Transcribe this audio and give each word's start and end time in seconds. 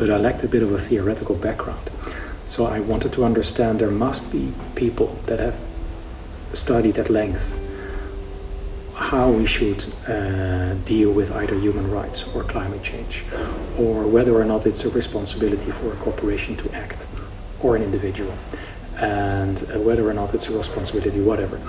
but 0.00 0.08
I 0.10 0.16
lacked 0.16 0.42
a 0.42 0.48
bit 0.48 0.62
of 0.62 0.72
a 0.72 0.78
theoretical 0.78 1.34
background. 1.34 1.90
So 2.46 2.64
I 2.64 2.80
wanted 2.80 3.12
to 3.12 3.24
understand 3.24 3.78
there 3.78 3.90
must 3.90 4.32
be 4.32 4.54
people 4.74 5.18
that 5.26 5.38
have 5.38 5.56
studied 6.54 6.96
at 6.98 7.10
length 7.10 7.54
how 8.94 9.30
we 9.30 9.44
should 9.44 9.84
uh, 10.08 10.72
deal 10.86 11.12
with 11.12 11.30
either 11.32 11.54
human 11.54 11.90
rights 11.90 12.26
or 12.34 12.44
climate 12.44 12.82
change, 12.82 13.24
or 13.78 14.06
whether 14.06 14.34
or 14.34 14.44
not 14.44 14.66
it's 14.66 14.84
a 14.84 14.90
responsibility 14.90 15.70
for 15.70 15.92
a 15.92 15.96
corporation 15.96 16.56
to 16.56 16.74
act 16.74 17.06
or 17.62 17.76
an 17.76 17.82
individual, 17.82 18.34
and 18.96 19.62
uh, 19.62 19.78
whether 19.80 20.08
or 20.08 20.14
not 20.14 20.32
it's 20.34 20.48
a 20.48 20.56
responsibility, 20.56 21.20
whatever. 21.20 21.60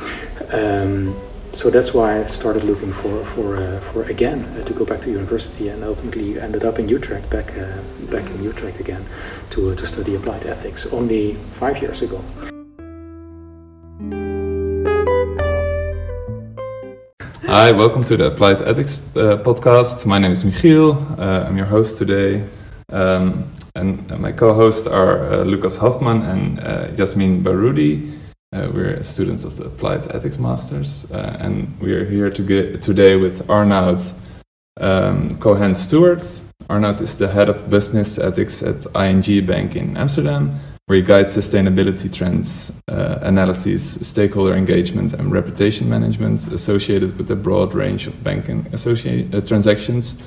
Um, 0.54 1.16
so 1.54 1.70
that's 1.70 1.94
why 1.94 2.20
I 2.20 2.26
started 2.28 2.64
looking 2.64 2.92
for 2.94 3.26
for 3.26 3.58
uh, 3.58 3.80
for 3.80 4.04
again 4.04 4.44
uh, 4.44 4.64
to 4.64 4.74
go 4.74 4.86
back 4.86 5.02
to 5.02 5.12
university, 5.12 5.70
and 5.70 5.84
ultimately 5.84 6.40
ended 6.40 6.64
up 6.64 6.80
in 6.80 6.88
Utrecht, 6.88 7.30
back 7.30 7.58
uh, 7.58 7.82
back 8.10 8.26
in 8.30 8.44
Utrecht 8.44 8.80
again, 8.80 9.06
to 9.52 9.76
to 9.76 9.86
study 9.86 10.16
applied 10.16 10.46
ethics. 10.46 10.86
Only 10.86 11.36
five 11.60 11.82
years 11.82 12.02
ago. 12.02 12.22
Hi, 17.48 17.74
welcome 17.74 18.04
to 18.06 18.16
the 18.16 18.28
Applied 18.28 18.62
Ethics 18.62 19.06
uh, 19.18 19.36
podcast. 19.44 20.06
My 20.06 20.20
name 20.20 20.32
is 20.32 20.46
Michiel. 20.46 20.96
Uh, 21.20 21.46
I'm 21.48 21.58
your 21.58 21.66
host 21.66 21.98
today. 21.98 22.44
Um, 22.90 23.46
and 23.76 24.10
my 24.20 24.32
co 24.32 24.54
hosts 24.54 24.88
are 24.88 25.26
uh, 25.26 25.44
Lucas 25.44 25.76
Hoffman 25.76 26.22
and 26.22 26.60
uh, 26.60 26.88
Jasmin 26.96 27.44
Baroudi. 27.44 28.21
Uh, 28.54 28.70
we're 28.74 29.02
students 29.02 29.46
of 29.46 29.56
the 29.56 29.64
Applied 29.64 30.14
Ethics 30.14 30.38
Masters. 30.38 31.10
Uh, 31.10 31.38
and 31.40 31.74
we're 31.80 32.04
here 32.04 32.30
to 32.30 32.42
get, 32.42 32.82
today 32.82 33.16
with 33.16 33.50
Arnoud 33.50 34.02
um, 34.82 35.38
Cohen 35.38 35.74
Stuart. 35.74 36.42
Arnoud 36.70 37.00
is 37.00 37.16
the 37.16 37.30
head 37.30 37.48
of 37.48 37.70
business 37.70 38.18
ethics 38.18 38.62
at 38.62 38.86
ING 38.94 39.46
Bank 39.46 39.78
in 39.78 39.96
Amsterdam 39.96 40.60
where 40.88 40.98
he 40.98 41.02
guides 41.02 41.38
sustainability 41.38 42.14
trends, 42.14 42.74
uh, 42.90 43.20
analyses, 43.22 43.98
stakeholder 44.06 44.54
engagement, 44.54 45.14
and 45.14 45.32
reputation 45.32 45.88
management 45.88 46.48
associated 46.48 47.18
with 47.18 47.32
a 47.32 47.36
broad 47.36 47.74
range 47.74 48.08
of 48.08 48.24
banking 48.26 48.68
uh, 48.74 49.40
transactions. 49.40 50.18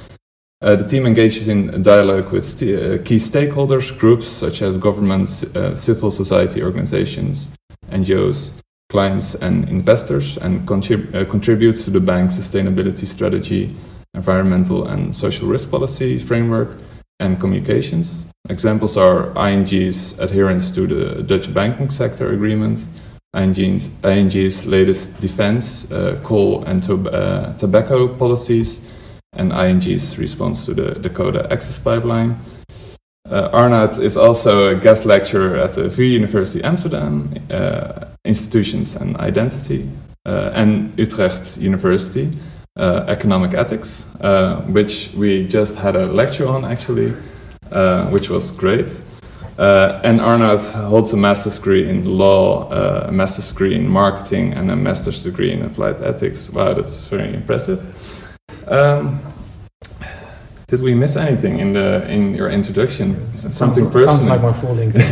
Uh, 0.62 0.75
the 0.75 0.88
team 0.88 1.05
engages 1.05 1.48
in 1.48 1.83
dialogue 1.83 2.33
with 2.33 2.47
st 2.47 2.62
uh, 2.62 3.03
key 3.05 3.16
stakeholders, 3.16 3.92
groups 3.98 4.27
such 4.27 4.62
as 4.62 4.78
governments, 4.78 5.42
uh, 5.42 5.77
civil 5.77 6.11
society 6.11 6.62
organizations, 6.62 7.50
NGOs, 7.95 8.50
clients, 8.91 9.34
and 9.37 9.69
investors, 9.69 10.37
and 10.39 10.67
contrib 10.69 11.14
uh, 11.14 11.25
contributes 11.25 11.84
to 11.84 11.91
the 11.91 12.00
bank's 12.00 12.37
sustainability 12.37 13.06
strategy, 13.06 13.75
environmental 14.14 14.89
and 14.89 15.14
social 15.14 15.48
risk 15.48 15.70
policy 15.70 16.19
framework, 16.19 16.70
and 17.20 17.41
communications. 17.41 18.27
Examples 18.50 18.97
are 18.97 19.33
ING's 19.48 20.19
adherence 20.19 20.70
to 20.72 20.87
the 20.87 21.22
Dutch 21.22 21.53
banking 21.55 21.91
sector 21.91 22.33
agreement, 22.33 22.87
ING's, 23.34 23.91
ING's 24.05 24.67
latest 24.67 25.19
defense, 25.20 25.91
uh, 25.91 26.20
coal 26.22 26.62
and 26.65 26.83
to, 26.83 27.09
uh, 27.11 27.56
tobacco 27.56 28.06
policies, 28.06 28.81
and 29.33 29.53
ING's 29.53 30.19
response 30.19 30.65
to 30.67 30.75
the 30.75 30.92
Dakota 31.00 31.47
Access 31.50 31.78
Pipeline. 31.78 32.37
Uh, 33.30 33.48
Arnoud 33.55 33.98
is 33.98 34.19
also 34.19 34.69
a 34.69 34.75
guest 34.75 35.06
lecturer 35.06 35.56
at 35.56 35.72
the 35.72 35.89
VU 35.89 36.05
University 36.05 36.62
Amsterdam, 36.62 37.33
uh, 37.50 38.05
Institutions 38.27 38.97
and 38.97 39.16
Identity, 39.16 39.89
uh, 40.27 40.50
and 40.55 40.92
Utrecht 40.98 41.56
University, 41.56 42.36
uh, 42.77 43.06
Economic 43.08 43.55
Ethics, 43.55 44.05
uh, 44.20 44.61
which 44.62 45.11
we 45.16 45.47
just 45.47 45.75
had 45.77 45.97
a 45.97 46.06
lecture 46.06 46.47
on 46.47 46.64
actually. 46.66 47.14
Uh, 47.72 48.06
which 48.11 48.28
was 48.28 48.53
great. 48.53 49.00
And 49.59 50.20
Arnoud 50.20 50.61
holds 50.61 51.12
a 51.12 51.16
master's 51.16 51.56
degree 51.56 51.88
in 51.88 52.04
law, 52.04 52.69
a 52.71 53.10
master's 53.10 53.48
degree 53.50 53.75
in 53.75 53.88
marketing, 53.88 54.53
and 54.53 54.71
a 54.71 54.77
master's 54.77 55.25
degree 55.25 55.50
in 55.50 55.62
applied 55.62 56.00
ethics. 56.03 56.50
Wow, 56.50 56.75
that's 56.75 57.09
very 57.09 57.34
impressive. 57.34 57.81
Um, 58.69 59.19
did 60.74 60.82
we 60.82 60.92
miss 60.92 61.16
anything 61.16 61.60
in 61.60 61.72
the 61.72 62.04
in 62.10 62.34
your 62.34 62.50
introduction? 62.50 63.14
Sounds, 63.32 63.56
Something 63.56 63.88
personal. 63.90 64.18
Sounds 64.18 64.26
like 64.26 64.42
my 64.42 64.52
LinkedIn. 64.80 64.98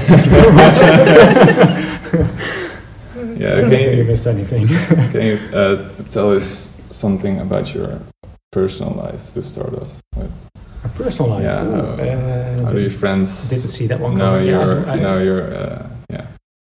yeah, 3.39 3.59
I 3.59 3.61
can 3.71 3.99
you, 3.99 4.05
missed 4.05 4.27
anything. 4.27 4.67
can 5.13 5.23
you 5.23 5.39
uh, 5.55 5.89
tell 6.11 6.33
us 6.33 6.77
something 6.91 7.39
about 7.39 7.73
your 7.75 8.01
personal 8.51 8.93
life 8.95 9.33
to 9.35 9.41
start 9.41 9.73
off 9.75 9.89
with? 10.17 10.33
A 10.85 10.89
personal 10.89 11.31
life. 11.31 11.45
Yeah. 11.45 11.61
Uh, 11.61 12.65
how 12.65 12.73
do 12.73 12.81
your 12.81 12.91
friends? 12.91 13.51
Didn't 13.51 13.69
see 13.69 13.87
that 13.87 14.01
one. 14.01 14.19
No, 14.19 14.41
your, 14.41 14.85
yeah, 14.85 14.95
no, 14.97 15.19
your, 15.23 15.55
uh, 15.55 15.89
yeah. 16.11 16.27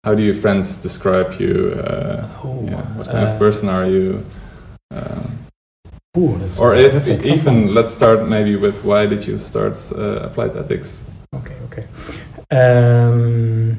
How 0.05 0.15
do 0.15 0.23
your 0.23 0.35
friends 0.35 0.77
describe 0.77 1.41
you? 1.41 1.73
Uh, 1.73 2.29
oh, 2.45 2.63
yeah. 2.63 2.83
What 2.97 3.07
kind 3.07 3.25
of 3.27 3.35
uh, 3.35 3.39
person 3.39 3.69
are 3.69 3.87
you? 3.87 4.25
Uh, 4.95 5.27
Ooh, 6.17 6.41
or 6.59 6.75
if 6.75 7.09
even 7.09 7.75
let's 7.75 7.93
start 7.93 8.27
maybe 8.27 8.57
with 8.57 8.83
why 8.85 9.05
did 9.05 9.27
you 9.27 9.37
start 9.37 9.77
uh, 9.93 10.21
applied 10.27 10.57
ethics? 10.57 11.03
Okay, 11.35 11.57
okay. 11.67 11.85
Um, 12.51 13.77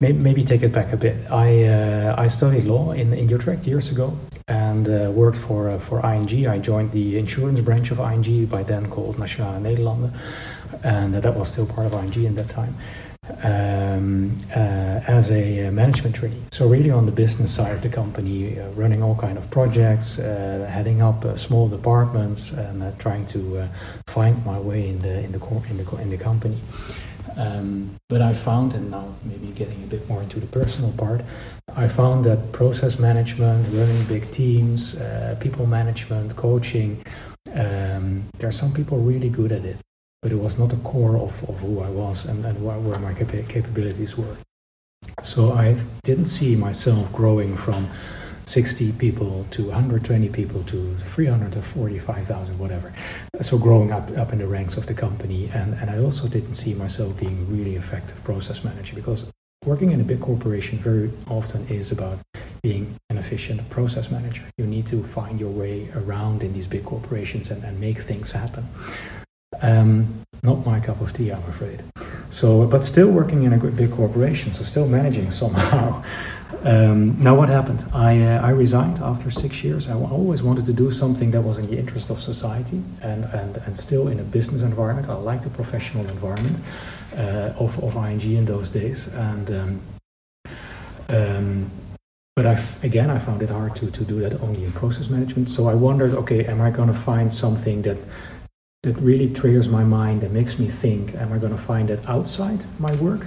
maybe 0.00 0.44
take 0.44 0.62
it 0.62 0.72
back 0.72 0.92
a 0.92 0.96
bit. 0.96 1.16
I 1.30 1.64
uh, 1.64 2.14
I 2.16 2.28
studied 2.28 2.64
law 2.64 2.92
in, 2.92 3.12
in 3.12 3.28
Utrecht 3.28 3.66
years 3.66 3.90
ago 3.90 4.16
and 4.46 4.88
uh, 4.88 5.10
worked 5.10 5.38
for 5.38 5.70
uh, 5.70 5.78
for 5.78 6.04
ING. 6.06 6.46
I 6.46 6.58
joined 6.58 6.92
the 6.92 7.18
insurance 7.18 7.60
branch 7.60 7.90
of 7.90 7.98
ING, 7.98 8.46
by 8.46 8.62
then 8.62 8.88
called 8.88 9.18
Nationale 9.18 9.60
Nederlanden, 9.60 10.12
and 10.82 11.14
that 11.14 11.34
was 11.34 11.48
still 11.50 11.66
part 11.66 11.86
of 11.86 11.94
ING 11.94 12.24
in 12.24 12.34
that 12.36 12.48
time. 12.48 12.76
Um, 13.42 14.36
uh, 14.54 15.00
as 15.06 15.30
a 15.30 15.66
uh, 15.66 15.70
management 15.70 16.14
trainee, 16.14 16.42
so 16.52 16.68
really 16.68 16.90
on 16.90 17.06
the 17.06 17.12
business 17.12 17.54
side 17.54 17.74
of 17.74 17.80
the 17.80 17.88
company, 17.88 18.60
uh, 18.60 18.68
running 18.72 19.02
all 19.02 19.16
kind 19.16 19.38
of 19.38 19.48
projects, 19.50 20.16
heading 20.16 21.00
up 21.00 21.38
small 21.38 21.66
departments, 21.66 22.52
and 22.52 22.98
trying 22.98 23.24
to 23.26 23.66
find 24.08 24.44
my 24.44 24.58
way 24.60 24.88
in 24.88 24.98
the 24.98 25.20
in 25.24 25.32
the 25.32 25.40
in 25.70 25.76
the 25.78 25.96
in 26.02 26.10
the 26.10 26.18
company. 26.18 26.60
Um, 27.36 27.96
but 28.08 28.20
I 28.20 28.32
found, 28.32 28.74
and 28.74 28.90
now 28.90 29.14
maybe 29.24 29.48
getting 29.48 29.82
a 29.82 29.86
bit 29.86 30.08
more 30.08 30.22
into 30.22 30.38
the 30.38 30.46
personal 30.46 30.92
part, 30.92 31.22
I 31.74 31.88
found 31.88 32.24
that 32.26 32.52
process 32.52 32.98
management, 32.98 33.66
running 33.72 34.04
big 34.04 34.30
teams, 34.30 34.94
uh, 34.96 35.36
people 35.40 35.66
management, 35.66 36.36
coaching, 36.36 37.02
um, 37.54 38.24
there 38.38 38.48
are 38.48 38.52
some 38.52 38.72
people 38.72 38.98
really 38.98 39.28
good 39.28 39.52
at 39.52 39.64
it, 39.64 39.80
but 40.24 40.32
it 40.32 40.36
was 40.36 40.58
not 40.58 40.70
the 40.70 40.76
core 40.76 41.18
of, 41.18 41.44
of 41.50 41.58
who 41.58 41.80
I 41.80 41.90
was 41.90 42.24
and, 42.24 42.42
and 42.46 42.64
where, 42.64 42.98
my 42.98 43.12
cap- 43.12 43.46
capabilities 43.46 44.16
were. 44.16 44.38
So 45.22 45.52
I 45.52 45.76
didn't 46.02 46.28
see 46.28 46.56
myself 46.56 47.12
growing 47.12 47.58
from 47.58 47.90
60 48.44 48.92
people 48.92 49.44
to 49.50 49.64
120 49.64 50.30
people 50.30 50.64
to 50.64 50.96
300 50.96 51.52
to 51.52 51.60
45,000, 51.60 52.58
whatever. 52.58 52.90
So 53.42 53.58
growing 53.58 53.92
up, 53.92 54.16
up 54.16 54.32
in 54.32 54.38
the 54.38 54.46
ranks 54.46 54.78
of 54.78 54.86
the 54.86 54.94
company. 54.94 55.50
And, 55.52 55.74
and 55.74 55.90
I 55.90 55.98
also 55.98 56.26
didn't 56.26 56.54
see 56.54 56.72
myself 56.72 57.18
being 57.18 57.46
really 57.54 57.76
effective 57.76 58.24
process 58.24 58.64
manager 58.64 58.94
because 58.94 59.26
working 59.66 59.90
in 59.90 60.00
a 60.00 60.04
big 60.04 60.20
corporation 60.20 60.78
very 60.78 61.12
often 61.28 61.68
is 61.68 61.92
about 61.92 62.18
being 62.62 62.94
an 63.10 63.18
efficient 63.18 63.68
process 63.68 64.10
manager. 64.10 64.44
You 64.56 64.66
need 64.66 64.86
to 64.86 65.04
find 65.04 65.38
your 65.38 65.50
way 65.50 65.90
around 65.94 66.42
in 66.42 66.54
these 66.54 66.66
big 66.66 66.86
corporations 66.86 67.50
and, 67.50 67.62
and 67.62 67.78
make 67.78 67.98
things 67.98 68.30
happen. 68.30 68.66
Um, 69.62 70.24
not 70.42 70.66
my 70.66 70.78
cup 70.78 71.00
of 71.00 71.12
tea, 71.12 71.30
I'm 71.30 71.42
afraid. 71.44 71.82
So, 72.28 72.66
but 72.66 72.84
still 72.84 73.10
working 73.10 73.44
in 73.44 73.52
a 73.52 73.58
big 73.58 73.92
corporation, 73.92 74.52
so 74.52 74.62
still 74.62 74.86
managing 74.86 75.30
somehow. 75.42 76.02
Um, 76.64 77.22
now, 77.22 77.34
what 77.34 77.48
happened? 77.48 77.84
I, 77.92 78.22
uh, 78.22 78.40
I 78.40 78.50
resigned 78.50 78.98
after 78.98 79.30
six 79.30 79.62
years. 79.62 79.88
I 79.88 79.94
always 79.94 80.42
wanted 80.42 80.64
to 80.66 80.72
do 80.72 80.90
something 80.90 81.30
that 81.32 81.42
was 81.42 81.58
in 81.58 81.66
the 81.66 81.78
interest 81.78 82.10
of 82.10 82.20
society 82.20 82.82
and, 83.02 83.24
and, 83.24 83.56
and 83.58 83.78
still 83.78 84.08
in 84.08 84.18
a 84.20 84.22
business 84.22 84.62
environment. 84.62 85.08
I 85.08 85.14
liked 85.14 85.44
the 85.44 85.50
professional 85.50 86.06
environment 86.06 86.56
uh, 87.16 87.52
of, 87.58 87.82
of 87.82 87.96
ING 87.96 88.22
in 88.22 88.44
those 88.46 88.70
days. 88.70 89.08
And 89.08 89.50
um, 89.50 89.80
um, 91.08 91.70
but 92.36 92.46
I, 92.46 92.64
again, 92.82 93.10
I 93.10 93.18
found 93.18 93.42
it 93.42 93.50
hard 93.50 93.76
to, 93.76 93.90
to 93.90 94.04
do 94.04 94.18
that 94.20 94.40
only 94.40 94.64
in 94.64 94.72
process 94.72 95.08
management. 95.08 95.48
So 95.48 95.68
I 95.68 95.74
wondered, 95.74 96.14
okay, 96.14 96.44
am 96.46 96.60
I 96.60 96.70
going 96.70 96.88
to 96.88 96.94
find 96.94 97.32
something 97.32 97.82
that 97.82 97.96
that 98.84 98.96
really 99.00 99.28
triggers 99.32 99.68
my 99.68 99.84
mind 99.84 100.22
and 100.22 100.32
makes 100.32 100.58
me 100.58 100.68
think? 100.68 101.14
Am 101.16 101.32
I 101.32 101.38
going 101.38 101.56
to 101.56 101.64
find 101.72 101.88
that 101.88 102.08
outside 102.08 102.64
my 102.78 102.94
work? 102.96 103.26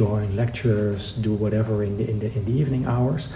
join 0.00 0.34
lectures, 0.34 1.12
do 1.14 1.34
whatever 1.34 1.82
in 1.82 1.98
the, 1.98 2.08
in 2.08 2.18
the, 2.18 2.32
in 2.32 2.44
the 2.46 2.52
evening 2.52 2.86
hours, 2.86 3.28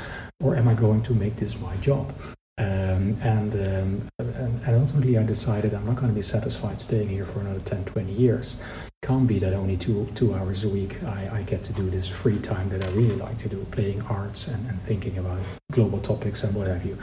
or 0.43 0.57
am 0.57 0.67
I 0.67 0.73
going 0.73 1.03
to 1.03 1.13
make 1.13 1.37
this 1.37 1.59
my 1.61 1.77
job? 1.77 2.15
Um, 2.57 3.19
and, 3.21 3.55
um, 3.55 4.09
and, 4.19 4.75
ultimately, 4.83 5.19
I 5.19 5.25
decided 5.25 5.75
I'm 5.75 5.85
not 5.85 5.97
going 5.97 6.09
to 6.09 6.15
be 6.15 6.23
satisfied 6.23 6.81
staying 6.81 7.09
here 7.09 7.25
for 7.27 7.41
another 7.41 7.61
10, 7.61 7.85
20 7.85 8.13
years. 8.13 8.57
Can't 9.03 9.27
be 9.27 9.39
that 9.41 9.53
only 9.53 9.77
two, 9.77 10.07
two 10.15 10.35
hours 10.35 10.65
a 10.65 10.69
week 10.69 11.03
I, 11.03 11.39
I 11.39 11.43
get 11.43 11.65
to 11.65 11.73
do 11.75 11.91
this 11.91 12.07
free 12.07 12.39
time 12.39 12.71
that 12.71 12.83
I 12.83 12.89
really 12.93 13.17
like 13.17 13.37
to 13.39 13.49
do, 13.49 13.67
playing 13.73 14.01
arts 14.03 14.47
and, 14.47 14.67
and 14.69 14.81
thinking 14.81 15.19
about 15.19 15.41
global 15.73 15.99
topics 15.99 16.45
and 16.45 16.55
what 16.55 16.69
have 16.69 16.87
you. 16.87 16.97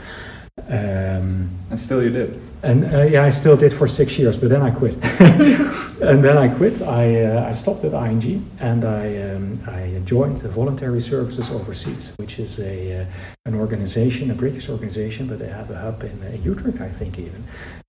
Um, 0.58 1.50
and 1.70 1.80
still 1.80 2.02
you 2.02 2.10
did. 2.10 2.38
And 2.62 2.84
uh, 2.84 3.02
yeah, 3.02 3.24
I 3.24 3.30
still 3.30 3.56
did 3.56 3.72
for 3.72 3.86
six 3.86 4.18
years, 4.18 4.36
but 4.36 4.50
then 4.50 4.62
I 4.62 4.70
quit. 4.70 4.94
and 6.02 6.22
then 6.22 6.36
I 6.36 6.48
quit. 6.48 6.82
I, 6.82 7.24
uh, 7.24 7.48
I 7.48 7.50
stopped 7.52 7.84
at 7.84 7.92
ING 7.94 8.48
and 8.60 8.84
I, 8.84 9.30
um, 9.30 9.60
I 9.66 10.00
joined 10.04 10.36
the 10.38 10.48
Voluntary 10.48 11.00
Services 11.00 11.50
Overseas, 11.50 12.12
which 12.16 12.38
is 12.38 12.60
a, 12.60 13.00
uh, 13.00 13.06
an 13.46 13.54
organization, 13.54 14.30
a 14.30 14.34
British 14.34 14.68
organization, 14.68 15.26
but 15.26 15.38
they 15.38 15.48
have 15.48 15.70
a 15.70 15.78
hub 15.78 16.04
in, 16.04 16.22
in 16.22 16.42
Utrecht, 16.42 16.80
I 16.80 16.90
think 16.90 17.18
even, 17.18 17.44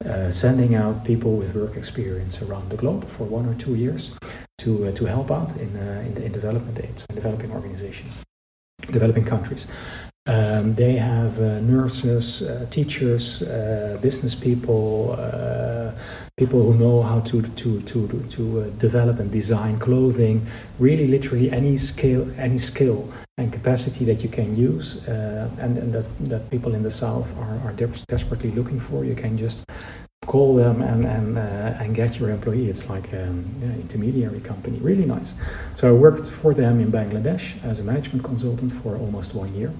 uh, 0.05 0.31
sending 0.31 0.73
out 0.73 1.03
people 1.03 1.35
with 1.35 1.53
work 1.53 1.75
experience 1.75 2.41
around 2.41 2.69
the 2.69 2.77
globe 2.77 3.07
for 3.09 3.25
one 3.25 3.45
or 3.45 3.53
two 3.55 3.75
years 3.75 4.11
to, 4.59 4.87
uh, 4.87 4.91
to 4.93 5.05
help 5.05 5.29
out 5.29 5.55
in, 5.57 5.75
uh, 5.75 6.03
in, 6.07 6.23
in 6.23 6.31
development 6.31 6.79
aid, 6.79 6.97
so 6.97 7.05
in 7.09 7.15
developing 7.15 7.51
organizations, 7.51 8.23
developing 8.89 9.25
countries. 9.25 9.67
Um, 10.25 10.73
they 10.75 10.93
have 10.93 11.37
uh, 11.41 11.59
nurses, 11.59 12.41
uh, 12.41 12.65
teachers, 12.69 13.41
uh, 13.41 13.97
business 14.01 14.33
people, 14.33 15.17
uh, 15.19 15.91
people 16.37 16.63
who 16.63 16.75
know 16.75 17.03
how 17.03 17.19
to 17.19 17.41
to 17.41 17.81
to 17.81 18.07
to 18.29 18.61
uh, 18.61 18.69
develop 18.79 19.19
and 19.19 19.29
design 19.29 19.77
clothing. 19.79 20.47
Really, 20.79 21.07
literally 21.07 21.51
any 21.51 21.75
skill, 21.75 22.25
any 22.37 22.57
skill 22.57 23.11
and 23.37 23.51
capacity 23.51 24.05
that 24.05 24.23
you 24.23 24.29
can 24.29 24.55
use, 24.55 25.05
uh, 25.09 25.49
and, 25.59 25.77
and 25.77 25.93
that, 25.93 26.05
that 26.29 26.49
people 26.49 26.73
in 26.73 26.83
the 26.83 26.91
south 26.91 27.35
are, 27.37 27.59
are 27.65 27.73
desperately 28.07 28.51
looking 28.51 28.79
for. 28.79 29.03
You 29.03 29.15
can 29.15 29.37
just 29.37 29.65
call 30.25 30.55
them 30.55 30.81
and 30.81 31.05
and 31.05 31.37
and 31.37 31.93
get 31.93 32.17
your 32.17 32.29
employee. 32.29 32.69
It's 32.69 32.87
like 32.87 33.11
an 33.11 33.27
um, 33.27 33.45
yeah, 33.61 33.75
intermediary 33.75 34.39
company, 34.39 34.79
really 34.79 35.05
nice. 35.05 35.33
So 35.75 35.89
I 35.89 35.91
worked 35.91 36.27
for 36.27 36.53
them 36.53 36.79
in 36.79 36.89
Bangladesh 36.91 37.61
as 37.65 37.79
a 37.79 37.83
management 37.83 38.23
consultant 38.23 38.71
for 38.71 38.95
almost 38.95 39.35
one 39.35 39.53
year. 39.53 39.73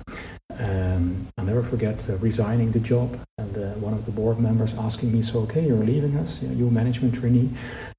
Um, 0.60 1.28
I'll 1.38 1.46
never 1.46 1.64
forget 1.64 2.08
uh, 2.10 2.18
resigning 2.18 2.72
the 2.72 2.80
job 2.80 3.20
and 3.38 3.58
uh, 3.58 3.74
one 3.80 3.94
of 3.94 4.06
the 4.06 4.12
board 4.12 4.40
members 4.40 4.74
asking 4.76 5.12
me, 5.12 5.22
"So 5.22 5.40
okay, 5.42 5.66
you're 5.66 5.78
leaving 5.78 6.16
us? 6.18 6.42
You, 6.42 6.50
you 6.50 6.70
management 6.70 7.16
trainee?" 7.16 7.50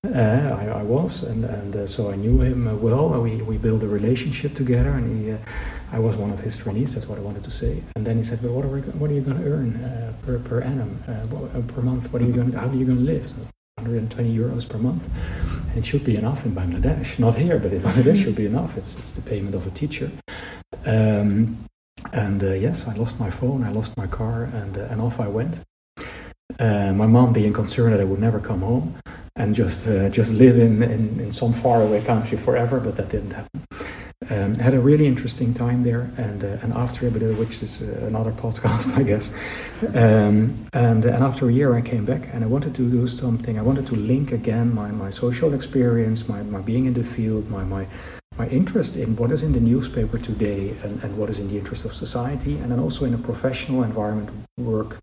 Uh, 0.04 0.56
I, 0.60 0.66
I, 0.80 0.82
was, 0.82 1.22
and 1.24 1.44
and 1.44 1.74
uh, 1.74 1.86
so 1.86 2.10
I 2.10 2.16
knew 2.16 2.40
him 2.40 2.68
uh, 2.68 2.74
well. 2.74 3.20
We 3.20 3.42
we 3.42 3.56
built 3.58 3.82
a 3.82 3.88
relationship 3.88 4.54
together, 4.54 4.90
and 4.90 5.24
he, 5.24 5.32
uh, 5.32 5.38
I 5.92 5.98
was 5.98 6.16
one 6.16 6.30
of 6.30 6.40
his 6.40 6.56
trainees. 6.56 6.94
That's 6.94 7.08
what 7.08 7.18
I 7.18 7.22
wanted 7.22 7.42
to 7.44 7.50
say. 7.50 7.82
And 7.96 8.06
then 8.06 8.16
he 8.16 8.22
said, 8.22 8.40
"But 8.42 8.52
what 8.52 8.64
are 8.64 8.68
we, 8.68 8.80
what 8.80 9.10
are 9.10 9.14
you 9.14 9.22
going 9.22 9.42
to 9.42 9.50
earn 9.50 10.14
per 10.22 10.38
per 10.38 10.60
annum 10.60 10.96
per 11.68 11.82
month? 11.82 12.12
What 12.12 12.22
are 12.22 12.26
you 12.26 12.32
going? 12.32 12.52
How 12.52 12.68
are 12.68 12.74
you 12.74 12.86
going 12.86 12.98
to 12.98 13.12
live?" 13.12 13.28
So, 13.28 13.36
120 13.78 14.34
euros 14.34 14.68
per 14.68 14.78
month, 14.78 15.10
and 15.70 15.78
it 15.78 15.84
should 15.84 16.04
be 16.04 16.16
enough 16.16 16.46
in 16.46 16.54
Bangladesh. 16.54 17.18
Not 17.18 17.34
here, 17.34 17.58
but 17.58 17.72
in 17.72 17.80
Bangladesh 17.80 18.22
should 18.22 18.36
be 18.36 18.46
enough. 18.46 18.76
It's 18.76 18.94
it's 18.98 19.12
the 19.12 19.22
payment 19.22 19.54
of 19.54 19.66
a 19.66 19.70
teacher. 19.70 20.10
Um, 20.86 21.58
and 22.12 22.42
uh, 22.42 22.52
yes, 22.52 22.86
I 22.86 22.94
lost 22.94 23.18
my 23.18 23.30
phone, 23.30 23.64
I 23.64 23.70
lost 23.70 23.96
my 23.96 24.06
car, 24.06 24.44
and, 24.44 24.76
uh, 24.76 24.82
and 24.90 25.00
off 25.00 25.20
I 25.20 25.28
went. 25.28 25.60
Uh, 26.58 26.92
my 26.92 27.06
mom 27.06 27.32
being 27.32 27.52
concerned 27.52 27.94
that 27.94 28.00
I 28.00 28.04
would 28.04 28.20
never 28.20 28.38
come 28.38 28.60
home 28.60 28.96
and 29.36 29.54
just 29.54 29.88
uh, 29.88 30.08
just 30.08 30.32
live 30.32 30.58
in, 30.58 30.82
in, 30.82 31.18
in 31.20 31.30
some 31.30 31.52
faraway 31.52 32.00
country 32.04 32.38
forever, 32.38 32.78
but 32.78 32.96
that 32.96 33.08
didn't 33.08 33.32
happen. 33.32 33.66
Um, 34.30 34.54
had 34.54 34.72
a 34.72 34.80
really 34.80 35.06
interesting 35.06 35.52
time 35.52 35.82
there, 35.82 36.10
and 36.16 36.42
uh, 36.44 36.62
and 36.62 36.72
after 36.72 37.06
a 37.06 37.10
bit, 37.10 37.36
which 37.36 37.62
is 37.62 37.82
uh, 37.82 38.06
another 38.06 38.32
podcast, 38.44 38.96
I 38.96 39.02
guess. 39.02 39.30
Um, 39.94 40.66
and 40.72 41.04
and 41.04 41.22
after 41.22 41.48
a 41.48 41.52
year, 41.52 41.74
I 41.74 41.82
came 41.82 42.04
back, 42.04 42.28
and 42.32 42.42
I 42.44 42.46
wanted 42.46 42.74
to 42.76 42.88
do 42.88 43.06
something. 43.06 43.58
I 43.58 43.62
wanted 43.62 43.86
to 43.88 43.96
link 43.96 44.32
again 44.32 44.74
my, 44.74 44.90
my 44.90 45.10
social 45.10 45.52
experience, 45.52 46.28
my, 46.28 46.42
my 46.42 46.60
being 46.60 46.86
in 46.86 46.94
the 46.94 47.04
field, 47.04 47.50
my 47.50 47.64
my 47.64 47.86
my 48.36 48.48
interest 48.48 48.96
in 48.96 49.16
what 49.16 49.30
is 49.30 49.42
in 49.42 49.52
the 49.52 49.60
newspaper 49.60 50.18
today 50.18 50.70
and, 50.82 51.02
and 51.02 51.16
what 51.16 51.30
is 51.30 51.38
in 51.38 51.48
the 51.48 51.58
interest 51.58 51.84
of 51.84 51.94
society, 51.94 52.56
and 52.56 52.70
then 52.70 52.80
also 52.80 53.04
in 53.04 53.14
a 53.14 53.18
professional 53.18 53.82
environment 53.82 54.30
work 54.58 54.98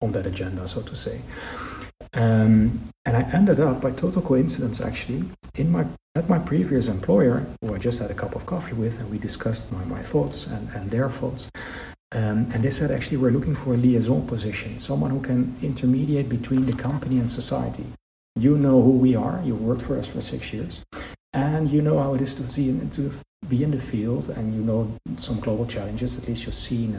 on 0.00 0.10
that 0.10 0.26
agenda, 0.26 0.66
so 0.66 0.82
to 0.82 0.96
say. 0.96 1.20
Um, 2.14 2.90
and 3.04 3.16
I 3.16 3.22
ended 3.32 3.60
up, 3.60 3.80
by 3.80 3.92
total 3.92 4.20
coincidence 4.20 4.80
actually, 4.80 5.24
in 5.54 5.70
my 5.70 5.86
at 6.14 6.28
my 6.28 6.38
previous 6.38 6.88
employer, 6.88 7.46
who 7.62 7.74
I 7.74 7.78
just 7.78 7.98
had 7.98 8.10
a 8.10 8.14
cup 8.14 8.34
of 8.36 8.44
coffee 8.44 8.74
with, 8.74 8.98
and 9.00 9.10
we 9.10 9.16
discussed 9.16 9.72
my, 9.72 9.82
my 9.84 10.02
thoughts 10.02 10.46
and, 10.46 10.68
and 10.74 10.90
their 10.90 11.08
thoughts. 11.08 11.50
Um, 12.14 12.50
and 12.52 12.62
they 12.62 12.68
said, 12.68 12.90
actually, 12.90 13.16
we're 13.16 13.30
looking 13.30 13.54
for 13.54 13.72
a 13.72 13.78
liaison 13.78 14.26
position, 14.26 14.78
someone 14.78 15.10
who 15.10 15.22
can 15.22 15.56
intermediate 15.62 16.28
between 16.28 16.66
the 16.66 16.74
company 16.74 17.18
and 17.18 17.30
society. 17.30 17.86
You 18.36 18.58
know 18.58 18.82
who 18.82 18.90
we 18.90 19.16
are, 19.16 19.40
you 19.42 19.54
worked 19.54 19.80
for 19.80 19.98
us 19.98 20.06
for 20.06 20.20
six 20.20 20.52
years 20.52 20.82
and 21.32 21.70
you 21.70 21.82
know 21.82 21.98
how 21.98 22.14
it 22.14 22.20
is 22.20 22.34
to 22.34 22.50
see 22.50 22.78
to 22.92 23.12
be 23.48 23.64
in 23.64 23.70
the 23.70 23.78
field 23.78 24.30
and 24.30 24.54
you 24.54 24.62
know 24.62 24.90
some 25.16 25.40
global 25.40 25.66
challenges 25.66 26.16
at 26.16 26.28
least 26.28 26.46
you've 26.46 26.54
seen 26.54 26.92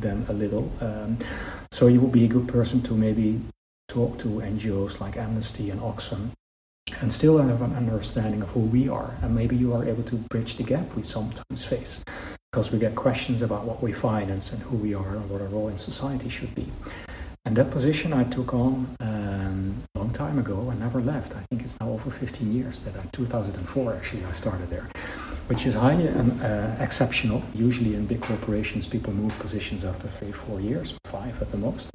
them 0.00 0.26
a 0.28 0.32
little. 0.32 0.70
Um, 0.80 1.18
so 1.70 1.86
you 1.86 2.00
would 2.00 2.12
be 2.12 2.24
a 2.24 2.28
good 2.28 2.48
person 2.48 2.82
to 2.82 2.94
maybe 2.94 3.40
talk 3.88 4.18
to 4.18 4.28
ngos 4.28 5.00
like 5.00 5.16
amnesty 5.16 5.70
and 5.70 5.80
oxfam 5.80 6.30
and 7.00 7.12
still 7.12 7.38
have 7.38 7.62
an 7.62 7.74
understanding 7.74 8.42
of 8.42 8.50
who 8.50 8.60
we 8.60 8.88
are. 8.88 9.16
And 9.22 9.34
maybe 9.34 9.56
you 9.56 9.72
are 9.74 9.84
able 9.84 10.02
to 10.04 10.16
bridge 10.16 10.56
the 10.56 10.62
gap 10.62 10.94
we 10.94 11.02
sometimes 11.02 11.64
face 11.64 12.02
because 12.50 12.70
we 12.70 12.78
get 12.78 12.94
questions 12.94 13.42
about 13.42 13.64
what 13.64 13.82
we 13.82 13.92
finance 13.92 14.52
and 14.52 14.62
who 14.62 14.76
we 14.76 14.94
are 14.94 15.16
and 15.16 15.28
what 15.28 15.40
our 15.40 15.48
role 15.48 15.68
in 15.68 15.76
society 15.76 16.28
should 16.28 16.54
be 16.54 16.70
and 17.44 17.56
that 17.56 17.70
position 17.70 18.12
I 18.12 18.24
took 18.24 18.54
on 18.54 18.96
um, 19.00 19.74
a 19.94 19.98
long 19.98 20.10
time 20.10 20.38
ago 20.38 20.70
and 20.70 20.80
never 20.80 21.00
left. 21.00 21.36
I 21.36 21.40
think 21.40 21.62
it's 21.62 21.78
now 21.78 21.90
over 21.90 22.10
15 22.10 22.52
years 22.52 22.82
that 22.84 22.96
I, 22.96 23.06
2004 23.12 23.94
actually, 23.94 24.24
I 24.24 24.32
started 24.32 24.70
there, 24.70 24.88
which 25.48 25.66
is 25.66 25.74
highly 25.74 26.08
um, 26.08 26.40
uh, 26.42 26.74
exceptional. 26.80 27.42
Usually 27.54 27.94
in 27.94 28.06
big 28.06 28.22
corporations, 28.22 28.86
people 28.86 29.12
move 29.12 29.38
positions 29.38 29.84
after 29.84 30.08
three, 30.08 30.32
four 30.32 30.60
years, 30.60 30.94
five 31.04 31.40
at 31.42 31.50
the 31.50 31.58
most. 31.58 31.90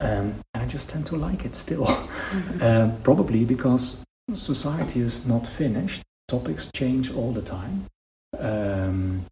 Um, 0.00 0.36
and 0.54 0.62
I 0.62 0.66
just 0.66 0.88
tend 0.88 1.04
to 1.06 1.16
like 1.16 1.44
it 1.44 1.54
still. 1.54 1.86
Mm-hmm. 2.28 2.62
uh, 2.62 2.90
probably 3.04 3.46
because 3.46 4.04
society 4.34 5.00
is 5.00 5.26
not 5.26 5.46
finished, 5.46 6.02
topics 6.26 6.68
change 6.74 7.10
all 7.10 7.32
the 7.32 7.40
time. 7.40 7.86
Um, 8.38 9.24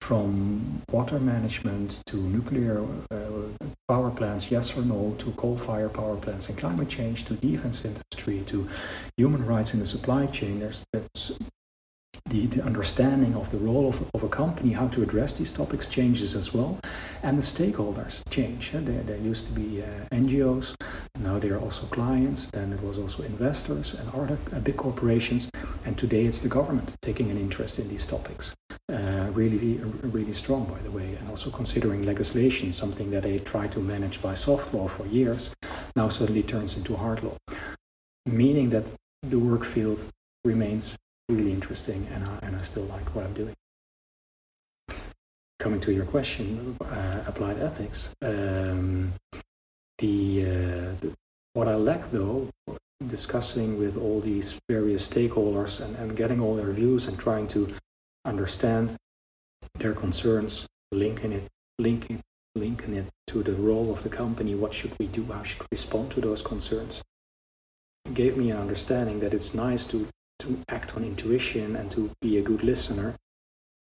from 0.00 0.82
water 0.90 1.18
management 1.18 2.02
to 2.06 2.16
nuclear 2.16 2.84
uh, 3.10 3.66
power 3.88 4.10
plants, 4.10 4.50
yes 4.50 4.76
or 4.76 4.82
no, 4.82 5.14
to 5.18 5.32
coal-fired 5.32 5.92
power 5.92 6.16
plants 6.16 6.48
and 6.48 6.56
climate 6.56 6.88
change, 6.88 7.24
to 7.24 7.34
defense 7.34 7.84
industry, 7.84 8.42
to 8.46 8.68
human 9.16 9.44
rights 9.44 9.74
in 9.74 9.80
the 9.80 9.86
supply 9.86 10.26
chain. 10.26 10.60
There's 10.60 10.84
that's 10.92 11.32
the, 12.28 12.46
the 12.46 12.62
understanding 12.62 13.34
of 13.34 13.50
the 13.50 13.58
role 13.58 13.88
of, 13.88 14.08
of 14.14 14.22
a 14.22 14.28
company, 14.28 14.72
how 14.72 14.88
to 14.88 15.02
address 15.02 15.34
these 15.34 15.52
topics 15.52 15.86
changes 15.86 16.34
as 16.34 16.52
well. 16.52 16.78
And 17.22 17.38
the 17.38 17.42
stakeholders 17.42 18.22
change. 18.30 18.72
There, 18.72 19.16
used 19.16 19.46
to 19.46 19.52
be 19.52 19.82
uh, 19.82 19.86
NGOs, 20.12 20.74
now 21.18 21.38
they 21.38 21.48
are 21.48 21.58
also 21.58 21.86
clients, 21.86 22.48
then 22.48 22.72
it 22.72 22.82
was 22.82 22.98
also 22.98 23.22
investors 23.22 23.94
and 23.94 24.08
other 24.10 24.38
uh, 24.52 24.60
big 24.60 24.76
corporations, 24.76 25.48
and 25.84 25.96
today 25.96 26.26
it's 26.26 26.40
the 26.40 26.48
government 26.48 26.94
taking 27.02 27.30
an 27.30 27.38
interest 27.38 27.78
in 27.78 27.88
these 27.88 28.06
topics. 28.06 28.54
Uh, 28.92 29.28
really, 29.32 29.78
really 30.02 30.32
strong, 30.32 30.64
by 30.64 30.78
the 30.82 30.90
way, 30.90 31.16
and 31.18 31.28
also 31.28 31.50
considering 31.50 32.02
legislation, 32.02 32.70
something 32.70 33.10
that 33.10 33.24
they 33.24 33.38
tried 33.38 33.72
to 33.72 33.80
manage 33.80 34.22
by 34.22 34.34
soft 34.34 34.72
law 34.72 34.86
for 34.86 35.06
years, 35.06 35.50
now 35.96 36.08
suddenly 36.08 36.42
turns 36.42 36.76
into 36.76 36.94
hard 36.94 37.22
law, 37.22 37.36
meaning 38.26 38.68
that 38.68 38.94
the 39.22 39.38
work 39.38 39.64
field 39.64 40.06
remains 40.44 40.96
really 41.28 41.52
interesting, 41.52 42.06
and 42.12 42.24
I, 42.24 42.38
and 42.42 42.56
I 42.56 42.60
still 42.60 42.84
like 42.84 43.14
what 43.14 43.24
I'm 43.24 43.34
doing. 43.34 43.54
Coming 45.58 45.80
to 45.80 45.92
your 45.92 46.04
question, 46.04 46.76
uh, 46.80 47.24
applied 47.26 47.58
ethics. 47.58 48.10
Um, 48.22 49.14
the, 49.98 50.42
uh, 50.42 51.00
the, 51.00 51.12
what 51.54 51.66
I 51.66 51.74
lack 51.74 52.10
though, 52.10 52.50
discussing 53.06 53.78
with 53.78 53.96
all 53.96 54.20
these 54.20 54.58
various 54.68 55.08
stakeholders 55.08 55.80
and, 55.80 55.96
and 55.96 56.16
getting 56.16 56.40
all 56.40 56.54
their 56.54 56.70
views 56.70 57.06
and 57.06 57.18
trying 57.18 57.48
to 57.48 57.74
understand 58.24 58.96
their 59.78 59.94
concerns, 59.94 60.66
linking 60.92 61.32
it, 61.32 61.48
linking, 61.78 62.20
linking 62.54 62.94
it 62.94 63.06
to 63.26 63.42
the 63.42 63.52
role 63.52 63.90
of 63.90 64.02
the 64.02 64.08
company. 64.08 64.54
What 64.54 64.72
should 64.72 64.96
we 64.98 65.06
do? 65.06 65.24
How 65.32 65.42
should 65.42 65.62
we 65.62 65.68
respond 65.72 66.10
to 66.12 66.20
those 66.20 66.42
concerns? 66.42 67.02
It 68.04 68.14
gave 68.14 68.36
me 68.36 68.50
an 68.50 68.58
understanding 68.58 69.20
that 69.20 69.34
it's 69.34 69.52
nice 69.52 69.84
to 69.86 70.06
to 70.40 70.58
act 70.68 70.96
on 70.96 71.04
intuition 71.04 71.76
and 71.76 71.90
to 71.90 72.10
be 72.20 72.38
a 72.38 72.42
good 72.42 72.62
listener, 72.62 73.14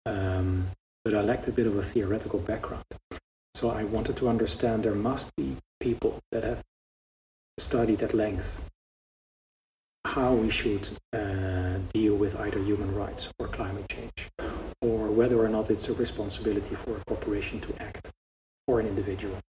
um, 0.05 0.67
but 1.03 1.13
I 1.13 1.21
lacked 1.21 1.47
a 1.47 1.51
bit 1.51 1.67
of 1.67 1.75
a 1.77 1.83
theoretical 1.83 2.39
background. 2.39 2.85
So 3.53 3.69
I 3.69 3.83
wanted 3.83 4.17
to 4.17 4.27
understand 4.27 4.83
there 4.83 4.93
must 4.93 5.35
be 5.35 5.57
people 5.79 6.19
that 6.31 6.43
have 6.43 6.61
studied 7.57 8.01
at 8.01 8.13
length 8.13 8.61
how 10.05 10.33
we 10.33 10.49
should 10.49 10.89
uh, 11.13 11.77
deal 11.93 12.15
with 12.15 12.39
either 12.39 12.59
human 12.59 12.93
rights 12.93 13.29
or 13.39 13.47
climate 13.47 13.87
change, 13.89 14.29
or 14.81 15.07
whether 15.07 15.37
or 15.43 15.49
not 15.49 15.71
it's 15.71 15.89
a 15.89 15.93
responsibility 15.93 16.75
for 16.75 16.95
a 16.95 17.03
corporation 17.05 17.59
to 17.59 17.81
act 17.81 18.11
or 18.67 18.79
an 18.79 18.87
individual, 18.87 19.39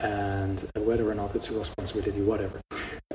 and 0.00 0.68
whether 0.76 1.08
or 1.08 1.14
not 1.14 1.34
it's 1.36 1.48
a 1.50 1.58
responsibility, 1.58 2.20
whatever. 2.20 2.60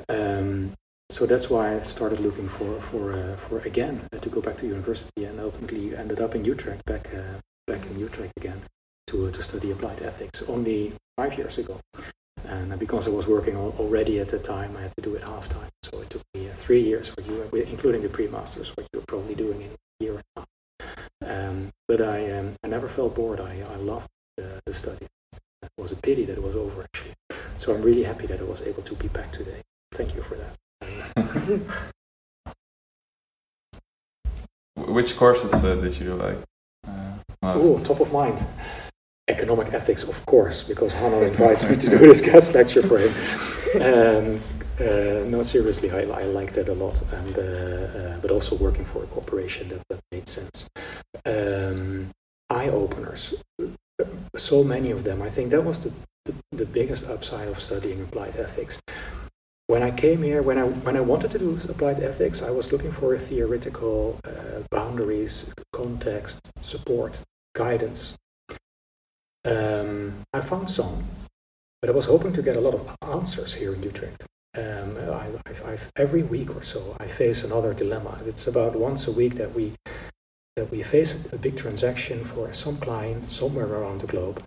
Um, 0.08 0.74
so 1.10 1.26
that's 1.26 1.48
why 1.48 1.74
I 1.74 1.80
started 1.80 2.20
looking 2.20 2.48
for 2.48 2.80
for 2.80 3.12
uh, 3.12 3.36
for 3.36 3.60
again 3.60 4.06
uh, 4.12 4.18
to 4.18 4.28
go 4.28 4.40
back 4.40 4.56
to 4.58 4.66
university, 4.66 5.24
and 5.24 5.40
ultimately 5.40 5.96
ended 5.96 6.20
up 6.20 6.34
in 6.34 6.44
Utrecht, 6.44 6.84
back 6.84 7.08
uh, 7.14 7.40
back 7.66 7.84
in 7.86 7.98
Utrecht 7.98 8.32
again 8.36 8.62
to 9.08 9.26
uh, 9.26 9.30
to 9.32 9.42
study 9.42 9.70
applied 9.70 10.02
ethics. 10.02 10.42
Only 10.46 10.92
five 11.16 11.36
years 11.36 11.58
ago, 11.58 11.80
And 12.44 12.78
because 12.78 13.08
I 13.08 13.10
was 13.10 13.26
working 13.26 13.56
already 13.56 14.20
at 14.20 14.28
the 14.28 14.38
time, 14.38 14.76
I 14.76 14.82
had 14.82 14.94
to 14.96 15.02
do 15.02 15.14
it 15.16 15.22
half 15.24 15.48
time. 15.48 15.68
So 15.82 16.00
it 16.00 16.10
took 16.10 16.22
me 16.34 16.48
uh, 16.48 16.54
three 16.54 16.80
years, 16.80 17.08
what 17.16 17.26
you, 17.26 17.42
including 17.74 18.02
the 18.02 18.08
pre-masters, 18.08 18.76
what 18.76 18.86
you're 18.92 19.02
probably 19.06 19.34
doing 19.34 19.62
in 19.62 19.70
a 19.70 20.04
year 20.04 20.14
and 20.14 20.24
a 20.36 20.40
half. 20.40 20.48
Um, 21.30 21.70
but 21.88 22.00
I, 22.00 22.30
um, 22.30 22.54
I 22.64 22.68
never 22.68 22.88
felt 22.88 23.14
bored. 23.14 23.40
I, 23.40 23.62
I 23.68 23.76
loved 23.76 24.08
the 24.36 24.72
study. 24.72 25.06
It 25.62 25.70
was 25.76 25.92
a 25.92 25.96
pity 25.96 26.24
that 26.26 26.38
it 26.38 26.42
was 26.42 26.56
over, 26.56 26.82
actually. 26.82 27.14
So 27.56 27.74
I'm 27.74 27.82
really 27.82 28.04
happy 28.04 28.26
that 28.26 28.40
I 28.40 28.44
was 28.44 28.62
able 28.62 28.82
to 28.82 28.94
be 28.94 29.08
back 29.08 29.32
today. 29.32 29.60
Thank 29.92 30.14
you 30.14 30.22
for 30.22 30.36
that. 30.36 30.54
Which 34.76 35.16
courses 35.16 35.52
uh, 35.54 35.74
did 35.76 35.98
you 35.98 36.14
like? 36.14 36.38
Uh, 36.86 37.18
oh, 37.42 37.82
top 37.84 38.00
of 38.00 38.12
mind 38.12 38.46
economic 39.28 39.72
ethics, 39.72 40.02
of 40.04 40.24
course, 40.26 40.62
because 40.62 40.92
Hanno 40.92 41.22
invites 41.22 41.68
me 41.68 41.76
to 41.76 41.90
do 41.90 41.98
this 41.98 42.20
guest 42.20 42.54
lecture 42.54 42.82
for 42.82 42.98
him. 42.98 43.12
Um, 43.82 44.40
uh, 44.80 45.24
no, 45.26 45.42
seriously, 45.42 45.90
I, 45.90 46.02
I 46.02 46.24
like 46.24 46.52
that 46.52 46.68
a 46.68 46.72
lot, 46.72 47.02
and 47.12 47.38
uh, 47.38 47.42
uh, 47.42 48.18
but 48.18 48.30
also 48.30 48.56
working 48.56 48.84
for 48.84 49.04
a 49.04 49.06
corporation 49.06 49.68
that, 49.68 49.82
that 49.90 50.00
made 50.10 50.28
sense. 50.28 50.66
Um, 51.26 52.08
eye 52.48 52.68
openers, 52.68 53.34
so 54.36 54.64
many 54.64 54.90
of 54.90 55.04
them. 55.04 55.20
I 55.20 55.28
think 55.28 55.50
that 55.50 55.64
was 55.64 55.80
the, 55.80 55.92
the, 56.24 56.34
the 56.52 56.66
biggest 56.66 57.06
upside 57.06 57.48
of 57.48 57.60
studying 57.60 58.00
applied 58.00 58.36
ethics. 58.36 58.78
When 59.68 59.82
I 59.82 59.90
came 59.92 60.22
here, 60.22 60.42
when 60.42 60.58
I 60.58 60.64
when 60.64 60.96
I 60.96 61.00
wanted 61.00 61.30
to 61.30 61.38
do 61.38 61.56
applied 61.68 62.00
ethics, 62.00 62.42
I 62.42 62.50
was 62.50 62.72
looking 62.72 62.90
for 62.90 63.14
a 63.14 63.18
theoretical 63.18 64.18
uh, 64.24 64.60
boundaries, 64.70 65.46
context, 65.72 66.50
support, 66.60 67.20
guidance 67.54 68.18
um, 69.48 70.24
I 70.32 70.40
found 70.40 70.68
some, 70.68 71.04
but 71.80 71.88
I 71.90 71.92
was 71.92 72.06
hoping 72.06 72.32
to 72.34 72.42
get 72.42 72.56
a 72.56 72.60
lot 72.60 72.74
of 72.74 72.96
answers 73.02 73.54
here 73.54 73.74
in 73.74 73.82
Utrecht. 73.82 74.26
Um, 74.56 74.96
I, 74.98 75.28
I've, 75.64 75.90
every 75.96 76.22
week 76.22 76.54
or 76.56 76.62
so, 76.62 76.96
I 76.98 77.06
face 77.06 77.44
another 77.44 77.72
dilemma. 77.74 78.20
It's 78.26 78.46
about 78.46 78.74
once 78.74 79.06
a 79.06 79.12
week 79.12 79.36
that 79.36 79.54
we 79.54 79.74
that 80.56 80.72
we 80.72 80.82
face 80.82 81.14
a 81.32 81.36
big 81.36 81.56
transaction 81.56 82.24
for 82.24 82.52
some 82.52 82.78
client 82.78 83.22
somewhere 83.22 83.66
around 83.66 84.00
the 84.00 84.08
globe, 84.08 84.42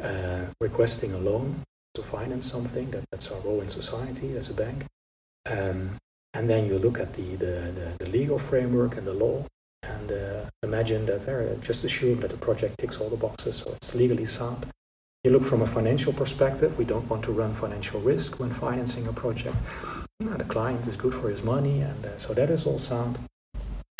uh, 0.00 0.42
requesting 0.60 1.12
a 1.12 1.18
loan 1.18 1.62
to 1.96 2.02
finance 2.02 2.46
something. 2.50 2.90
That, 2.90 3.04
that's 3.10 3.30
our 3.30 3.40
role 3.40 3.60
in 3.60 3.68
society 3.68 4.36
as 4.36 4.48
a 4.48 4.54
bank. 4.54 4.84
Um, 5.50 5.96
and 6.34 6.48
then 6.50 6.66
you 6.66 6.78
look 6.78 6.98
at 6.98 7.14
the, 7.14 7.36
the, 7.36 7.54
the, 7.78 8.04
the 8.04 8.10
legal 8.10 8.38
framework 8.38 8.96
and 8.96 9.06
the 9.06 9.14
law, 9.14 9.44
and 9.82 10.12
uh, 10.12 10.44
imagine 10.62 11.06
that, 11.06 11.26
uh, 11.28 11.54
just 11.60 11.84
assume 11.84 12.20
that 12.20 12.30
the 12.30 12.36
project 12.36 12.74
ticks 12.78 13.00
all 13.00 13.08
the 13.08 13.16
boxes, 13.16 13.56
so 13.56 13.72
it's 13.72 13.94
legally 13.94 14.26
sound. 14.26 14.66
You 15.24 15.30
look 15.30 15.44
from 15.44 15.62
a 15.62 15.66
financial 15.66 16.12
perspective, 16.12 16.76
we 16.78 16.84
don't 16.84 17.08
want 17.08 17.24
to 17.24 17.32
run 17.32 17.54
financial 17.54 18.00
risk 18.00 18.38
when 18.38 18.50
financing 18.50 19.06
a 19.06 19.12
project. 19.12 19.56
the 20.20 20.44
client 20.44 20.86
is 20.86 20.96
good 20.96 21.14
for 21.14 21.28
his 21.30 21.42
money, 21.42 21.80
and 21.80 22.06
uh, 22.06 22.16
so 22.16 22.34
that 22.34 22.50
is 22.50 22.66
all 22.66 22.78
sound. 22.78 23.18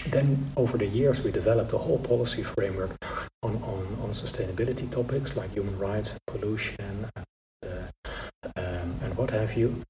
Then, 0.06 0.44
over 0.56 0.78
the 0.78 0.86
years, 0.86 1.22
we 1.22 1.32
developed 1.32 1.72
a 1.72 1.78
whole 1.78 1.98
policy 1.98 2.42
framework 2.42 2.92
on, 3.42 3.56
on, 3.56 3.82
on 4.02 4.10
sustainability 4.10 4.88
topics 4.88 5.36
like 5.36 5.52
human 5.52 5.76
rights, 5.78 6.14
pollution, 6.26 7.10
um, 8.56 8.98
and 9.02 9.16
what 9.16 9.30
have 9.30 9.56
you. 9.56 9.82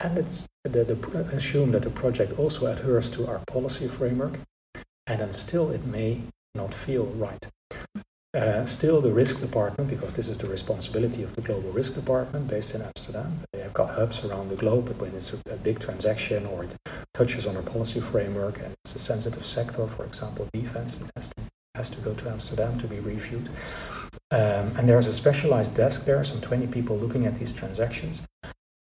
And 0.00 0.18
it's 0.18 0.46
the, 0.64 0.84
the, 0.84 1.18
assume 1.32 1.72
that 1.72 1.82
the 1.82 1.90
project 1.90 2.38
also 2.38 2.66
adheres 2.66 3.10
to 3.10 3.26
our 3.26 3.40
policy 3.46 3.88
framework 3.88 4.38
and 5.06 5.20
then 5.20 5.32
still 5.32 5.70
it 5.70 5.84
may 5.86 6.22
not 6.54 6.74
feel 6.74 7.06
right. 7.06 7.48
Uh, 8.34 8.66
still, 8.66 9.00
the 9.00 9.10
risk 9.10 9.40
department, 9.40 9.88
because 9.88 10.12
this 10.12 10.28
is 10.28 10.36
the 10.36 10.46
responsibility 10.46 11.22
of 11.22 11.34
the 11.36 11.40
global 11.40 11.70
risk 11.72 11.94
department 11.94 12.46
based 12.46 12.74
in 12.74 12.82
Amsterdam, 12.82 13.40
they 13.52 13.60
have 13.60 13.72
got 13.72 13.94
hubs 13.94 14.22
around 14.24 14.50
the 14.50 14.56
globe, 14.56 14.84
but 14.86 14.98
when 14.98 15.14
it's 15.14 15.32
a, 15.32 15.38
a 15.50 15.56
big 15.56 15.78
transaction 15.78 16.44
or 16.44 16.64
it 16.64 16.76
touches 17.14 17.46
on 17.46 17.56
our 17.56 17.62
policy 17.62 17.98
framework 17.98 18.58
and 18.58 18.74
it's 18.84 18.94
a 18.94 18.98
sensitive 18.98 19.46
sector, 19.46 19.86
for 19.86 20.04
example, 20.04 20.46
defense, 20.52 21.00
it 21.00 21.10
has 21.16 21.30
to, 21.30 21.34
has 21.74 21.88
to 21.88 22.00
go 22.00 22.12
to 22.12 22.28
Amsterdam 22.28 22.78
to 22.78 22.86
be 22.86 23.00
reviewed. 23.00 23.48
Um, 24.30 24.76
and 24.76 24.88
there's 24.88 25.06
a 25.06 25.12
specialized 25.12 25.74
desk 25.74 26.04
there, 26.04 26.22
some 26.24 26.40
20 26.40 26.66
people 26.68 26.96
looking 26.96 27.26
at 27.26 27.36
these 27.36 27.52
transactions. 27.52 28.22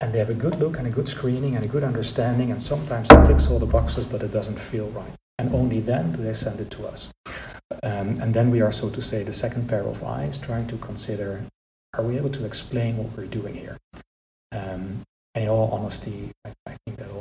And 0.01 0.13
they 0.13 0.19
have 0.19 0.31
a 0.31 0.35
good 0.35 0.59
look 0.59 0.79
and 0.79 0.87
a 0.87 0.91
good 0.91 1.09
screening 1.09 1.57
and 1.57 1.65
a 1.65 1.69
good 1.69 1.85
understanding, 1.85 2.51
and 2.51 2.61
sometimes 2.61 3.11
it 3.11 3.27
ticks 3.27 3.49
all 3.49 3.59
the 3.59 3.67
boxes, 3.67 4.05
but 4.05 4.23
it 4.23 4.31
doesn't 4.31 4.59
feel 4.59 4.89
right 4.91 5.17
and 5.39 5.55
only 5.55 5.81
then 5.81 6.13
do 6.13 6.23
they 6.23 6.33
send 6.33 6.61
it 6.61 6.71
to 6.71 6.87
us. 6.87 7.13
Um, 7.83 8.21
and 8.21 8.33
then 8.33 8.51
we 8.51 8.61
are, 8.61 8.73
so 8.73 8.89
to 8.91 9.01
say, 9.01 9.23
the 9.23 9.33
second 9.33 9.69
pair 9.69 9.83
of 9.83 10.03
eyes 10.03 10.41
trying 10.41 10.67
to 10.69 10.77
consider 10.79 11.45
are 11.95 12.05
we 12.05 12.17
able 12.17 12.31
to 12.31 12.45
explain 12.45 12.99
what 12.99 13.17
we're 13.17 13.27
doing 13.27 13.55
here? 13.55 13.79
Um, 14.53 15.03
and 15.35 15.45
in 15.45 15.49
all 15.49 15.71
honesty, 15.71 16.31
I, 16.45 16.53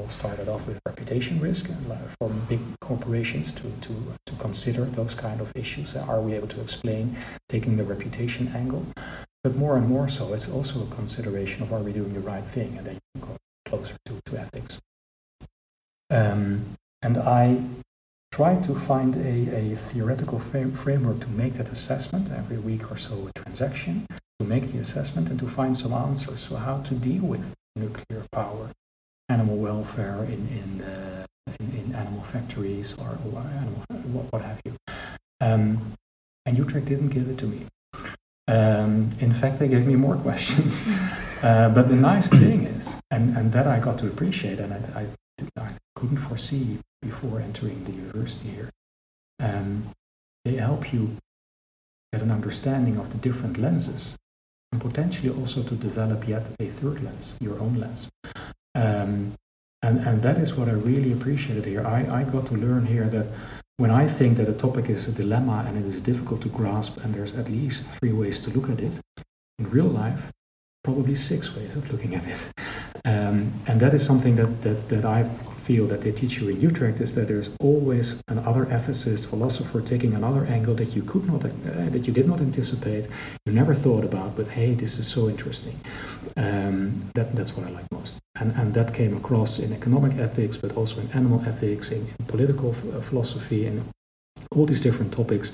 all 0.06 0.12
started 0.12 0.48
off 0.48 0.68
with 0.68 0.80
reputation 0.86 1.40
risk 1.40 1.68
uh, 1.70 1.96
for 2.20 2.30
big 2.48 2.60
corporations 2.80 3.52
to, 3.54 3.64
to, 3.82 3.94
to 4.26 4.34
consider 4.36 4.86
those 4.86 5.16
kind 5.16 5.42
of 5.42 5.52
issues. 5.56 5.96
Are 5.96 6.22
we 6.22 6.34
able 6.34 6.48
to 6.50 6.62
explain 6.62 7.16
taking 7.50 7.76
the 7.78 7.84
reputation 7.84 8.48
angle? 8.56 8.86
But 9.44 9.56
more 9.56 9.78
and 9.78 9.88
more 9.88 10.08
so, 10.08 10.34
it's 10.34 10.48
also 10.48 10.84
a 10.84 10.96
consideration 10.96 11.64
of 11.64 11.74
are 11.74 11.80
we 11.80 11.92
doing 11.92 12.14
the 12.14 12.20
right 12.20 12.44
thing? 12.44 12.78
And 12.78 12.86
then 12.86 12.96
you 12.96 13.22
can 13.22 13.30
go 13.30 13.38
closer 13.66 13.96
to, 14.06 14.20
to 14.26 14.40
ethics. 14.40 14.80
Um, 16.12 16.76
and 17.02 17.18
I 17.18 17.64
try 18.32 18.58
to 18.62 18.76
find 18.76 19.16
a, 19.16 19.74
a 19.74 19.76
theoretical 19.76 20.40
framework 20.40 21.20
to 21.22 21.30
make 21.30 21.54
that 21.56 21.70
assessment 21.70 22.32
every 22.32 22.60
week 22.60 22.92
or 22.92 22.98
so 22.98 23.28
a 23.28 23.40
transaction 23.40 24.06
to 24.40 24.46
make 24.46 24.68
the 24.72 24.78
assessment 24.78 25.30
and 25.30 25.40
to 25.40 25.48
find 25.48 25.76
some 25.76 25.94
answers 25.94 26.42
so 26.42 26.58
how 26.58 26.82
to 26.82 26.94
deal 26.94 27.24
with 27.24 27.56
nuclear 27.76 28.24
power 28.32 28.70
animal 29.30 29.58
welfare 29.58 30.24
in 30.26 30.48
in, 30.60 30.82
uh, 30.82 31.26
in, 31.60 31.72
in, 31.80 31.96
animal 31.96 32.22
factories 32.22 32.94
or, 32.98 33.18
or 33.26 33.40
animal 33.40 33.82
what, 34.12 34.32
what, 34.32 34.42
have 34.42 34.60
you 34.66 34.76
um, 35.42 35.94
and 36.46 36.58
Utrecht 36.58 36.86
didn't 36.86 37.10
give 37.10 37.30
it 37.30 37.38
to 37.40 37.46
me 37.46 37.66
um, 38.48 39.10
in 39.20 39.34
fact 39.34 39.60
they 39.60 39.68
gave 39.68 39.86
me 39.88 39.96
more 39.96 40.16
questions 40.28 40.84
uh, 41.42 41.70
but 41.70 41.88
the 41.88 41.96
nice 41.96 42.30
thing 42.42 42.66
is 42.66 42.96
and, 43.12 43.36
and 43.38 43.52
that 43.52 43.68
I 43.68 43.80
got 43.80 43.98
to 44.00 44.08
appreciate 44.08 44.60
and 44.60 44.74
I, 44.74 45.02
I, 45.02 45.06
I 45.62 45.70
couldn't 45.96 46.18
foresee 46.18 46.80
before 47.02 47.40
entering 47.40 47.84
the 47.86 47.92
university 47.92 48.50
here. 48.50 48.70
Um, 49.40 49.90
they 50.44 50.56
help 50.56 50.94
you 50.94 51.18
get 52.12 52.22
an 52.22 52.32
understanding 52.32 52.98
of 52.98 53.12
the 53.12 53.18
different 53.18 53.58
lenses 53.58 54.16
and 54.72 54.82
potentially 54.82 55.30
also 55.30 55.64
to 55.64 55.76
develop 55.76 56.28
yet 56.28 56.46
a 56.60 56.68
third 56.68 57.04
lens, 57.04 57.34
your 57.40 57.60
own 57.60 57.76
lens. 57.76 58.10
Um, 58.76 59.34
and, 59.82 60.00
and 60.00 60.22
that 60.22 60.38
is 60.38 60.56
what 60.56 60.68
I 60.68 60.74
really 60.74 61.12
appreciated 61.14 61.66
here. 61.66 61.86
I, 61.86 62.20
I 62.20 62.24
got 62.24 62.46
to 62.48 62.56
learn 62.56 62.86
here 62.86 63.08
that 63.10 63.28
when 63.78 63.92
I 63.92 64.08
think 64.08 64.38
that 64.38 64.50
a 64.50 64.54
topic 64.54 64.90
is 64.90 65.08
a 65.08 65.12
dilemma 65.12 65.66
and 65.68 65.78
it 65.78 65.86
is 65.86 66.02
difficult 66.02 66.42
to 66.42 66.50
grasp, 66.50 66.98
and 67.04 67.14
there's 67.14 67.34
at 67.36 67.50
least 67.50 67.88
three 67.90 68.14
ways 68.14 68.40
to 68.42 68.50
look 68.52 68.70
at 68.70 68.80
it, 68.80 68.94
in 69.60 69.70
real 69.70 69.86
life, 69.86 70.32
probably 70.84 71.16
six 71.16 71.56
ways 71.56 71.76
of 71.76 71.92
looking 71.92 72.16
at 72.16 72.28
it. 72.28 72.50
Um, 73.04 73.54
and 73.68 73.80
that 73.82 73.94
is 73.94 74.04
something 74.04 74.36
that, 74.38 74.64
that, 74.64 74.90
that 74.90 75.06
I 75.06 75.30
feel 75.66 75.88
that 75.88 76.02
they 76.02 76.12
teach 76.12 76.38
you 76.40 76.48
in 76.50 76.62
Utrecht 76.62 77.02
is 77.02 77.16
that 77.16 77.28
there's 77.28 77.50
always 77.60 78.22
another 78.28 78.66
ethicist, 78.68 79.26
philosopher 79.26 79.82
taking 79.82 80.14
another 80.14 80.46
angle 80.46 80.76
that 80.76 80.96
you 80.96 81.02
could 81.02 81.26
not, 81.26 81.44
uh, 81.44 81.50
that 81.94 82.06
you 82.06 82.14
did 82.14 82.28
not 82.28 82.40
anticipate, 82.40 83.08
you 83.48 83.54
never 83.54 83.74
thought 83.74 84.04
about, 84.04 84.36
but 84.36 84.48
hey, 84.50 84.76
this 84.76 85.00
is 85.00 85.08
so 85.08 85.28
interesting. 85.28 85.76
Um, 86.38 86.94
that, 87.16 87.36
that's 87.36 87.56
what 87.56 87.66
I 87.66 87.72
like 87.72 87.92
most. 87.92 88.20
And, 88.40 88.52
and 88.60 88.74
that 88.76 88.94
came 88.94 89.18
across 89.18 89.58
in 89.58 89.74
economic 89.74 90.14
ethics, 90.20 90.56
but 90.56 90.78
also 90.78 91.02
in 91.02 91.12
animal 91.14 91.42
ethics, 91.48 91.90
in, 91.90 92.02
in 92.20 92.26
political 92.28 92.70
uh, 92.70 93.02
philosophy, 93.02 93.66
and 93.66 93.84
all 94.56 94.66
these 94.68 94.82
different 94.82 95.12
topics. 95.12 95.52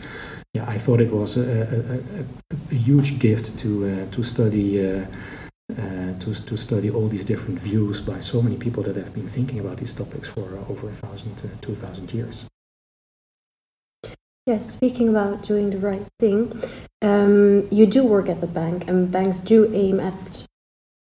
Yeah, 0.54 0.66
I 0.68 0.78
thought 0.78 1.00
it 1.00 1.12
was 1.12 1.38
a, 1.38 1.42
a, 1.42 1.78
a, 1.96 2.26
a 2.72 2.76
huge 2.76 3.18
gift 3.18 3.58
to, 3.60 3.70
uh, 3.88 4.12
to 4.12 4.24
study. 4.24 4.68
Uh, 4.86 5.06
uh, 5.78 6.20
to, 6.20 6.34
to 6.34 6.58
study 6.58 6.90
all 6.90 7.08
these 7.08 7.26
different 7.26 7.60
views 7.60 8.02
by 8.02 8.20
so 8.20 8.42
many 8.42 8.58
people 8.58 8.84
that 8.84 8.96
have 8.96 9.14
been 9.14 9.28
thinking 9.28 9.60
about 9.60 9.78
these 9.78 9.94
topics 9.94 10.30
for 10.30 10.44
uh, 10.58 10.72
over 10.72 10.90
a 10.90 10.94
thousand, 10.94 11.34
uh, 11.44 11.48
two 11.62 11.76
thousand 11.76 12.14
years. 12.14 12.46
Yes, 14.48 14.72
speaking 14.72 15.08
about 15.10 15.44
doing 15.44 15.70
the 15.70 15.78
right 15.78 16.06
thing, 16.20 16.52
um, 17.04 17.68
you 17.70 17.86
do 17.86 18.04
work 18.04 18.28
at 18.28 18.42
the 18.42 18.48
bank, 18.48 18.88
and 18.88 19.12
banks 19.12 19.40
do 19.40 19.72
aim 19.74 20.00
at 20.00 20.46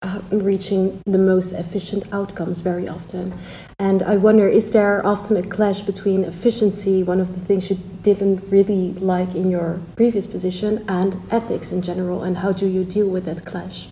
uh, 0.03 0.21
reaching 0.31 1.01
the 1.07 1.17
most 1.17 1.53
efficient 1.53 2.13
outcomes 2.13 2.61
very 2.61 2.87
often. 2.87 3.33
And 3.79 4.03
I 4.03 4.19
wonder, 4.19 4.47
is 4.47 4.71
there 4.71 5.05
often 5.07 5.39
a 5.39 5.43
clash 5.43 5.81
between 5.81 6.25
efficiency, 6.25 7.03
one 7.03 7.19
of 7.19 7.33
the 7.33 7.41
things 7.41 7.71
you 7.71 7.79
didn't 8.03 8.45
really 8.51 8.93
like 8.95 9.35
in 9.35 9.51
your 9.51 9.81
previous 9.97 10.27
position, 10.27 10.85
and 10.87 11.17
ethics 11.31 11.73
in 11.73 11.81
general, 11.81 12.25
and 12.25 12.37
how 12.37 12.53
do 12.53 12.67
you 12.67 12.85
deal 12.85 13.09
with 13.09 13.25
that 13.25 13.47
clash? 13.47 13.89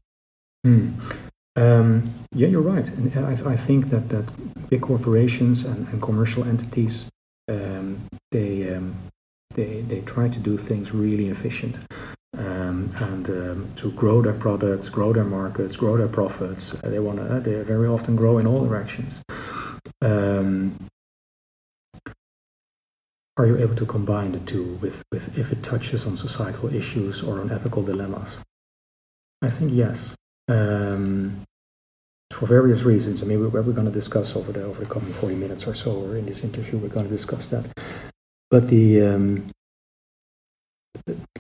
Hmm. 0.65 0.91
Um, 1.57 2.11
yeah, 2.35 2.49
you're 2.49 2.63
right. 2.63 2.89
And 2.89 3.27
I, 3.27 3.33
I, 3.51 3.57
think 3.57 3.91
that, 3.91 4.09
that 4.09 4.71
big 4.71 4.83
corporations 4.83 5.65
and, 5.65 5.89
and 5.89 6.01
commercial 6.01 6.45
entities, 6.45 7.09
um, 7.49 8.09
they, 8.31 8.75
um, 8.75 8.95
they, 9.55 9.83
they 9.83 10.01
try 10.01 10.29
to 10.29 10.39
do 10.39 10.57
things 10.57 10.93
really 10.93 11.29
efficient. 11.29 11.77
Um, 12.39 12.95
and 12.97 13.29
um, 13.29 13.73
to 13.77 13.91
grow 13.93 14.23
their 14.23 14.33
products, 14.33 14.89
grow 14.89 15.13
their 15.13 15.25
markets, 15.25 15.77
grow 15.77 15.99
their 15.99 16.09
profits. 16.09 16.73
Uh, 16.75 16.89
they 16.89 16.99
want 16.99 17.19
to. 17.19 17.25
Uh, 17.25 17.41
they 17.41 17.61
very 17.63 17.87
often 17.87 18.17
grow 18.17 18.39
in 18.39 18.47
all 18.47 18.65
directions. 18.65 19.21
Um, 20.01 20.89
are 23.37 23.47
you 23.47 23.59
able 23.59 23.77
to 23.77 23.85
combine 23.85 24.33
the 24.33 24.41
two 24.41 24.79
with, 24.81 25.03
with 25.13 25.37
if 25.37 25.53
it 25.53 25.63
touches 25.63 26.07
on 26.07 26.17
societal 26.17 26.75
issues 26.75 27.23
or 27.23 27.41
on 27.41 27.51
ethical 27.51 27.83
dilemmas? 27.83 28.39
I 29.43 29.51
think 29.51 29.73
yes. 29.75 30.15
Um, 30.49 31.45
for 32.33 32.47
various 32.47 32.83
reasons. 32.83 33.23
I 33.23 33.27
mean, 33.27 33.41
we're, 33.41 33.63
we're 33.63 33.73
going 33.73 33.87
to 33.87 33.93
discuss 33.93 34.35
over 34.35 34.53
the 34.53 34.65
over 34.65 34.81
the 34.85 34.93
coming 34.93 35.13
40 35.13 35.35
minutes 35.37 35.67
or 35.67 35.75
so, 35.75 35.93
or 35.93 36.17
in 36.17 36.27
this 36.27 36.43
interview, 36.43 36.79
we're 36.79 36.89
going 36.89 37.07
to 37.07 37.11
discuss 37.11 37.49
that. 37.51 37.67
But 38.51 38.69
the 38.69 39.03
um, 39.03 39.51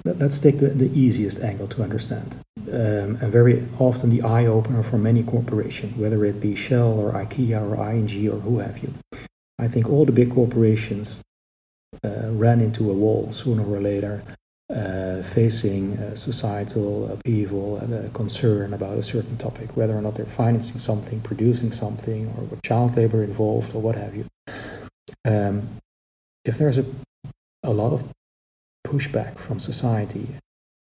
let's 0.05 0.39
take 0.39 0.59
the, 0.59 0.69
the 0.69 0.91
easiest 0.99 1.41
angle 1.41 1.67
to 1.69 1.83
understand, 1.83 2.37
um, 2.69 3.19
and 3.21 3.33
very 3.33 3.67
often 3.79 4.11
the 4.11 4.23
eye 4.23 4.47
opener 4.47 4.83
for 4.83 4.99
many 4.99 5.23
corporations, 5.23 5.97
whether 5.97 6.25
it 6.25 6.41
be 6.41 6.55
Shell 6.55 6.93
or 6.93 7.13
IKEA 7.13 7.61
or 7.61 7.91
ING 7.91 8.29
or 8.29 8.41
who 8.41 8.59
have 8.59 8.79
you. 8.79 8.93
I 9.59 9.69
think 9.69 9.89
all 9.89 10.05
the 10.05 10.13
big 10.13 10.33
corporations 10.33 11.23
uh, 12.05 12.31
ran 12.31 12.61
into 12.61 12.91
a 12.91 12.95
wall 12.95 13.33
sooner 13.33 13.65
or 13.65 13.81
later 13.81 14.23
facing 15.23 15.99
uh, 15.99 16.15
societal 16.15 17.13
upheaval 17.13 17.77
and 17.79 18.13
concern 18.15 18.73
about 18.73 18.97
a 18.97 19.03
certain 19.03 19.37
topic, 19.37 19.77
whether 19.77 19.97
or 19.97 20.01
not 20.01 20.15
they're 20.15 20.27
financing 20.27 20.79
something, 20.79 21.21
producing 21.21 21.73
something, 21.73 22.33
or 22.37 22.45
with 22.45 22.63
child 22.63 22.97
labor 22.97 23.23
involved, 23.23 23.75
or 23.75 23.83
what 23.83 23.97
have 23.97 24.15
you. 24.15 24.25
Um, 25.25 25.69
if 26.45 26.59
there's 26.59 26.79
a, 26.79 26.85
a 27.63 27.71
lot 27.71 27.93
of 27.93 28.05
pushback 28.87 29.39
from 29.39 29.61
society, 29.61 30.27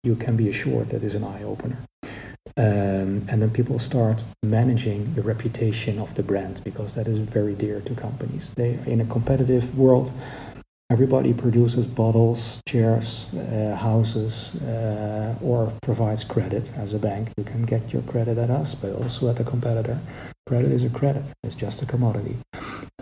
you 0.03 0.17
can 0.17 0.37
be 0.37 0.49
assured 0.49 0.91
that 0.91 1.03
is 1.03 1.15
an 1.15 1.25
eye 1.25 1.43
opener. 1.43 1.79
Um, 2.57 3.27
and 3.29 3.43
then 3.43 3.51
people 3.51 3.79
start 3.79 4.23
managing 4.43 5.15
the 5.15 5.23
reputation 5.23 5.99
of 5.99 6.15
the 6.15 6.23
brand 6.23 6.61
because 6.63 6.95
that 6.95 7.09
is 7.09 7.19
very 7.19 7.55
dear 7.55 7.81
to 7.81 7.95
companies. 7.95 8.53
They 8.53 8.79
in 8.87 9.01
a 9.01 9.07
competitive 9.07 9.77
world 9.77 10.13
Everybody 10.91 11.33
produces 11.33 11.87
bottles, 11.87 12.61
chairs, 12.69 13.27
uh, 13.33 13.75
houses, 13.75 14.55
uh, 14.57 15.35
or 15.43 15.73
provides 15.83 16.25
credit 16.25 16.73
as 16.77 16.93
a 16.93 16.99
bank. 16.99 17.31
You 17.39 17.45
can 17.45 17.65
get 17.65 17.91
your 17.91 18.03
credit 18.03 18.37
at 18.37 18.51
us, 18.51 18.75
but 18.75 18.93
also 18.93 19.31
at 19.31 19.37
the 19.37 19.45
competitor. 19.45 19.99
Credit 20.47 20.71
is 20.71 20.85
a 20.85 20.91
credit, 20.91 21.25
it's 21.43 21.55
just 21.55 21.81
a 21.81 21.87
commodity. 21.87 22.37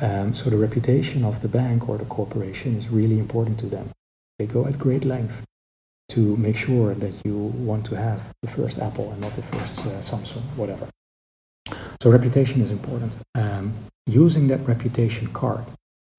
Um, 0.01 0.33
so 0.33 0.49
the 0.49 0.57
reputation 0.57 1.25
of 1.25 1.43
the 1.43 1.49
bank 1.49 1.89
or 1.89 1.99
the 1.99 2.05
corporation 2.05 2.77
is 2.77 2.89
really 2.89 3.19
important 3.19 3.59
to 3.59 3.67
them. 3.67 3.91
They 4.39 4.47
go 4.47 4.65
at 4.67 4.79
great 4.79 5.05
length 5.05 5.43
to 6.11 6.37
make 6.37 6.57
sure 6.57 6.95
that 6.95 7.15
you 7.25 7.37
want 7.37 7.85
to 7.87 7.97
have 7.97 8.33
the 8.43 8.49
first 8.49 8.79
Apple 8.79 9.11
and 9.11 9.21
not 9.21 9.35
the 9.35 9.43
first 9.43 9.81
uh, 9.87 9.99
Samsung, 9.99 10.43
whatever. 10.55 10.89
So 12.01 12.11
reputation 12.11 12.61
is 12.61 12.71
important. 12.71 13.13
Um, 13.35 13.75
using 14.07 14.47
that 14.49 14.61
reputation 14.69 15.33
card 15.33 15.65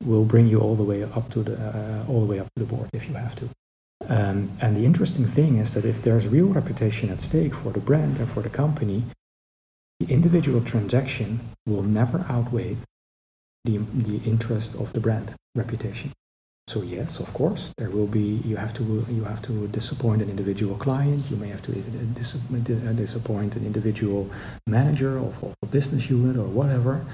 will 0.06 0.26
bring 0.26 0.48
you 0.48 0.60
all 0.60 0.76
the 0.76 0.84
way 0.84 1.04
up 1.04 1.30
to 1.32 1.44
the 1.44 1.56
uh, 1.56 2.06
all 2.10 2.22
the 2.22 2.26
way 2.26 2.40
up 2.40 2.48
to 2.56 2.64
the 2.64 2.66
board 2.66 2.90
if 2.94 3.08
you 3.08 3.14
have 3.16 3.36
to. 3.36 3.50
Um, 4.08 4.52
and 4.62 4.76
the 4.76 4.86
interesting 4.86 5.26
thing 5.26 5.58
is 5.58 5.74
that 5.74 5.86
if 5.86 6.02
there's 6.02 6.28
real 6.28 6.48
reputation 6.48 7.10
at 7.10 7.20
stake 7.20 7.54
for 7.56 7.72
the 7.72 7.80
brand 7.80 8.18
and 8.18 8.30
for 8.30 8.42
the 8.42 8.50
company, 8.50 9.04
the 10.00 10.08
individual 10.14 10.62
transaction 10.62 11.40
will 11.66 11.84
never 11.84 12.26
outweigh 12.28 12.76
the, 13.64 13.78
the 13.78 14.18
interest 14.26 14.76
of 14.76 14.92
the 14.92 15.00
brand 15.00 15.36
reputation. 15.56 16.12
So 16.68 16.82
yes, 16.82 17.20
of 17.20 17.34
course, 17.34 17.72
there 17.78 17.90
will 17.90 18.08
be. 18.08 18.42
You 18.46 18.56
have 18.56 18.74
to 18.76 19.06
you 19.10 19.26
have 19.26 19.42
to 19.44 19.68
disappoint 19.68 20.22
an 20.22 20.30
individual 20.30 20.76
client. 20.76 21.30
You 21.30 21.36
may 21.36 21.50
have 21.50 21.62
to 21.64 21.72
dis 21.72 22.34
disappoint 22.96 23.56
an 23.56 23.66
individual 23.66 24.30
manager 24.66 25.18
of, 25.18 25.44
of 25.44 25.54
a 25.62 25.66
business 25.66 26.10
unit 26.10 26.38
or 26.38 26.48
whatever. 26.48 27.06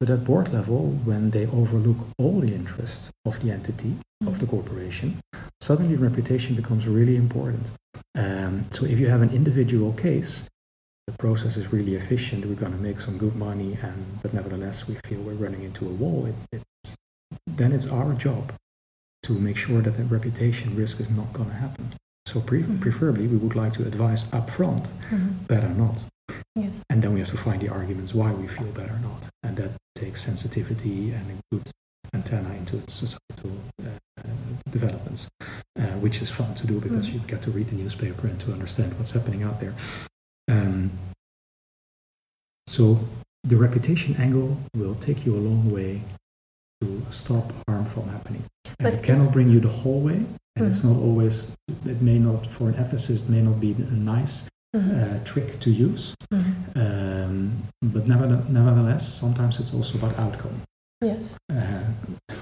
But 0.00 0.10
at 0.10 0.24
board 0.24 0.52
level, 0.52 0.90
when 1.04 1.30
they 1.30 1.46
overlook 1.46 1.96
all 2.18 2.40
the 2.40 2.54
interests 2.54 3.10
of 3.24 3.42
the 3.42 3.50
entity, 3.50 3.88
mm-hmm. 3.88 4.28
of 4.28 4.38
the 4.38 4.46
corporation, 4.46 5.20
suddenly 5.60 5.96
reputation 5.96 6.54
becomes 6.54 6.86
really 6.86 7.16
important. 7.16 7.72
Um, 8.14 8.66
so 8.70 8.86
if 8.86 8.98
you 9.00 9.08
have 9.08 9.22
an 9.22 9.30
individual 9.30 9.92
case, 9.92 10.42
the 11.08 11.14
process 11.18 11.56
is 11.56 11.72
really 11.72 11.94
efficient, 11.94 12.46
we're 12.46 12.54
going 12.54 12.72
to 12.72 12.78
make 12.78 13.00
some 13.00 13.18
good 13.18 13.34
money, 13.34 13.78
and 13.82 14.20
but 14.22 14.34
nevertheless 14.34 14.86
we 14.86 14.94
feel 15.06 15.20
we're 15.20 15.32
running 15.32 15.62
into 15.62 15.86
a 15.86 15.90
wall, 15.90 16.26
it, 16.26 16.62
it's, 16.82 16.96
then 17.46 17.72
it's 17.72 17.86
our 17.86 18.12
job 18.12 18.52
to 19.24 19.32
make 19.32 19.56
sure 19.56 19.80
that 19.80 19.96
the 19.96 20.04
reputation 20.04 20.76
risk 20.76 21.00
is 21.00 21.10
not 21.10 21.32
going 21.32 21.48
to 21.48 21.56
happen. 21.56 21.94
So 22.26 22.40
pre- 22.40 22.62
mm-hmm. 22.62 22.78
preferably, 22.78 23.26
we 23.26 23.36
would 23.36 23.56
like 23.56 23.72
to 23.74 23.86
advise 23.86 24.24
upfront, 24.24 24.88
mm-hmm. 25.10 25.44
better 25.46 25.70
not. 25.70 26.04
Yes. 26.54 26.82
And 26.90 27.02
then 27.02 27.12
we 27.14 27.20
have 27.20 27.30
to 27.30 27.36
find 27.36 27.60
the 27.60 27.68
arguments 27.68 28.14
why 28.14 28.32
we 28.32 28.48
feel 28.48 28.66
better 28.66 28.94
or 28.94 28.98
not. 28.98 29.28
And 29.42 29.56
that 29.56 29.72
takes 29.94 30.22
sensitivity 30.22 31.12
and 31.12 31.30
a 31.30 31.54
good 31.54 31.70
antenna 32.14 32.54
into 32.54 32.80
societal 32.88 33.52
uh, 33.84 34.22
developments, 34.70 35.28
uh, 35.78 35.82
which 36.00 36.22
is 36.22 36.30
fun 36.30 36.54
to 36.54 36.66
do 36.66 36.80
because 36.80 37.08
mm. 37.08 37.14
you 37.14 37.20
get 37.20 37.42
to 37.42 37.50
read 37.50 37.68
the 37.68 37.76
newspaper 37.76 38.26
and 38.26 38.40
to 38.40 38.52
understand 38.52 38.94
what's 38.94 39.12
happening 39.12 39.42
out 39.42 39.60
there. 39.60 39.74
Um, 40.48 40.90
so 42.66 43.00
the 43.44 43.56
reputation 43.56 44.16
angle 44.16 44.58
will 44.74 44.94
take 44.96 45.24
you 45.24 45.34
a 45.34 45.38
long 45.40 45.70
way 45.70 46.02
to 46.80 47.06
stop 47.10 47.52
harm 47.66 47.84
from 47.84 48.08
happening. 48.08 48.44
And 48.78 48.84
but 48.84 48.94
it 48.94 49.02
cannot 49.02 49.32
bring 49.32 49.48
you 49.48 49.60
the 49.60 49.68
whole 49.68 50.00
way, 50.00 50.16
and 50.56 50.64
mm. 50.64 50.68
it's 50.68 50.84
not 50.84 50.96
always, 50.96 51.50
it 51.86 52.00
may 52.00 52.18
not, 52.18 52.46
for 52.46 52.68
an 52.68 52.74
ethicist, 52.74 53.28
may 53.28 53.40
not 53.40 53.58
be 53.60 53.74
nice. 53.74 54.44
Uh, 54.74 55.18
trick 55.24 55.60
to 55.60 55.70
use. 55.70 56.14
Mm-hmm. 56.32 56.78
Um, 56.78 57.62
but 57.82 58.06
nevertheless, 58.06 59.12
sometimes 59.12 59.60
it's 59.60 59.74
also 59.74 59.98
about 59.98 60.18
outcome. 60.18 60.62
Yes. 61.00 61.36
Uh, 61.50 61.84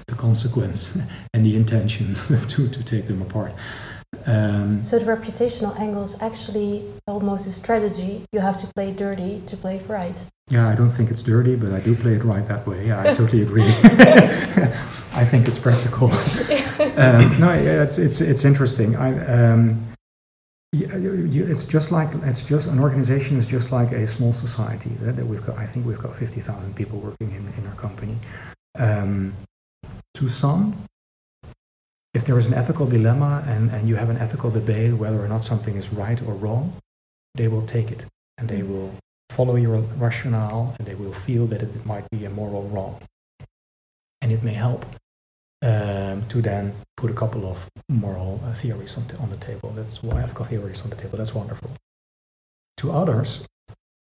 the 0.07 0.15
consequence 0.15 0.97
and 1.33 1.45
the 1.45 1.55
intention 1.55 2.13
to, 2.47 2.67
to 2.67 2.83
take 2.83 3.07
them 3.07 3.21
apart. 3.21 3.53
Um, 4.25 4.83
so 4.83 4.99
the 4.99 5.05
reputational 5.05 5.77
angle 5.79 6.03
is 6.03 6.17
actually 6.21 6.85
almost 7.07 7.45
a 7.47 7.51
strategy. 7.51 8.25
You 8.31 8.39
have 8.39 8.59
to 8.61 8.67
play 8.75 8.91
dirty 8.91 9.43
to 9.47 9.57
play 9.57 9.77
it 9.77 9.87
right. 9.87 10.17
Yeah, 10.49 10.69
I 10.69 10.75
don't 10.75 10.89
think 10.89 11.11
it's 11.11 11.21
dirty, 11.21 11.57
but 11.57 11.73
I 11.73 11.81
do 11.81 11.93
play 11.93 12.13
it 12.13 12.23
right 12.23 12.45
that 12.47 12.65
way. 12.65 12.87
Yeah, 12.87 13.01
I 13.01 13.13
totally 13.13 13.41
agree. 13.41 13.63
I 13.65 15.25
think 15.25 15.47
it's 15.47 15.59
practical. 15.59 16.09
um, 16.97 17.37
no, 17.39 17.53
yeah, 17.53 17.83
it's 17.83 17.97
it's 17.97 18.21
it's 18.21 18.45
interesting. 18.45 18.95
I 18.95 19.09
um, 19.27 19.86
it's 20.73 21.65
just 21.65 21.91
like 21.91 22.09
it's 22.23 22.43
just 22.43 22.67
an 22.67 22.79
organization 22.79 23.37
is 23.37 23.45
just 23.45 23.71
like 23.71 23.91
a 23.91 24.05
small 24.05 24.33
society 24.33 24.91
that, 25.01 25.15
that 25.15 25.25
we've 25.25 25.45
got. 25.45 25.57
I 25.57 25.65
think 25.65 25.85
we've 25.85 25.99
got 25.99 26.15
fifty 26.15 26.41
thousand 26.41 26.75
people 26.75 26.99
working 26.99 27.31
in, 27.31 27.53
in 27.57 27.67
our 27.67 27.75
company. 27.75 28.17
Um, 28.77 29.33
to 30.15 30.27
some, 30.27 30.85
if 32.13 32.25
there 32.25 32.37
is 32.37 32.47
an 32.47 32.53
ethical 32.53 32.85
dilemma 32.85 33.43
and, 33.47 33.69
and 33.71 33.87
you 33.87 33.95
have 33.95 34.09
an 34.09 34.17
ethical 34.17 34.49
debate 34.49 34.93
whether 34.93 35.23
or 35.23 35.27
not 35.27 35.43
something 35.43 35.75
is 35.75 35.93
right 35.93 36.21
or 36.23 36.33
wrong, 36.33 36.73
they 37.35 37.47
will 37.47 37.65
take 37.65 37.91
it 37.91 38.05
and 38.37 38.49
they 38.49 38.63
will 38.63 38.93
follow 39.29 39.55
your 39.55 39.77
rationale 39.77 40.75
and 40.77 40.87
they 40.87 40.95
will 40.95 41.13
feel 41.13 41.45
that 41.47 41.61
it 41.61 41.85
might 41.85 42.09
be 42.09 42.25
a 42.25 42.29
moral 42.29 42.63
wrong. 42.63 42.99
And 44.21 44.31
it 44.31 44.41
may 44.43 44.53
help 44.53 44.85
um, 45.61 46.27
to 46.27 46.41
then 46.41 46.73
put 46.95 47.09
a 47.09 47.13
couple 47.13 47.49
of 47.49 47.69
moral 47.89 48.41
uh, 48.45 48.53
theories 48.53 48.97
on, 48.97 49.05
on, 49.19 49.29
the 49.29 49.37
table. 49.37 49.71
That's 49.71 50.03
well, 50.03 50.17
ethical 50.17 50.45
theories 50.45 50.83
on 50.83 50.89
the 50.89 50.95
table. 50.95 51.17
That's 51.17 51.33
wonderful. 51.33 51.71
To 52.77 52.91
others, 52.91 53.41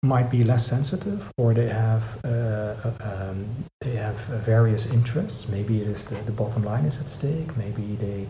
might 0.03 0.31
be 0.31 0.43
less 0.43 0.65
sensitive, 0.65 1.31
or 1.37 1.53
they 1.53 1.69
have 1.69 2.19
uh, 2.23 2.75
uh 2.83 3.29
um, 3.29 3.45
they 3.81 3.95
have 3.95 4.17
various 4.51 4.85
interests. 4.85 5.47
Maybe 5.47 5.81
it 5.81 5.87
is 5.87 6.05
the, 6.05 6.15
the 6.15 6.31
bottom 6.31 6.63
line 6.63 6.85
is 6.85 6.99
at 6.99 7.07
stake. 7.07 7.55
Maybe 7.57 7.95
they 7.95 8.27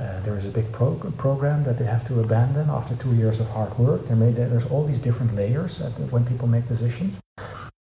uh, 0.00 0.20
there 0.20 0.36
is 0.36 0.46
a 0.46 0.50
big 0.50 0.70
prog- 0.72 1.16
program 1.16 1.64
that 1.64 1.78
they 1.78 1.84
have 1.84 2.06
to 2.08 2.20
abandon 2.20 2.68
after 2.70 2.94
two 2.96 3.14
years 3.14 3.40
of 3.40 3.48
hard 3.50 3.78
work. 3.78 4.06
There 4.08 4.16
may, 4.16 4.30
there's 4.30 4.66
all 4.66 4.84
these 4.84 4.98
different 4.98 5.34
layers 5.34 5.78
when 6.10 6.24
people 6.24 6.48
make 6.48 6.68
decisions. 6.68 7.20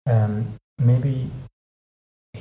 Um, 0.10 0.56
maybe 0.78 1.30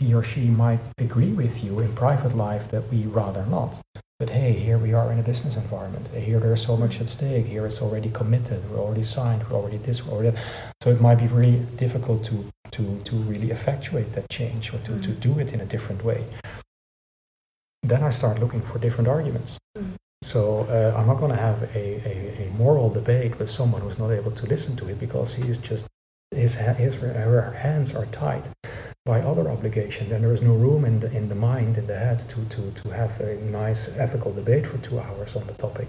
he 0.00 0.14
or 0.14 0.22
she 0.22 0.48
might 0.48 0.80
agree 0.98 1.32
with 1.32 1.62
you 1.62 1.78
in 1.80 1.94
private 1.94 2.34
life 2.34 2.68
that 2.68 2.90
we 2.90 3.02
rather 3.04 3.44
not. 3.46 3.78
But 4.18 4.30
hey, 4.30 4.52
here 4.52 4.78
we 4.78 4.92
are 4.94 5.12
in 5.12 5.18
a 5.18 5.22
business 5.22 5.56
environment. 5.56 6.08
Here 6.08 6.40
there's 6.40 6.64
so 6.64 6.76
much 6.76 7.00
at 7.00 7.08
stake. 7.08 7.46
Here 7.46 7.66
it's 7.66 7.80
already 7.82 8.10
committed. 8.10 8.68
We're 8.70 8.78
already 8.78 9.02
signed. 9.02 9.48
We're 9.48 9.56
already 9.56 9.78
this. 9.78 10.04
We're 10.04 10.14
already 10.14 10.30
that. 10.30 10.44
So 10.82 10.90
it 10.90 11.00
might 11.00 11.18
be 11.24 11.26
really 11.26 11.60
difficult 11.76 12.24
to 12.24 12.36
to 12.72 12.82
to 13.08 13.14
really 13.32 13.50
effectuate 13.50 14.12
that 14.14 14.28
change 14.30 14.72
or 14.74 14.78
to, 14.86 14.92
mm. 14.92 15.02
to 15.02 15.10
do 15.26 15.38
it 15.38 15.52
in 15.52 15.60
a 15.60 15.66
different 15.66 16.04
way. 16.04 16.24
Then 17.82 18.02
I 18.02 18.10
start 18.10 18.40
looking 18.40 18.62
for 18.62 18.78
different 18.78 19.08
arguments. 19.08 19.58
Mm. 19.76 19.94
So 20.22 20.40
uh, 20.76 20.98
I'm 20.98 21.06
not 21.06 21.18
going 21.18 21.32
to 21.32 21.42
have 21.48 21.62
a, 21.74 21.86
a, 22.12 22.44
a 22.44 22.50
moral 22.58 22.90
debate 22.90 23.38
with 23.38 23.50
someone 23.50 23.80
who's 23.80 23.98
not 23.98 24.10
able 24.10 24.32
to 24.32 24.46
listen 24.46 24.76
to 24.76 24.88
it 24.90 25.00
because 25.00 25.34
he 25.34 25.44
is 25.48 25.56
just 25.56 25.86
his, 26.30 26.54
his 26.54 26.94
her 26.96 27.52
hands 27.52 27.94
are 27.94 28.06
tied 28.06 28.48
by 29.06 29.20
other 29.20 29.50
obligations, 29.50 30.12
and 30.12 30.22
there 30.22 30.32
is 30.32 30.42
no 30.42 30.54
room 30.54 30.84
in 30.84 31.00
the 31.00 31.10
in 31.12 31.28
the 31.28 31.34
mind, 31.34 31.78
in 31.78 31.86
the 31.86 31.98
head, 31.98 32.18
to 32.28 32.44
to 32.46 32.70
to 32.82 32.90
have 32.90 33.20
a 33.20 33.36
nice 33.36 33.88
ethical 33.96 34.32
debate 34.32 34.66
for 34.66 34.78
two 34.78 34.98
hours 35.00 35.36
on 35.36 35.46
the 35.46 35.54
topic. 35.54 35.88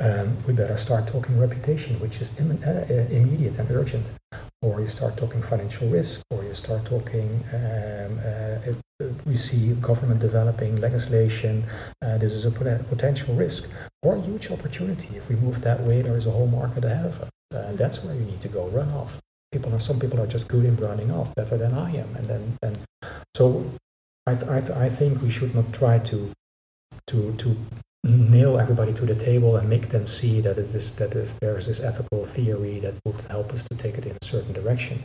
um, 0.00 0.36
we 0.46 0.52
better 0.52 0.76
start 0.76 1.06
talking 1.08 1.38
reputation, 1.38 1.98
which 2.00 2.20
is 2.20 2.30
Im- 2.38 2.62
uh, 2.64 2.70
uh, 2.70 3.06
immediate 3.10 3.58
and 3.58 3.70
urgent. 3.70 4.12
Or 4.62 4.80
you 4.80 4.88
start 4.88 5.16
talking 5.16 5.42
financial 5.42 5.88
risk, 5.88 6.20
or 6.30 6.44
you 6.44 6.54
start 6.54 6.84
talking, 6.84 7.44
um, 7.52 8.18
uh, 8.18 9.04
uh, 9.04 9.08
we 9.24 9.36
see 9.36 9.72
government 9.74 10.20
developing 10.20 10.76
legislation, 10.80 11.64
uh, 12.02 12.18
this 12.18 12.32
is 12.32 12.44
a 12.44 12.50
pot- 12.50 12.88
potential 12.88 13.34
risk, 13.34 13.64
or 14.02 14.16
a 14.16 14.20
huge 14.20 14.50
opportunity. 14.50 15.16
If 15.16 15.28
we 15.28 15.36
move 15.36 15.62
that 15.62 15.80
way, 15.82 16.02
there 16.02 16.16
is 16.16 16.26
a 16.26 16.30
whole 16.30 16.48
market 16.48 16.84
ahead 16.84 17.06
of 17.06 17.20
us. 17.22 17.30
That's 17.76 18.02
where 18.02 18.14
you 18.14 18.24
need 18.24 18.40
to 18.40 18.48
go, 18.48 18.66
run 18.68 18.90
off. 18.90 19.20
People 19.52 19.74
are, 19.74 19.80
some 19.80 19.98
people 19.98 20.20
are 20.20 20.26
just 20.26 20.46
good 20.48 20.64
in 20.64 20.76
running 20.76 21.10
off, 21.10 21.34
better 21.34 21.56
than 21.56 21.72
I 21.74 21.96
am. 21.96 22.14
And 22.16 22.26
then, 22.26 22.56
then 22.60 22.76
so 23.36 23.64
I, 24.26 24.34
th- 24.34 24.48
I, 24.50 24.60
th- 24.60 24.70
I 24.72 24.88
think 24.88 25.22
we 25.22 25.30
should 25.30 25.54
not 25.54 25.72
try 25.72 25.98
to, 26.00 26.30
to, 27.06 27.32
to 27.34 27.56
nail 28.04 28.58
everybody 28.58 28.92
to 28.94 29.06
the 29.06 29.14
table 29.14 29.56
and 29.56 29.68
make 29.68 29.88
them 29.88 30.06
see 30.06 30.40
that 30.42 30.58
it 30.58 30.74
is 30.74 30.92
that 30.92 31.14
is 31.14 31.34
there's 31.40 31.66
this 31.66 31.80
ethical 31.80 32.24
theory 32.24 32.78
that 32.80 32.94
would 33.04 33.20
help 33.30 33.52
us 33.52 33.64
to 33.64 33.76
take 33.76 33.96
it 33.98 34.06
in 34.06 34.16
a 34.20 34.24
certain 34.24 34.52
direction. 34.52 35.02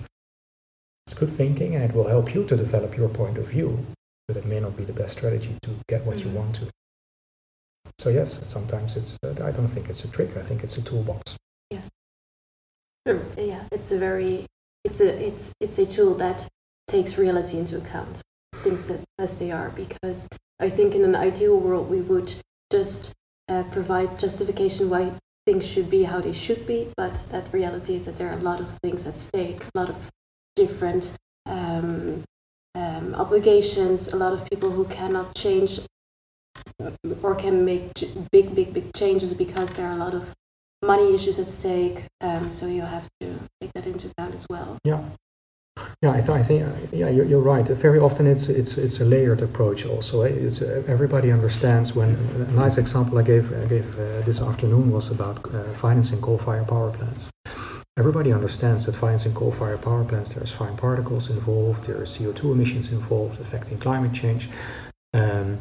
It's 1.07 1.13
good 1.13 1.29
thinking 1.31 1.75
and 1.75 1.83
it 1.83 1.93
will 1.95 2.07
help 2.07 2.33
you 2.35 2.45
to 2.45 2.55
develop 2.55 2.95
your 2.97 3.09
point 3.09 3.37
of 3.37 3.47
view, 3.47 3.85
but 4.27 4.37
it 4.37 4.45
may 4.45 4.59
not 4.59 4.75
be 4.77 4.83
the 4.83 4.93
best 4.93 5.13
strategy 5.13 5.57
to 5.63 5.69
get 5.89 6.05
what 6.05 6.19
you 6.19 6.25
Mhm. 6.27 6.33
want 6.33 6.55
to. 6.55 6.67
So 7.99 8.09
yes, 8.09 8.39
sometimes 8.43 8.95
it's. 8.95 9.17
Uh, 9.23 9.31
I 9.43 9.51
don't 9.51 9.67
think 9.67 9.89
it's 9.89 10.03
a 10.03 10.07
trick. 10.07 10.35
I 10.37 10.41
think 10.41 10.63
it's 10.63 10.77
a 10.77 10.81
toolbox. 10.81 11.35
Uh, 11.73 11.79
Yeah, 13.05 13.63
it's 13.71 13.91
a 13.91 13.97
very, 13.97 14.45
it's 14.85 15.01
a, 15.01 15.09
it's, 15.21 15.51
it's 15.59 15.77
a 15.77 15.85
tool 15.85 16.15
that 16.15 16.47
takes 16.87 17.17
reality 17.17 17.57
into 17.57 17.77
account, 17.77 18.21
things 18.57 18.87
that, 18.87 19.01
as 19.19 19.37
they 19.37 19.51
are, 19.51 19.69
because 19.71 20.27
I 20.59 20.69
think 20.69 20.95
in 20.95 21.03
an 21.03 21.15
ideal 21.15 21.59
world, 21.59 21.89
we 21.89 22.01
would 22.01 22.33
just 22.71 23.11
uh, 23.49 23.63
provide 23.71 24.17
justification 24.17 24.89
why 24.89 25.11
things 25.45 25.67
should 25.67 25.89
be 25.89 26.03
how 26.03 26.21
they 26.21 26.31
should 26.31 26.65
be, 26.65 26.91
but 26.95 27.21
that 27.29 27.51
reality 27.51 27.95
is 27.95 28.05
that 28.05 28.17
there 28.17 28.29
are 28.29 28.37
a 28.37 28.41
lot 28.41 28.61
of 28.61 28.77
things 28.81 29.05
at 29.05 29.17
stake, 29.17 29.65
a 29.75 29.77
lot 29.77 29.89
of 29.89 30.09
different 30.55 31.11
um, 31.45 32.23
um, 32.75 33.13
obligations, 33.15 34.07
a 34.13 34.15
lot 34.15 34.31
of 34.31 34.49
people 34.49 34.71
who 34.71 34.85
cannot 34.85 35.35
change 35.35 35.81
or 37.21 37.35
can 37.35 37.65
make 37.65 37.91
big, 38.31 38.55
big, 38.55 38.73
big 38.73 38.93
changes 38.93 39.33
because 39.33 39.73
there 39.73 39.87
are 39.87 39.93
a 39.93 39.97
lot 39.97 40.13
of 40.13 40.33
money 40.83 41.15
issues 41.15 41.39
at 41.39 41.47
stake. 41.47 42.03
Um, 42.21 42.51
so 42.51 42.67
you 42.67 42.81
have 42.81 43.07
to 43.21 43.39
take 43.61 43.71
that 43.73 43.87
into 43.87 44.09
account 44.09 44.35
as 44.35 44.45
well. 44.49 44.77
Yeah. 44.83 45.01
Yeah, 46.03 46.11
I, 46.11 46.21
th- 46.21 46.29
I 46.29 46.43
think 46.43 46.61
yeah, 46.91 47.09
you're, 47.09 47.25
you're 47.25 47.41
right. 47.41 47.67
Very 47.67 47.97
often 47.97 48.27
it's 48.27 48.47
it's 48.47 48.77
it's 48.77 48.99
a 48.99 49.05
layered 49.05 49.41
approach. 49.41 49.85
Also, 49.85 50.21
it's, 50.21 50.61
everybody 50.61 51.31
understands 51.31 51.95
when 51.95 52.09
a 52.35 52.51
nice 52.51 52.77
example 52.77 53.17
I 53.17 53.23
gave 53.23 53.51
I 53.51 53.65
gave 53.65 53.87
uh, 53.97 54.21
this 54.21 54.39
afternoon 54.39 54.91
was 54.91 55.09
about 55.09 55.37
uh, 55.53 55.63
financing 55.85 56.21
coal-fired 56.21 56.67
power 56.67 56.91
plants. 56.91 57.31
Everybody 57.97 58.31
understands 58.31 58.85
that 58.85 58.95
financing 58.95 59.33
coal-fired 59.33 59.81
power 59.81 60.03
plants 60.03 60.33
there's 60.33 60.51
fine 60.51 60.75
particles 60.77 61.29
involved, 61.29 61.85
there 61.85 61.97
are 61.97 62.05
CO2 62.05 62.51
emissions 62.51 62.91
involved 62.91 63.39
affecting 63.39 63.79
climate 63.79 64.13
change. 64.13 64.49
Um, 65.13 65.59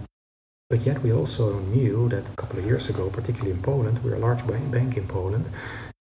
but 0.72 0.86
yet 0.86 1.02
we 1.02 1.12
also 1.12 1.58
knew 1.74 2.08
that 2.08 2.26
a 2.26 2.36
couple 2.36 2.58
of 2.58 2.64
years 2.64 2.88
ago, 2.88 3.10
particularly 3.10 3.50
in 3.50 3.60
Poland, 3.60 4.02
we're 4.02 4.14
a 4.14 4.18
large 4.18 4.46
bank, 4.46 4.96
in 4.96 5.06
Poland. 5.06 5.50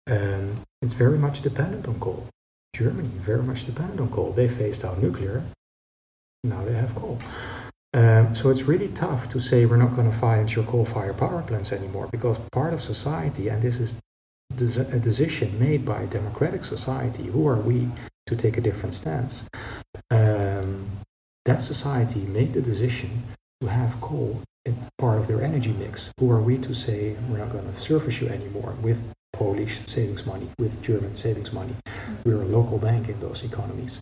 Um, 0.08 0.60
it's 0.82 0.91
very 0.91 1.17
much 1.17 1.41
dependent 1.41 1.88
on 1.88 1.97
coal. 2.01 2.27
Germany 2.75 3.08
very 3.32 3.43
much 3.43 3.63
dependent 3.65 4.01
on 4.01 4.10
coal. 4.10 4.34
They 4.34 4.49
phased 4.49 4.84
out 4.84 5.01
nuclear. 5.01 5.41
Now 6.43 6.65
they 6.65 6.73
have 6.73 6.93
coal. 6.95 7.17
Um, 7.93 8.36
so 8.36 8.49
it's 8.49 8.63
really 8.63 8.89
tough 8.89 9.30
to 9.30 9.39
say 9.39 9.65
we're 9.65 9.77
not 9.77 9.95
going 9.95 10.12
to 10.12 10.17
finance 10.17 10.53
your 10.53 10.65
coal-fired 10.65 11.15
power 11.15 11.41
plants 11.43 11.71
anymore 11.71 12.10
because 12.12 12.38
part 12.51 12.73
of 12.73 12.82
society, 12.82 13.47
and 13.47 13.62
this 13.62 13.80
is 13.80 13.95
a 14.77 14.99
decision 14.99 15.58
made 15.58 15.86
by 15.86 16.01
a 16.01 16.08
democratic 16.08 16.65
society. 16.65 17.23
Who 17.27 17.47
are 17.47 17.62
we 17.69 17.88
to 18.25 18.36
take 18.36 18.58
a 18.58 18.62
different 18.62 18.93
stance? 18.93 19.45
Um, 20.12 20.89
that 21.45 21.62
society 21.62 22.19
made 22.19 22.51
the 22.51 22.62
decision 22.62 23.23
to 23.62 23.67
have 23.67 24.01
coal 24.01 24.41
part 24.97 25.19
of 25.19 25.27
their 25.27 25.41
energy 25.41 25.71
mix. 25.71 26.12
Who 26.19 26.32
are 26.32 26.41
we 26.41 26.58
to 26.60 26.73
say 26.73 27.15
we're 27.30 27.38
not 27.38 27.51
going 27.51 27.71
to 27.71 27.80
service 27.80 28.19
you 28.19 28.27
anymore 28.30 28.75
with 28.82 28.99
Polish 29.34 29.80
savings 29.86 30.25
money, 30.25 30.49
with 30.58 30.82
German 30.82 31.15
savings 31.15 31.53
money? 31.53 31.75
We're 32.25 32.41
a 32.41 32.45
local 32.45 32.77
bank 32.77 33.10
in 33.10 33.19
those 33.19 33.43
economies. 33.43 33.99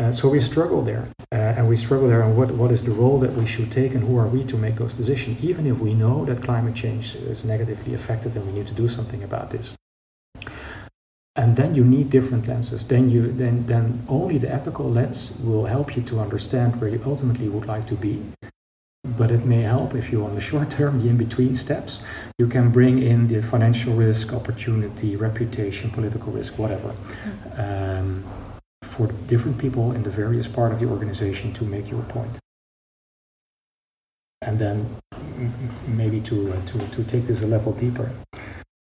Uh, 0.00 0.12
so 0.12 0.28
we 0.28 0.38
struggle 0.38 0.82
there, 0.82 1.08
uh, 1.32 1.56
and 1.56 1.68
we 1.68 1.74
struggle 1.74 2.08
there 2.08 2.22
on 2.22 2.36
what, 2.36 2.52
what 2.52 2.70
is 2.70 2.84
the 2.84 2.92
role 2.92 3.18
that 3.18 3.32
we 3.32 3.44
should 3.44 3.72
take 3.72 3.94
and 3.94 4.04
who 4.04 4.16
are 4.16 4.28
we 4.28 4.44
to 4.44 4.56
make 4.56 4.76
those 4.76 4.94
decisions, 4.94 5.42
even 5.42 5.66
if 5.66 5.78
we 5.80 5.92
know 5.92 6.24
that 6.24 6.40
climate 6.40 6.76
change 6.76 7.16
is 7.16 7.44
negatively 7.44 7.94
affected 7.94 8.36
and 8.36 8.46
we 8.46 8.52
need 8.52 8.66
to 8.68 8.74
do 8.74 8.86
something 8.86 9.24
about 9.24 9.50
this. 9.50 9.74
And 11.34 11.56
then 11.56 11.74
you 11.74 11.84
need 11.84 12.10
different 12.10 12.48
lenses. 12.48 12.84
Then 12.84 13.10
you 13.10 13.30
then 13.30 13.66
then 13.66 14.04
only 14.08 14.38
the 14.38 14.52
ethical 14.52 14.90
lens 14.90 15.32
will 15.40 15.66
help 15.66 15.96
you 15.96 16.02
to 16.02 16.18
understand 16.18 16.80
where 16.80 16.90
you 16.90 17.00
ultimately 17.06 17.48
would 17.48 17.66
like 17.66 17.86
to 17.86 17.94
be. 17.94 18.22
But 19.16 19.30
it 19.30 19.44
may 19.46 19.62
help 19.62 19.94
if 19.94 20.12
you, 20.12 20.24
on 20.24 20.34
the 20.34 20.40
short 20.40 20.70
term, 20.70 21.02
the 21.02 21.08
in-between 21.08 21.54
steps, 21.54 22.00
you 22.38 22.46
can 22.46 22.70
bring 22.70 23.00
in 23.02 23.26
the 23.28 23.40
financial 23.40 23.94
risk, 23.94 24.32
opportunity, 24.32 25.16
reputation, 25.16 25.90
political 25.90 26.32
risk, 26.32 26.58
whatever, 26.58 26.94
um, 27.56 28.24
for 28.82 29.06
different 29.26 29.58
people 29.58 29.92
in 29.92 30.02
the 30.02 30.10
various 30.10 30.48
part 30.48 30.72
of 30.72 30.80
the 30.80 30.86
organization 30.86 31.52
to 31.54 31.64
make 31.64 31.90
your 31.90 32.02
point. 32.02 32.38
And 34.42 34.58
then 34.58 34.96
maybe 35.86 36.20
to, 36.20 36.52
uh, 36.52 36.66
to, 36.66 36.78
to 36.88 37.04
take 37.04 37.24
this 37.24 37.42
a 37.42 37.46
level 37.46 37.72
deeper. 37.72 38.10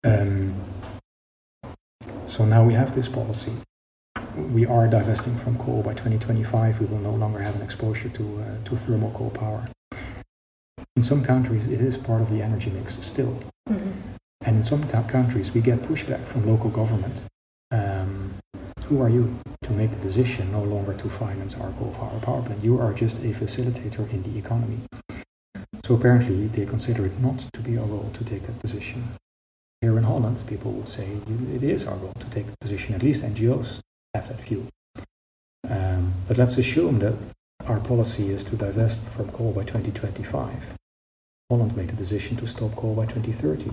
Um, 0.04 0.54
so 2.26 2.44
now 2.44 2.64
we 2.64 2.74
have 2.74 2.92
this 2.92 3.08
policy. 3.08 3.52
We 4.36 4.64
are 4.66 4.86
divesting 4.86 5.36
from 5.38 5.58
coal 5.58 5.82
by 5.82 5.92
2025. 5.92 6.80
We 6.80 6.86
will 6.86 6.98
no 6.98 7.14
longer 7.14 7.40
have 7.40 7.56
an 7.56 7.62
exposure 7.62 8.08
to, 8.10 8.42
uh, 8.42 8.68
to 8.68 8.76
thermal 8.76 9.10
coal 9.10 9.30
power. 9.30 9.68
In 10.96 11.02
some 11.02 11.22
countries, 11.22 11.66
it 11.66 11.80
is 11.80 11.96
part 11.96 12.20
of 12.20 12.30
the 12.30 12.42
energy 12.42 12.70
mix 12.70 12.98
still. 13.04 13.38
And 13.66 14.56
in 14.56 14.62
some 14.62 14.86
ta- 14.88 15.02
countries, 15.02 15.52
we 15.52 15.60
get 15.60 15.82
pushback 15.82 16.24
from 16.24 16.46
local 16.46 16.70
government. 16.70 17.22
Um, 17.70 18.34
who 18.86 19.00
are 19.00 19.08
you 19.08 19.36
to 19.62 19.72
make 19.72 19.90
the 19.92 19.96
decision 19.98 20.50
no 20.50 20.62
longer 20.62 20.94
to 20.94 21.08
finance 21.08 21.54
our 21.56 21.70
coal-fired 21.72 22.22
power 22.22 22.42
plant? 22.42 22.64
You 22.64 22.80
are 22.80 22.92
just 22.92 23.18
a 23.20 23.32
facilitator 23.32 24.10
in 24.10 24.22
the 24.24 24.38
economy. 24.38 24.80
So 25.84 25.94
apparently, 25.94 26.48
they 26.48 26.66
consider 26.66 27.06
it 27.06 27.20
not 27.20 27.38
to 27.52 27.60
be 27.60 27.78
our 27.78 27.86
role 27.86 28.10
to 28.14 28.24
take 28.24 28.42
that 28.42 28.58
position. 28.58 29.10
Here 29.80 29.96
in 29.96 30.04
Holland, 30.04 30.44
people 30.46 30.72
would 30.72 30.88
say 30.88 31.06
it 31.54 31.62
is 31.62 31.86
our 31.86 31.96
role 31.96 32.14
to 32.18 32.30
take 32.30 32.46
the 32.46 32.56
position. 32.60 32.94
At 32.94 33.02
least 33.02 33.24
NGOs 33.24 33.78
have 34.14 34.28
that 34.28 34.40
view. 34.40 34.66
Um, 35.68 36.14
but 36.26 36.36
let's 36.36 36.58
assume 36.58 36.98
that 36.98 37.14
our 37.66 37.78
policy 37.78 38.30
is 38.30 38.42
to 38.44 38.56
divest 38.56 39.02
from 39.02 39.30
coal 39.30 39.52
by 39.52 39.62
2025. 39.62 40.79
Holland 41.50 41.76
made 41.76 41.88
the 41.88 41.96
decision 41.96 42.36
to 42.36 42.46
stop 42.46 42.76
coal 42.76 42.94
by 42.94 43.06
2030. 43.06 43.72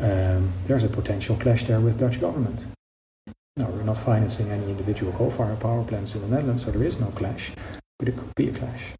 Um, 0.00 0.50
there's 0.66 0.82
a 0.82 0.88
potential 0.88 1.36
clash 1.36 1.64
there 1.64 1.80
with 1.80 2.00
Dutch 2.00 2.18
government. 2.18 2.64
Now, 3.58 3.68
we're 3.68 3.82
not 3.82 3.98
financing 3.98 4.50
any 4.50 4.70
individual 4.70 5.12
coal-fired 5.12 5.60
power 5.60 5.84
plants 5.84 6.14
in 6.14 6.22
the 6.22 6.28
Netherlands, 6.28 6.64
so 6.64 6.70
there 6.70 6.82
is 6.82 6.98
no 6.98 7.08
clash, 7.08 7.52
but 7.98 8.08
it 8.08 8.16
could 8.16 8.34
be 8.34 8.48
a 8.48 8.52
clash. 8.52 8.94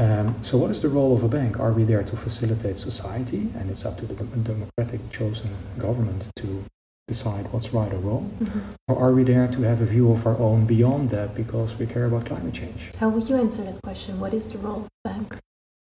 Um, 0.00 0.34
so, 0.42 0.58
what 0.58 0.70
is 0.70 0.80
the 0.80 0.88
role 0.88 1.14
of 1.14 1.22
a 1.22 1.28
bank? 1.28 1.60
Are 1.60 1.72
we 1.72 1.84
there 1.84 2.02
to 2.02 2.16
facilitate 2.16 2.76
society, 2.76 3.48
and 3.56 3.70
it's 3.70 3.84
up 3.84 3.96
to 3.98 4.06
the 4.06 4.14
democratic 4.14 5.10
chosen 5.10 5.54
government 5.78 6.28
to 6.36 6.64
decide 7.06 7.52
what's 7.52 7.72
right 7.72 7.92
or 7.92 7.98
wrong? 7.98 8.76
Or 8.88 8.98
are 8.98 9.12
we 9.12 9.22
there 9.22 9.46
to 9.46 9.62
have 9.62 9.80
a 9.80 9.86
view 9.86 10.10
of 10.10 10.26
our 10.26 10.36
own 10.38 10.66
beyond 10.66 11.10
that 11.10 11.34
because 11.34 11.76
we 11.76 11.86
care 11.86 12.06
about 12.06 12.26
climate 12.26 12.54
change? 12.54 12.92
How 12.98 13.08
would 13.08 13.28
you 13.28 13.36
answer 13.36 13.62
that 13.62 13.80
question? 13.82 14.18
What 14.18 14.34
is 14.34 14.48
the 14.48 14.58
role 14.58 14.80
of 14.80 14.88
the 15.04 15.10
bank? 15.10 15.38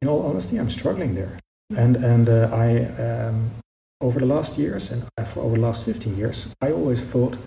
In 0.05 0.11
all 0.11 0.27
honesty, 0.27 0.59
I'm 0.59 0.69
struggling 0.69 1.15
there. 1.15 1.39
And, 1.75 1.97
and 1.97 2.29
uh, 2.29 2.51
I, 2.53 2.85
um, 3.03 3.53
over 4.03 4.21
the 4.21 4.27
last 4.27 4.59
years, 4.59 4.91
and 4.91 5.03
for 5.27 5.41
over 5.41 5.55
the 5.55 5.63
last 5.63 5.87
15 5.87 6.15
years, 6.15 6.47
I 6.61 6.73
always 6.73 7.07
thought 7.07 7.39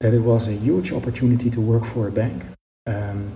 that 0.00 0.12
it 0.12 0.18
was 0.18 0.48
a 0.48 0.52
huge 0.52 0.92
opportunity 0.92 1.48
to 1.48 1.62
work 1.62 1.86
for 1.86 2.06
a 2.06 2.12
bank. 2.12 2.44
Um, 2.86 3.32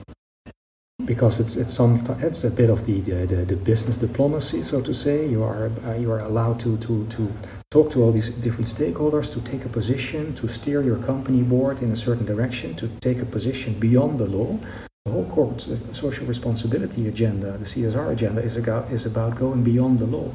because 1.07 1.41
it's 1.41 1.57
it's 1.57 1.73
some 1.73 2.05
it's 2.21 2.45
a 2.45 2.51
bit 2.51 2.69
of 2.69 2.85
the, 2.85 3.01
the, 3.01 3.25
the, 3.25 3.37
the 3.47 3.57
business 3.57 3.97
diplomacy, 3.97 4.61
so 4.61 4.83
to 4.83 4.93
say. 4.93 5.27
You 5.27 5.43
are 5.43 5.73
uh, 5.87 5.95
you 5.95 6.13
are 6.13 6.21
allowed 6.21 6.61
to, 6.61 6.77
to, 6.77 7.07
to 7.07 7.33
talk 7.71 7.91
to 7.93 8.03
all 8.03 8.13
these 8.13 8.29
different 8.29 8.69
stakeholders, 8.69 9.33
to 9.33 9.41
take 9.41 9.65
a 9.65 9.71
position, 9.71 10.35
to 10.35 10.47
steer 10.47 10.83
your 10.83 10.99
company 10.99 11.43
board 11.43 11.81
in 11.81 11.91
a 11.91 11.97
certain 11.97 12.27
direction, 12.27 12.75
to 12.77 12.89
take 13.01 13.23
a 13.23 13.27
position 13.27 13.81
beyond 13.81 14.19
the 14.19 14.27
law. 14.27 14.59
The 15.05 15.11
whole 15.11 15.25
corporate 15.27 15.97
social 15.97 16.27
responsibility 16.27 17.09
agenda, 17.09 17.59
the 17.59 17.65
CSR 17.65 18.13
agenda, 18.13 18.41
is 18.41 18.57
about, 18.57 18.91
is 18.93 19.05
about 19.05 19.35
going 19.37 19.65
beyond 19.65 19.99
the 19.99 20.07
law. 20.07 20.31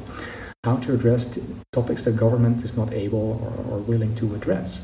How 0.64 0.76
to 0.76 0.94
address 0.94 1.38
topics 1.72 2.04
that 2.04 2.16
government 2.16 2.62
is 2.64 2.76
not 2.76 2.92
able 2.92 3.40
or, 3.68 3.74
or 3.74 3.78
willing 3.78 4.14
to 4.16 4.34
address. 4.34 4.82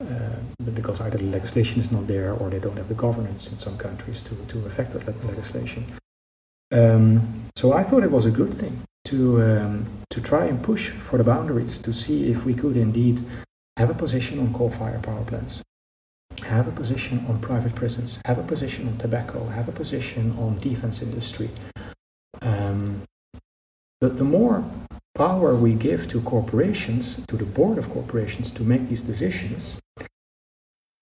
Uh, 0.00 0.36
because 0.74 1.00
either 1.00 1.18
the 1.18 1.24
legislation 1.24 1.80
is 1.80 1.90
not 1.90 2.06
there 2.06 2.32
or 2.32 2.50
they 2.50 2.60
don't 2.60 2.76
have 2.76 2.86
the 2.86 2.94
governance 2.94 3.50
in 3.50 3.58
some 3.58 3.76
countries 3.76 4.22
to, 4.22 4.34
to 4.46 4.64
affect 4.64 4.92
that 4.92 5.04
le- 5.06 5.28
legislation. 5.28 5.84
Um, 6.70 7.48
so 7.56 7.72
I 7.72 7.82
thought 7.82 8.04
it 8.04 8.10
was 8.10 8.24
a 8.24 8.30
good 8.30 8.54
thing 8.54 8.82
to 9.06 9.42
um, 9.42 9.86
to 10.10 10.20
try 10.20 10.44
and 10.46 10.62
push 10.62 10.90
for 10.90 11.18
the 11.18 11.24
boundaries 11.24 11.80
to 11.80 11.92
see 11.92 12.30
if 12.30 12.44
we 12.44 12.54
could 12.54 12.76
indeed 12.76 13.24
have 13.76 13.90
a 13.90 13.94
position 13.94 14.38
on 14.38 14.52
coal-fired 14.54 15.02
power 15.02 15.24
plants, 15.24 15.62
have 16.42 16.66
a 16.66 16.72
position 16.72 17.24
on 17.28 17.38
private 17.40 17.74
prisons, 17.74 18.18
have 18.24 18.38
a 18.38 18.42
position 18.42 18.88
on 18.88 18.96
tobacco, 18.98 19.48
have 19.48 19.68
a 19.68 19.72
position 19.72 20.34
on 20.38 20.58
defense 20.60 21.02
industry. 21.02 21.50
Um, 22.40 23.02
but 24.00 24.16
the 24.16 24.24
more 24.24 24.64
power 25.14 25.54
we 25.54 25.74
give 25.74 26.08
to 26.08 26.20
corporations, 26.20 27.18
to 27.26 27.36
the 27.36 27.44
board 27.44 27.76
of 27.76 27.90
corporations 27.90 28.50
to 28.52 28.62
make 28.62 28.88
these 28.88 29.02
decisions, 29.02 29.78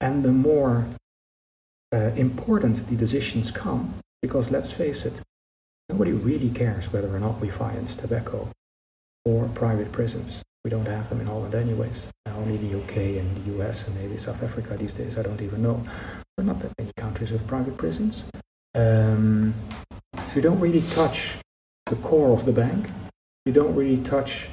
and 0.01 0.25
the 0.25 0.33
more 0.33 0.87
uh, 1.93 2.11
important 2.17 2.89
the 2.89 2.97
decisions 2.97 3.51
come, 3.51 3.95
because 4.23 4.51
let's 4.51 4.73
face 4.73 5.05
it, 5.05 5.21
nobody 5.89 6.13
really 6.13 6.51
cares 6.51 6.93
whether 6.93 7.15
or 7.15 7.21
not 7.21 7.41
we 7.41 7.51
finance 7.51 7.95
tobacco 7.95 8.49
or 9.25 9.49
private 9.49 9.93
prisons. 9.93 10.43
We 10.67 10.71
don't 10.71 10.87
have 10.87 11.09
them 11.09 11.21
in 11.21 11.29
Holland 11.29 11.55
anyways. 11.55 12.09
Only 12.27 12.57
the 12.57 12.83
UK 12.83 12.97
and 13.21 13.37
the 13.37 13.57
US 13.57 13.87
and 13.87 13.95
maybe 13.95 14.19
South 14.19 14.43
Africa 14.43 14.77
these 14.77 14.95
days, 14.95 15.17
I 15.17 15.23
don't 15.23 15.41
even 15.41 15.63
know. 15.63 15.81
Are 16.39 16.43
not 16.43 16.59
that 16.59 16.73
many 16.77 16.91
countries 16.97 17.31
with 17.31 17.47
private 17.47 17.77
prisons. 17.77 18.25
Um, 18.75 19.55
you 20.35 20.43
don't 20.43 20.59
really 20.59 20.83
touch 20.91 21.37
the 21.87 21.95
core 21.95 22.33
of 22.33 22.47
the 22.47 22.53
bank. 22.53 22.89
You 23.45 23.53
don't 23.53 23.77
really 23.77 23.99
touch 23.99 24.49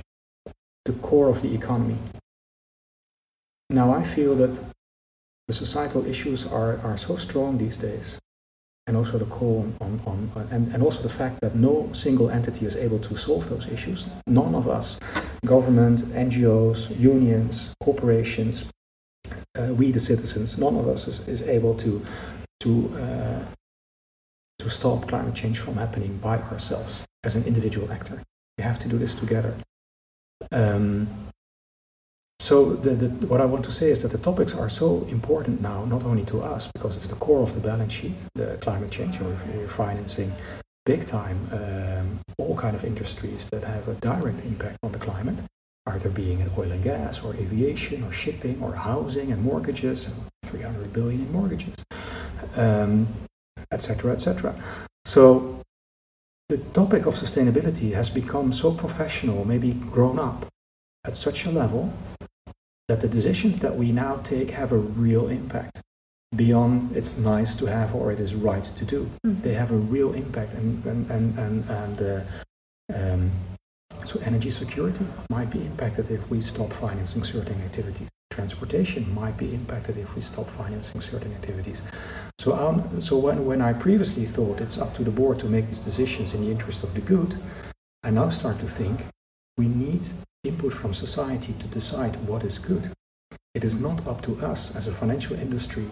the 0.85 0.93
core 1.01 1.29
of 1.29 1.41
the 1.41 1.51
economy. 1.51 1.97
Now 3.71 3.91
I 3.91 4.03
feel 4.03 4.35
that 4.35 4.61
the 5.47 5.53
societal 5.55 6.05
issues 6.05 6.45
are, 6.45 6.77
are 6.81 6.95
so 6.95 7.15
strong 7.15 7.57
these 7.57 7.77
days 7.77 8.19
and 8.87 8.97
also 8.97 9.17
the 9.17 9.25
call 9.25 9.71
on, 9.81 10.01
on, 10.05 10.31
on 10.35 10.47
and, 10.51 10.73
and 10.73 10.83
also 10.83 11.01
the 11.01 11.09
fact 11.09 11.39
that 11.41 11.55
no 11.55 11.89
single 11.93 12.29
entity 12.29 12.65
is 12.65 12.75
able 12.75 12.99
to 12.99 13.15
solve 13.15 13.49
those 13.49 13.67
issues. 13.67 14.07
None 14.27 14.55
of 14.55 14.67
us, 14.67 14.99
government, 15.45 16.01
NGOs, 16.13 16.97
unions, 16.99 17.73
corporations, 17.81 18.65
uh, 19.57 19.73
we 19.73 19.91
the 19.91 19.99
citizens, 19.99 20.57
none 20.57 20.75
of 20.75 20.87
us 20.87 21.07
is, 21.07 21.27
is 21.27 21.41
able 21.43 21.75
to 21.75 22.05
to 22.59 22.95
uh, 22.97 23.45
to 24.59 24.69
stop 24.69 25.07
climate 25.07 25.35
change 25.35 25.59
from 25.59 25.75
happening 25.75 26.17
by 26.17 26.37
ourselves 26.39 27.03
as 27.23 27.35
an 27.35 27.43
individual 27.45 27.91
actor. 27.91 28.21
We 28.57 28.63
have 28.63 28.79
to 28.79 28.87
do 28.87 28.97
this 28.97 29.15
together. 29.15 29.55
Um, 30.51 31.07
so 32.43 32.73
the, 32.75 32.89
the, 32.89 33.27
what 33.27 33.39
I 33.39 33.45
want 33.45 33.63
to 33.63 33.71
say 33.71 33.89
is 33.89 34.01
that 34.01 34.11
the 34.11 34.17
topics 34.17 34.53
are 34.53 34.67
so 34.67 35.07
important 35.07 35.61
now, 35.61 35.85
not 35.85 36.03
only 36.03 36.25
to 36.25 36.41
us, 36.41 36.69
because 36.73 36.97
it's 36.97 37.07
the 37.07 37.15
core 37.15 37.41
of 37.41 37.53
the 37.53 37.61
balance 37.61 37.93
sheet, 37.93 38.17
the 38.35 38.57
climate 38.59 38.91
change, 38.91 39.15
and 39.15 39.27
we're, 39.55 39.67
financing 39.69 40.29
big 40.85 41.07
time 41.07 41.39
um, 41.53 42.19
all 42.37 42.57
kind 42.57 42.75
of 42.75 42.83
industries 42.83 43.45
that 43.45 43.63
have 43.63 43.87
a 43.87 43.93
direct 43.95 44.41
impact 44.41 44.77
on 44.83 44.91
the 44.91 44.97
climate, 44.97 45.39
either 45.87 46.09
being 46.09 46.41
in 46.41 46.51
oil 46.57 46.69
and 46.69 46.83
gas, 46.83 47.23
or 47.23 47.33
aviation, 47.35 48.03
or 48.03 48.11
shipping, 48.11 48.61
or 48.61 48.73
housing 48.73 49.31
and 49.31 49.41
mortgages, 49.41 50.07
and 50.07 50.15
300 50.43 50.91
billion 50.91 51.21
in 51.21 51.31
mortgages, 51.31 51.75
etc., 53.71 54.09
um, 54.09 54.11
etc. 54.11 54.51
Et 54.51 54.61
so 55.05 55.61
the 56.49 56.57
topic 56.73 57.05
of 57.05 57.15
sustainability 57.15 57.93
has 57.93 58.09
become 58.09 58.51
so 58.51 58.73
professional, 58.73 59.45
maybe 59.45 59.71
grown 59.71 60.19
up 60.19 60.45
at 61.05 61.15
such 61.15 61.45
a 61.45 61.49
level 61.49 61.93
that 62.93 63.01
the 63.01 63.07
decisions 63.07 63.57
that 63.59 63.75
we 63.75 63.91
now 63.91 64.17
take 64.17 64.51
have 64.51 64.71
a 64.71 64.77
real 64.77 65.27
impact 65.27 65.81
beyond 66.35 66.95
it's 66.95 67.17
nice 67.17 67.55
to 67.55 67.65
have 67.65 67.95
or 67.95 68.11
it 68.11 68.19
is 68.19 68.35
right 68.35 68.63
to 68.63 68.85
do. 68.85 69.09
Mm. 69.25 69.41
They 69.41 69.55
have 69.55 69.71
a 69.71 69.81
real 69.95 70.13
impact, 70.13 70.53
and 70.53 70.85
and 70.85 71.09
and 71.09 71.39
and, 71.39 71.69
and 71.69 71.97
uh, 72.01 72.21
um, 72.93 73.31
so 74.05 74.19
energy 74.23 74.51
security 74.51 75.05
might 75.31 75.49
be 75.49 75.65
impacted 75.65 76.11
if 76.11 76.29
we 76.29 76.39
stop 76.41 76.71
financing 76.71 77.23
certain 77.23 77.59
activities. 77.63 78.07
Transportation 78.29 79.11
might 79.13 79.37
be 79.37 79.53
impacted 79.53 79.97
if 79.97 80.15
we 80.15 80.21
stop 80.21 80.47
financing 80.49 81.01
certain 81.01 81.31
activities. 81.33 81.81
So, 82.39 82.53
um, 82.53 82.99
so 82.99 83.17
when, 83.17 83.45
when 83.45 83.61
I 83.61 83.73
previously 83.73 84.25
thought 84.25 84.59
it's 84.59 84.79
up 84.79 84.95
to 84.95 85.03
the 85.03 85.11
board 85.11 85.37
to 85.39 85.45
make 85.45 85.67
these 85.67 85.85
decisions 85.85 86.33
in 86.33 86.41
the 86.41 86.51
interest 86.51 86.83
of 86.83 86.95
the 86.95 87.01
good, 87.01 87.37
I 88.03 88.09
now 88.09 88.29
start 88.29 88.59
to 88.59 88.67
think 88.67 89.05
we 89.55 89.67
need 89.67 90.01
input 90.43 90.73
from 90.73 90.93
society 90.93 91.53
to 91.59 91.67
decide 91.67 92.15
what 92.27 92.43
is 92.43 92.57
good. 92.59 92.91
It 93.53 93.63
is 93.63 93.79
not 93.79 94.07
up 94.07 94.21
to 94.23 94.39
us 94.45 94.75
as 94.75 94.87
a 94.87 94.91
financial 94.91 95.35
industry 95.37 95.85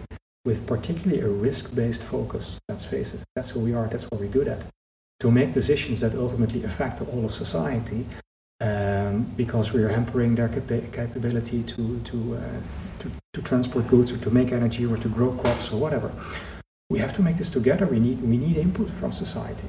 with 0.44 0.66
particularly 0.66 1.22
a 1.22 1.28
risk-based 1.28 2.02
focus, 2.02 2.58
let's 2.68 2.84
face 2.84 3.14
it, 3.14 3.20
that's 3.36 3.50
who 3.50 3.60
we 3.60 3.72
are, 3.72 3.86
that's 3.86 4.10
what 4.10 4.20
we're 4.20 4.26
good 4.26 4.48
at, 4.48 4.66
to 5.20 5.30
make 5.30 5.54
decisions 5.54 6.00
that 6.00 6.14
ultimately 6.16 6.64
affect 6.64 7.00
all 7.00 7.24
of 7.24 7.32
society 7.32 8.04
um, 8.60 9.22
because 9.36 9.72
we 9.72 9.82
are 9.82 9.88
hampering 9.88 10.34
their 10.34 10.48
capa 10.48 10.80
capability 10.92 11.62
to, 11.62 12.00
to, 12.00 12.36
uh, 12.36 12.60
to, 12.98 13.10
to 13.32 13.42
transport 13.42 13.86
goods 13.86 14.12
or 14.12 14.18
to 14.18 14.30
make 14.30 14.52
energy 14.52 14.84
or 14.84 14.96
to 14.96 15.08
grow 15.08 15.32
crops 15.32 15.72
or 15.72 15.76
whatever. 15.76 16.12
We 16.90 16.98
have 16.98 17.12
to 17.14 17.22
make 17.22 17.36
this 17.38 17.50
together. 17.50 17.86
We 17.86 18.00
need, 18.00 18.20
we 18.20 18.36
need 18.36 18.56
input 18.56 18.90
from 18.90 19.12
society. 19.12 19.68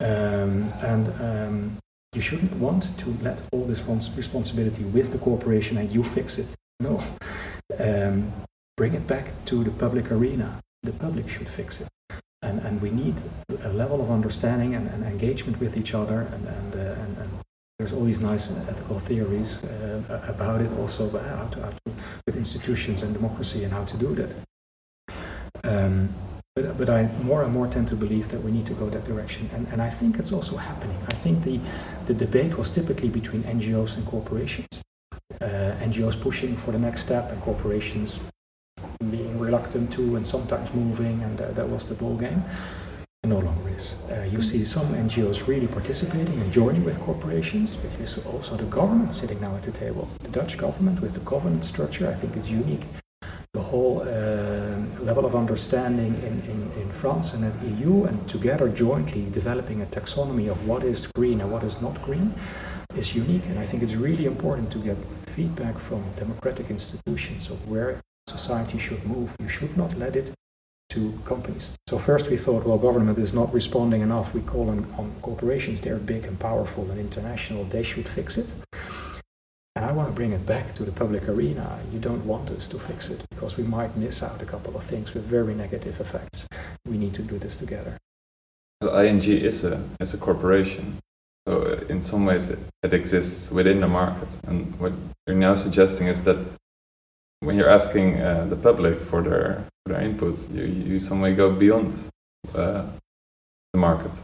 Um, 0.00 0.72
and 0.82 1.08
um, 1.20 1.78
you 2.16 2.22
shouldn't 2.22 2.54
want 2.54 2.98
to 2.98 3.10
let 3.22 3.42
all 3.52 3.64
this 3.66 3.82
responsibility 4.16 4.84
with 4.84 5.12
the 5.12 5.18
corporation 5.18 5.76
and 5.76 5.92
you 5.92 6.02
fix 6.02 6.38
it. 6.38 6.54
No. 6.80 7.02
Um, 7.78 8.32
bring 8.76 8.94
it 8.94 9.06
back 9.06 9.26
to 9.44 9.62
the 9.62 9.70
public 9.70 10.10
arena. 10.10 10.58
The 10.82 10.92
public 10.92 11.28
should 11.28 11.48
fix 11.48 11.82
it. 11.82 11.88
And, 12.40 12.60
and 12.60 12.80
we 12.80 12.90
need 12.90 13.22
a 13.62 13.72
level 13.72 14.00
of 14.00 14.10
understanding 14.10 14.74
and, 14.74 14.88
and 14.88 15.04
engagement 15.04 15.60
with 15.60 15.76
each 15.76 15.94
other. 15.94 16.20
And, 16.32 16.48
and, 16.48 16.74
uh, 16.74 16.78
and, 16.78 17.18
and, 17.18 17.30
there's 17.78 17.92
all 17.92 18.04
these 18.04 18.20
nice 18.20 18.50
ethical 18.70 18.98
theories 18.98 19.62
uh, 19.62 20.24
about 20.26 20.62
it 20.62 20.72
also, 20.78 21.10
how 21.10 21.46
to, 21.48 21.60
how 21.60 21.70
to, 21.70 21.92
with 22.24 22.34
institutions 22.34 23.02
and 23.02 23.12
democracy 23.12 23.64
and 23.64 23.72
how 23.74 23.84
to 23.84 23.96
do 23.98 24.14
that. 24.14 24.34
Um, 25.62 26.08
but, 26.56 26.78
but 26.78 26.88
I 26.88 27.02
more 27.22 27.42
and 27.44 27.52
more 27.52 27.68
tend 27.68 27.86
to 27.88 27.94
believe 27.94 28.30
that 28.30 28.42
we 28.42 28.50
need 28.50 28.66
to 28.66 28.72
go 28.72 28.88
that 28.88 29.04
direction. 29.04 29.50
And, 29.52 29.68
and 29.68 29.82
I 29.82 29.90
think 29.90 30.18
it's 30.18 30.32
also 30.32 30.56
happening. 30.56 30.96
I 31.08 31.14
think 31.14 31.44
the, 31.44 31.60
the 32.06 32.14
debate 32.14 32.56
was 32.56 32.70
typically 32.70 33.10
between 33.10 33.42
NGOs 33.44 33.96
and 33.96 34.06
corporations. 34.06 34.82
Uh, 35.40 35.76
NGOs 35.88 36.18
pushing 36.18 36.56
for 36.56 36.72
the 36.72 36.78
next 36.78 37.02
step 37.02 37.30
and 37.30 37.40
corporations 37.42 38.18
being 39.10 39.38
reluctant 39.38 39.92
to 39.92 40.16
and 40.16 40.26
sometimes 40.26 40.72
moving, 40.72 41.22
and 41.22 41.40
uh, 41.40 41.52
that 41.52 41.68
was 41.68 41.86
the 41.86 41.94
ball 41.94 42.16
game. 42.16 42.42
no 43.24 43.38
longer 43.38 43.68
is. 43.76 43.94
Uh, 44.10 44.22
you 44.22 44.40
see 44.40 44.64
some 44.64 44.86
NGOs 44.94 45.46
really 45.46 45.66
participating 45.66 46.40
and 46.40 46.50
joining 46.50 46.84
with 46.84 46.98
corporations, 47.00 47.76
but 47.76 47.90
you 48.00 48.06
see 48.06 48.22
also 48.22 48.56
the 48.56 48.64
government 48.64 49.12
sitting 49.12 49.40
now 49.40 49.54
at 49.54 49.64
the 49.64 49.72
table. 49.72 50.08
The 50.22 50.30
Dutch 50.30 50.56
government 50.56 51.02
with 51.02 51.12
the 51.12 51.20
governance 51.20 51.68
structure, 51.68 52.08
I 52.08 52.14
think 52.14 52.36
is 52.36 52.50
unique 52.50 52.86
the 53.56 53.62
whole 53.62 54.02
uh, 54.02 54.06
level 55.08 55.24
of 55.24 55.34
understanding 55.34 56.12
in, 56.28 56.34
in, 56.52 56.60
in, 56.82 56.88
France 56.90 57.32
and 57.34 57.42
in 57.44 57.54
the 57.62 57.70
EU, 57.80 58.04
and 58.04 58.16
together 58.28 58.68
jointly 58.68 59.24
developing 59.30 59.80
a 59.80 59.86
taxonomy 59.86 60.46
of 60.50 60.58
what 60.68 60.82
is 60.84 61.06
green 61.18 61.40
and 61.40 61.50
what 61.50 61.62
is 61.64 61.80
not 61.80 61.94
green 62.02 62.34
is 62.94 63.14
unique. 63.14 63.46
And 63.50 63.58
I 63.58 63.66
think 63.68 63.82
it's 63.82 63.94
really 63.94 64.26
important 64.26 64.70
to 64.72 64.78
get 64.78 64.98
feedback 65.26 65.78
from 65.78 66.00
democratic 66.16 66.66
institutions 66.70 67.48
of 67.50 67.58
where 67.68 68.00
society 68.28 68.78
should 68.78 69.02
move. 69.06 69.28
You 69.40 69.48
should 69.48 69.74
not 69.76 69.96
let 69.98 70.16
it 70.16 70.34
to 70.90 71.18
companies. 71.24 71.72
So 71.88 71.98
first 71.98 72.30
we 72.30 72.36
thought, 72.36 72.64
well, 72.64 72.78
government 72.78 73.18
is 73.18 73.32
not 73.32 73.52
responding 73.52 74.02
enough. 74.02 74.34
We 74.34 74.42
call 74.42 74.68
on, 74.68 74.80
on 74.98 75.14
corporations, 75.22 75.80
they're 75.80 75.98
big 75.98 76.24
and 76.24 76.38
powerful 76.38 76.84
and 76.90 76.98
international, 77.00 77.64
they 77.64 77.82
should 77.82 78.08
fix 78.08 78.36
it. 78.36 78.54
And 79.76 79.84
I 79.84 79.92
want 79.92 80.08
to 80.08 80.14
bring 80.14 80.32
it 80.32 80.46
back 80.46 80.74
to 80.76 80.84
the 80.84 80.90
public 80.90 81.28
arena. 81.28 81.78
You 81.92 81.98
don't 81.98 82.24
want 82.26 82.50
us 82.50 82.66
to 82.68 82.78
fix 82.78 83.10
it 83.10 83.22
because 83.28 83.58
we 83.58 83.64
might 83.64 83.94
miss 83.94 84.22
out 84.22 84.40
a 84.40 84.46
couple 84.46 84.74
of 84.74 84.82
things 84.82 85.12
with 85.12 85.24
very 85.24 85.54
negative 85.54 86.00
effects. 86.00 86.48
We 86.86 86.96
need 86.96 87.12
to 87.12 87.22
do 87.22 87.38
this 87.38 87.56
together. 87.56 87.98
Well, 88.80 88.98
ING 88.98 89.22
is 89.22 89.64
a, 89.64 89.78
is 90.00 90.14
a 90.14 90.16
corporation. 90.16 90.98
So 91.46 91.60
uh, 91.60 91.84
in 91.90 92.00
some 92.00 92.24
ways 92.24 92.48
it, 92.48 92.58
it 92.82 92.94
exists 92.94 93.50
within 93.50 93.80
the 93.80 93.88
market. 93.88 94.28
And 94.46 94.74
what 94.80 94.94
you're 95.26 95.36
now 95.36 95.54
suggesting 95.54 96.06
is 96.06 96.20
that 96.20 96.38
when 97.40 97.56
you're 97.56 97.68
asking 97.68 98.18
uh, 98.22 98.46
the 98.46 98.56
public 98.56 98.98
for 98.98 99.20
their, 99.20 99.62
for 99.84 99.92
their 99.92 100.00
input, 100.00 100.50
you, 100.52 100.64
you 100.64 100.98
some 100.98 101.20
way 101.20 101.34
go 101.34 101.52
beyond 101.52 101.94
uh, 102.54 102.86
the 103.74 103.78
market. 103.78 104.22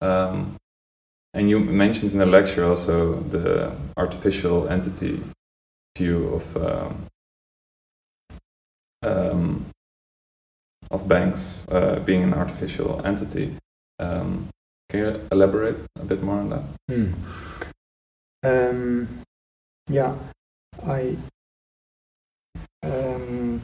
Um, 0.00 0.56
and 1.34 1.48
you 1.48 1.60
mentioned 1.60 2.12
in 2.12 2.18
the 2.18 2.26
lecture 2.26 2.64
also 2.64 3.20
the 3.20 3.72
artificial 3.96 4.68
entity 4.68 5.22
view 5.96 6.28
of 6.28 6.56
um, 6.56 7.06
um, 9.02 9.66
of 10.90 11.08
banks 11.08 11.64
uh, 11.70 12.00
being 12.00 12.22
an 12.22 12.34
artificial 12.34 13.00
entity. 13.04 13.56
Um, 13.98 14.48
can 14.88 15.00
you 15.00 15.28
elaborate 15.30 15.76
a 16.00 16.04
bit 16.04 16.22
more 16.22 16.36
on 16.36 16.50
that? 16.50 16.64
Um, 18.42 19.08
yeah, 19.88 20.14
I 20.86 21.16
um, 22.82 23.62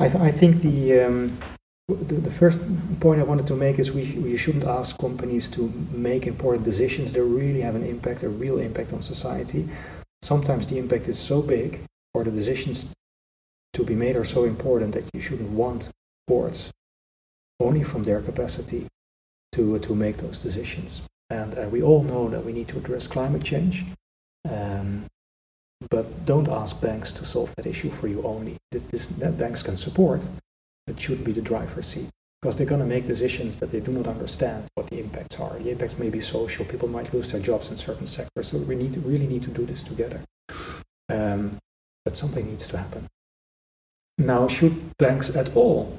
I, 0.00 0.08
th 0.08 0.16
I, 0.16 0.32
think 0.32 0.62
the 0.62 1.02
um, 1.02 1.38
the, 1.38 1.61
the 1.88 2.30
first 2.30 2.60
point 3.00 3.20
I 3.20 3.24
wanted 3.24 3.46
to 3.48 3.56
make 3.56 3.78
is 3.78 3.92
we, 3.92 4.12
we 4.12 4.36
shouldn't 4.36 4.64
ask 4.64 4.96
companies 4.98 5.48
to 5.50 5.68
make 5.90 6.26
important 6.26 6.64
decisions 6.64 7.12
that 7.12 7.22
really 7.22 7.60
have 7.60 7.74
an 7.74 7.84
impact, 7.84 8.22
a 8.22 8.28
real 8.28 8.58
impact 8.58 8.92
on 8.92 9.02
society. 9.02 9.68
Sometimes 10.22 10.66
the 10.66 10.78
impact 10.78 11.08
is 11.08 11.18
so 11.18 11.42
big, 11.42 11.82
or 12.14 12.24
the 12.24 12.30
decisions 12.30 12.92
to 13.72 13.84
be 13.84 13.94
made 13.94 14.16
are 14.16 14.24
so 14.24 14.44
important 14.44 14.92
that 14.92 15.04
you 15.12 15.20
shouldn't 15.20 15.50
want 15.50 15.90
boards 16.28 16.70
only 17.58 17.82
from 17.82 18.04
their 18.04 18.20
capacity 18.20 18.86
to, 19.52 19.78
to 19.78 19.94
make 19.94 20.18
those 20.18 20.38
decisions. 20.38 21.02
And 21.30 21.58
uh, 21.58 21.68
we 21.70 21.82
all 21.82 22.02
know 22.02 22.28
that 22.28 22.44
we 22.44 22.52
need 22.52 22.68
to 22.68 22.78
address 22.78 23.06
climate 23.06 23.42
change. 23.42 23.86
Um, 24.48 25.06
but 25.90 26.24
don't 26.24 26.48
ask 26.48 26.80
banks 26.80 27.12
to 27.14 27.24
solve 27.24 27.54
that 27.56 27.66
issue 27.66 27.90
for 27.90 28.06
you 28.06 28.22
only. 28.22 28.56
This, 28.70 29.06
that 29.06 29.36
banks 29.36 29.62
can 29.62 29.76
support, 29.76 30.20
but 30.86 31.00
shouldn't 31.00 31.24
be 31.24 31.32
the 31.32 31.42
driver's 31.42 31.86
seat. 31.86 32.08
Because 32.40 32.56
they're 32.56 32.66
going 32.66 32.80
to 32.80 32.86
make 32.86 33.06
decisions 33.06 33.56
that 33.58 33.70
they 33.70 33.78
do 33.78 33.92
not 33.92 34.08
understand 34.08 34.64
what 34.74 34.88
the 34.88 34.98
impacts 34.98 35.38
are. 35.38 35.56
The 35.58 35.70
impacts 35.70 35.96
may 35.96 36.10
be 36.10 36.18
social. 36.18 36.64
People 36.64 36.88
might 36.88 37.14
lose 37.14 37.30
their 37.30 37.40
jobs 37.40 37.70
in 37.70 37.76
certain 37.76 38.06
sectors. 38.06 38.48
So 38.48 38.58
we 38.58 38.74
need 38.74 38.94
to, 38.94 39.00
really 39.00 39.28
need 39.28 39.44
to 39.44 39.50
do 39.50 39.64
this 39.64 39.84
together. 39.84 40.20
Um, 41.08 41.58
but 42.04 42.16
something 42.16 42.46
needs 42.46 42.66
to 42.68 42.78
happen. 42.78 43.06
Now, 44.18 44.48
should 44.48 44.96
banks 44.98 45.30
at 45.30 45.54
all 45.56 45.98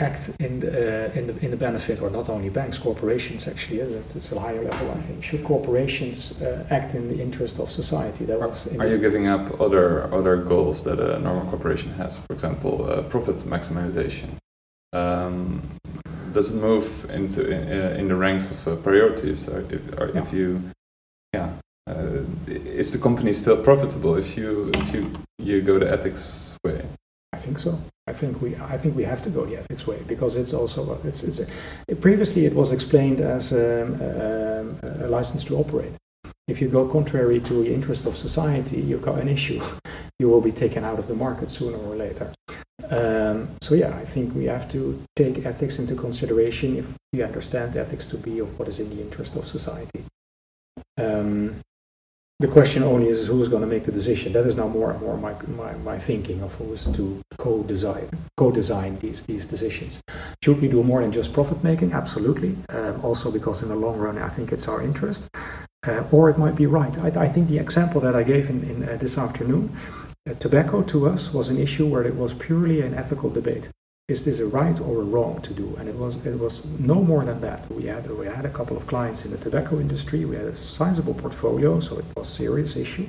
act 0.00 0.30
in 0.40 0.60
the, 0.60 0.68
uh, 0.68 1.18
in 1.18 1.26
the, 1.26 1.44
in 1.44 1.50
the 1.50 1.56
benefit, 1.56 2.00
or 2.00 2.10
not 2.10 2.28
only 2.28 2.48
banks, 2.48 2.78
corporations 2.78 3.46
actually, 3.46 3.80
it's, 3.80 4.14
it's 4.14 4.32
a 4.32 4.40
higher 4.40 4.62
level, 4.62 4.90
I 4.90 4.98
think. 4.98 5.22
Should 5.22 5.44
corporations 5.44 6.40
uh, 6.40 6.66
act 6.70 6.94
in 6.94 7.08
the 7.08 7.20
interest 7.20 7.58
of 7.58 7.70
society? 7.70 8.24
That 8.24 8.38
was 8.40 8.66
are, 8.78 8.86
you 8.86 8.98
giving 8.98 9.28
up 9.28 9.60
other 9.60 10.12
other 10.14 10.36
goals 10.36 10.82
that 10.82 10.98
a 10.98 11.18
normal 11.18 11.46
corporation 11.50 11.90
has? 11.94 12.18
For 12.18 12.32
example, 12.32 12.90
uh, 12.90 13.02
profit 13.02 13.36
maximization. 13.38 14.30
Um, 14.92 15.62
does 16.32 16.50
it 16.50 16.54
move 16.54 17.06
into 17.10 17.48
in, 17.48 17.62
uh, 17.68 18.00
in 18.00 18.08
the 18.08 18.16
ranks 18.16 18.50
of 18.50 18.68
uh, 18.68 18.76
priorities? 18.76 19.48
Or 19.48 19.60
if, 19.70 19.98
or 19.98 20.16
if 20.16 20.32
you, 20.32 20.62
yeah, 21.34 21.50
uh, 21.88 22.22
is 22.46 22.92
the 22.92 22.98
company 22.98 23.32
still 23.32 23.62
profitable 23.62 24.16
if 24.16 24.36
you 24.36 24.70
if 24.74 24.94
you 24.94 25.10
you 25.38 25.62
go 25.62 25.78
the 25.78 25.90
ethics 25.90 26.56
way? 26.64 26.82
I 27.32 27.36
think 27.36 27.58
so. 27.58 27.78
I 28.10 28.12
think 28.12 28.42
we 28.42 28.56
I 28.74 28.76
think 28.80 28.92
we 29.00 29.04
have 29.12 29.22
to 29.26 29.30
go 29.36 29.40
the 29.50 29.56
ethics 29.62 29.86
way 29.90 30.00
because 30.12 30.32
it's 30.40 30.52
also 30.52 30.80
it's 31.10 31.22
it's 31.28 31.40
previously 32.06 32.42
it 32.50 32.54
was 32.60 32.72
explained 32.72 33.20
as 33.20 33.52
a, 33.52 33.66
a, 34.08 35.06
a, 35.06 35.08
license 35.16 35.42
to 35.44 35.52
operate. 35.62 35.94
If 36.52 36.60
you 36.60 36.68
go 36.68 36.82
contrary 36.88 37.38
to 37.48 37.54
the 37.62 37.72
interest 37.76 38.02
of 38.06 38.16
society, 38.16 38.80
you've 38.88 39.06
got 39.10 39.16
an 39.24 39.28
issue. 39.28 39.60
you 40.20 40.28
will 40.28 40.44
be 40.50 40.54
taken 40.64 40.82
out 40.84 40.98
of 40.98 41.06
the 41.06 41.14
market 41.26 41.48
sooner 41.58 41.78
or 41.88 41.94
later. 42.06 42.26
Um, 42.98 43.38
so 43.62 43.74
yeah, 43.82 43.92
I 44.02 44.04
think 44.12 44.34
we 44.34 44.44
have 44.54 44.66
to 44.74 44.80
take 45.16 45.46
ethics 45.46 45.78
into 45.78 45.94
consideration 45.94 46.68
if 46.82 46.86
we 47.12 47.22
understand 47.22 47.76
ethics 47.76 48.06
to 48.12 48.16
be 48.16 48.40
of 48.40 48.48
what 48.58 48.66
is 48.68 48.80
in 48.80 48.88
the 48.94 49.00
interest 49.00 49.36
of 49.36 49.46
society. 49.46 50.02
Um, 50.98 51.60
the 52.40 52.48
question 52.48 52.82
only 52.82 53.08
is 53.08 53.26
who's 53.26 53.48
going 53.48 53.60
to 53.60 53.68
make 53.68 53.84
the 53.84 53.92
decision. 53.92 54.32
That 54.32 54.46
is 54.46 54.56
now 54.56 54.66
more 54.66 54.90
and 54.92 55.00
more 55.02 55.16
my, 55.18 55.34
my, 55.62 55.72
my 55.90 55.98
thinking 55.98 56.40
of 56.42 56.54
who 56.54 56.72
is 56.72 56.86
to 56.88 57.20
co-design 57.38 58.08
co-design 58.38 58.98
these 59.00 59.22
these 59.24 59.44
decisions. 59.46 60.00
Should 60.42 60.62
we 60.62 60.68
do 60.68 60.82
more 60.82 61.02
than 61.02 61.12
just 61.12 61.34
profit 61.34 61.62
making? 61.62 61.92
Absolutely. 61.92 62.56
Um, 62.70 63.04
also 63.04 63.30
because 63.30 63.62
in 63.62 63.68
the 63.68 63.76
long 63.76 63.98
run, 63.98 64.16
I 64.16 64.28
think 64.28 64.52
it's 64.52 64.66
our 64.68 64.82
interest. 64.82 65.28
Uh, 65.86 66.02
or 66.10 66.30
it 66.30 66.38
might 66.38 66.56
be 66.56 66.66
right. 66.66 66.96
I, 66.98 67.08
I, 67.24 67.28
think 67.28 67.48
the 67.48 67.58
example 67.58 68.02
that 68.02 68.14
I 68.14 68.22
gave 68.22 68.50
in, 68.50 68.64
in 68.64 68.86
uh, 68.86 68.96
this 68.96 69.16
afternoon, 69.16 69.74
uh, 70.28 70.34
tobacco 70.34 70.82
to 70.82 71.08
us 71.08 71.32
was 71.32 71.48
an 71.48 71.58
issue 71.58 71.86
where 71.86 72.04
it 72.04 72.16
was 72.16 72.34
purely 72.34 72.82
an 72.82 72.92
ethical 72.92 73.30
debate 73.30 73.70
is 74.10 74.24
this 74.24 74.40
a 74.40 74.46
right 74.46 74.78
or 74.80 75.02
a 75.02 75.04
wrong 75.04 75.40
to 75.42 75.54
do? 75.54 75.76
And 75.78 75.88
it 75.88 75.94
was 75.94 76.16
it 76.26 76.38
was 76.38 76.64
no 76.78 76.96
more 76.96 77.24
than 77.24 77.40
that. 77.40 77.70
We 77.70 77.84
had 77.86 78.10
we 78.10 78.26
had 78.26 78.44
a 78.44 78.50
couple 78.58 78.76
of 78.76 78.86
clients 78.86 79.24
in 79.24 79.30
the 79.30 79.38
tobacco 79.38 79.78
industry. 79.78 80.24
We 80.24 80.36
had 80.36 80.46
a 80.46 80.56
sizable 80.56 81.14
portfolio, 81.14 81.80
so 81.80 81.98
it 81.98 82.04
was 82.16 82.28
a 82.28 82.30
serious 82.30 82.76
issue. 82.76 83.08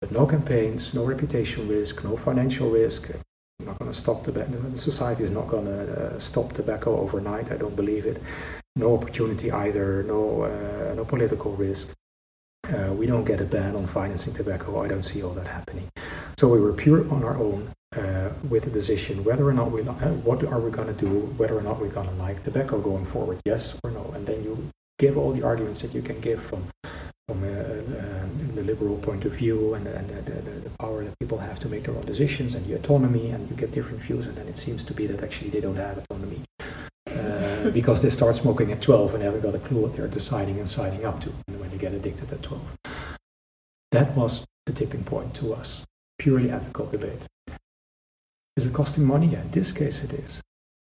But 0.00 0.12
no 0.12 0.26
campaigns, 0.26 0.94
no 0.94 1.04
reputation 1.04 1.68
risk, 1.68 2.04
no 2.04 2.16
financial 2.16 2.70
risk. 2.70 3.10
I'm 3.58 3.66
not 3.66 3.78
going 3.78 3.90
to 3.90 3.98
stop 3.98 4.24
tobacco. 4.24 4.52
The 4.52 4.78
society 4.78 5.24
is 5.24 5.32
not 5.32 5.48
going 5.48 5.66
to 5.66 5.80
uh, 5.82 6.18
stop 6.18 6.52
tobacco 6.54 6.98
overnight. 6.98 7.52
I 7.52 7.56
don't 7.56 7.76
believe 7.76 8.06
it. 8.06 8.22
No 8.76 8.94
opportunity 8.94 9.50
either. 9.50 10.02
No 10.04 10.20
uh, 10.44 10.94
no 10.94 11.04
political 11.04 11.52
risk. 11.56 11.88
Uh, 12.72 12.92
we 12.92 13.06
don't 13.06 13.24
get 13.24 13.40
a 13.40 13.44
ban 13.44 13.74
on 13.74 13.86
financing 13.86 14.32
tobacco. 14.32 14.68
I 14.84 14.86
don't 14.86 15.02
see 15.02 15.22
all 15.24 15.34
that 15.40 15.48
happening. 15.48 15.88
So 16.38 16.48
we 16.48 16.60
were 16.60 16.72
pure 16.72 17.02
on 17.14 17.24
our 17.24 17.36
own 17.36 17.72
with 18.48 18.66
a 18.66 18.70
decision 18.70 19.24
whether 19.24 19.46
or 19.46 19.52
not 19.52 19.70
we 19.70 19.82
uh, 19.82 19.94
what 20.24 20.42
are 20.44 20.60
we 20.60 20.70
going 20.70 20.88
to 20.88 20.94
do, 20.94 21.20
whether 21.36 21.56
or 21.56 21.62
not 21.62 21.80
we're 21.80 21.88
going 21.88 22.08
to 22.08 22.14
like 22.14 22.42
tobacco 22.42 22.80
going 22.80 23.06
forward, 23.06 23.38
yes 23.44 23.76
or 23.84 23.90
no, 23.90 24.10
and 24.14 24.26
then 24.26 24.42
you 24.42 24.70
give 24.98 25.16
all 25.16 25.32
the 25.32 25.42
arguments 25.42 25.82
that 25.82 25.94
you 25.94 26.02
can 26.02 26.20
give 26.20 26.42
from 26.42 26.64
from 27.28 27.44
uh, 27.44 27.46
uh, 27.46 28.26
the 28.54 28.62
liberal 28.62 28.96
point 28.96 29.24
of 29.24 29.32
view 29.32 29.74
and, 29.74 29.86
and 29.86 30.08
the, 30.08 30.32
the, 30.32 30.50
the, 30.66 30.70
power 30.80 31.04
that 31.04 31.16
people 31.20 31.38
have 31.38 31.60
to 31.60 31.68
make 31.68 31.84
their 31.84 31.94
own 31.94 32.02
decisions 32.02 32.56
and 32.56 32.66
the 32.66 32.74
autonomy, 32.74 33.30
and 33.30 33.48
you 33.48 33.54
get 33.54 33.70
different 33.70 34.02
views, 34.02 34.26
and 34.26 34.36
then 34.36 34.48
it 34.48 34.56
seems 34.56 34.82
to 34.82 34.92
be 34.92 35.06
that 35.06 35.22
actually 35.22 35.48
they 35.50 35.60
don't 35.60 35.76
have 35.76 35.98
autonomy. 35.98 36.42
Uh, 37.08 37.70
because 37.80 38.02
they 38.02 38.10
start 38.10 38.34
smoking 38.34 38.72
at 38.72 38.82
12 38.82 39.14
and 39.14 39.22
haven't 39.22 39.42
got 39.42 39.54
a 39.54 39.58
clue 39.58 39.80
what 39.82 39.94
they're 39.94 40.08
deciding 40.08 40.58
and 40.58 40.68
signing 40.68 41.04
up 41.04 41.20
to 41.20 41.30
when 41.46 41.70
they 41.70 41.76
get 41.76 41.92
addicted 41.92 42.32
at 42.32 42.42
12. 42.42 42.76
That 43.92 44.16
was 44.16 44.44
the 44.66 44.72
tipping 44.72 45.04
point 45.04 45.34
to 45.36 45.54
us. 45.54 45.84
Purely 46.18 46.50
ethical 46.50 46.86
debate. 46.86 47.26
Is 48.60 48.66
it 48.66 48.74
costing 48.74 49.06
money? 49.06 49.28
Yeah, 49.28 49.40
in 49.40 49.50
this 49.52 49.72
case 49.72 50.04
it 50.04 50.12
is. 50.12 50.42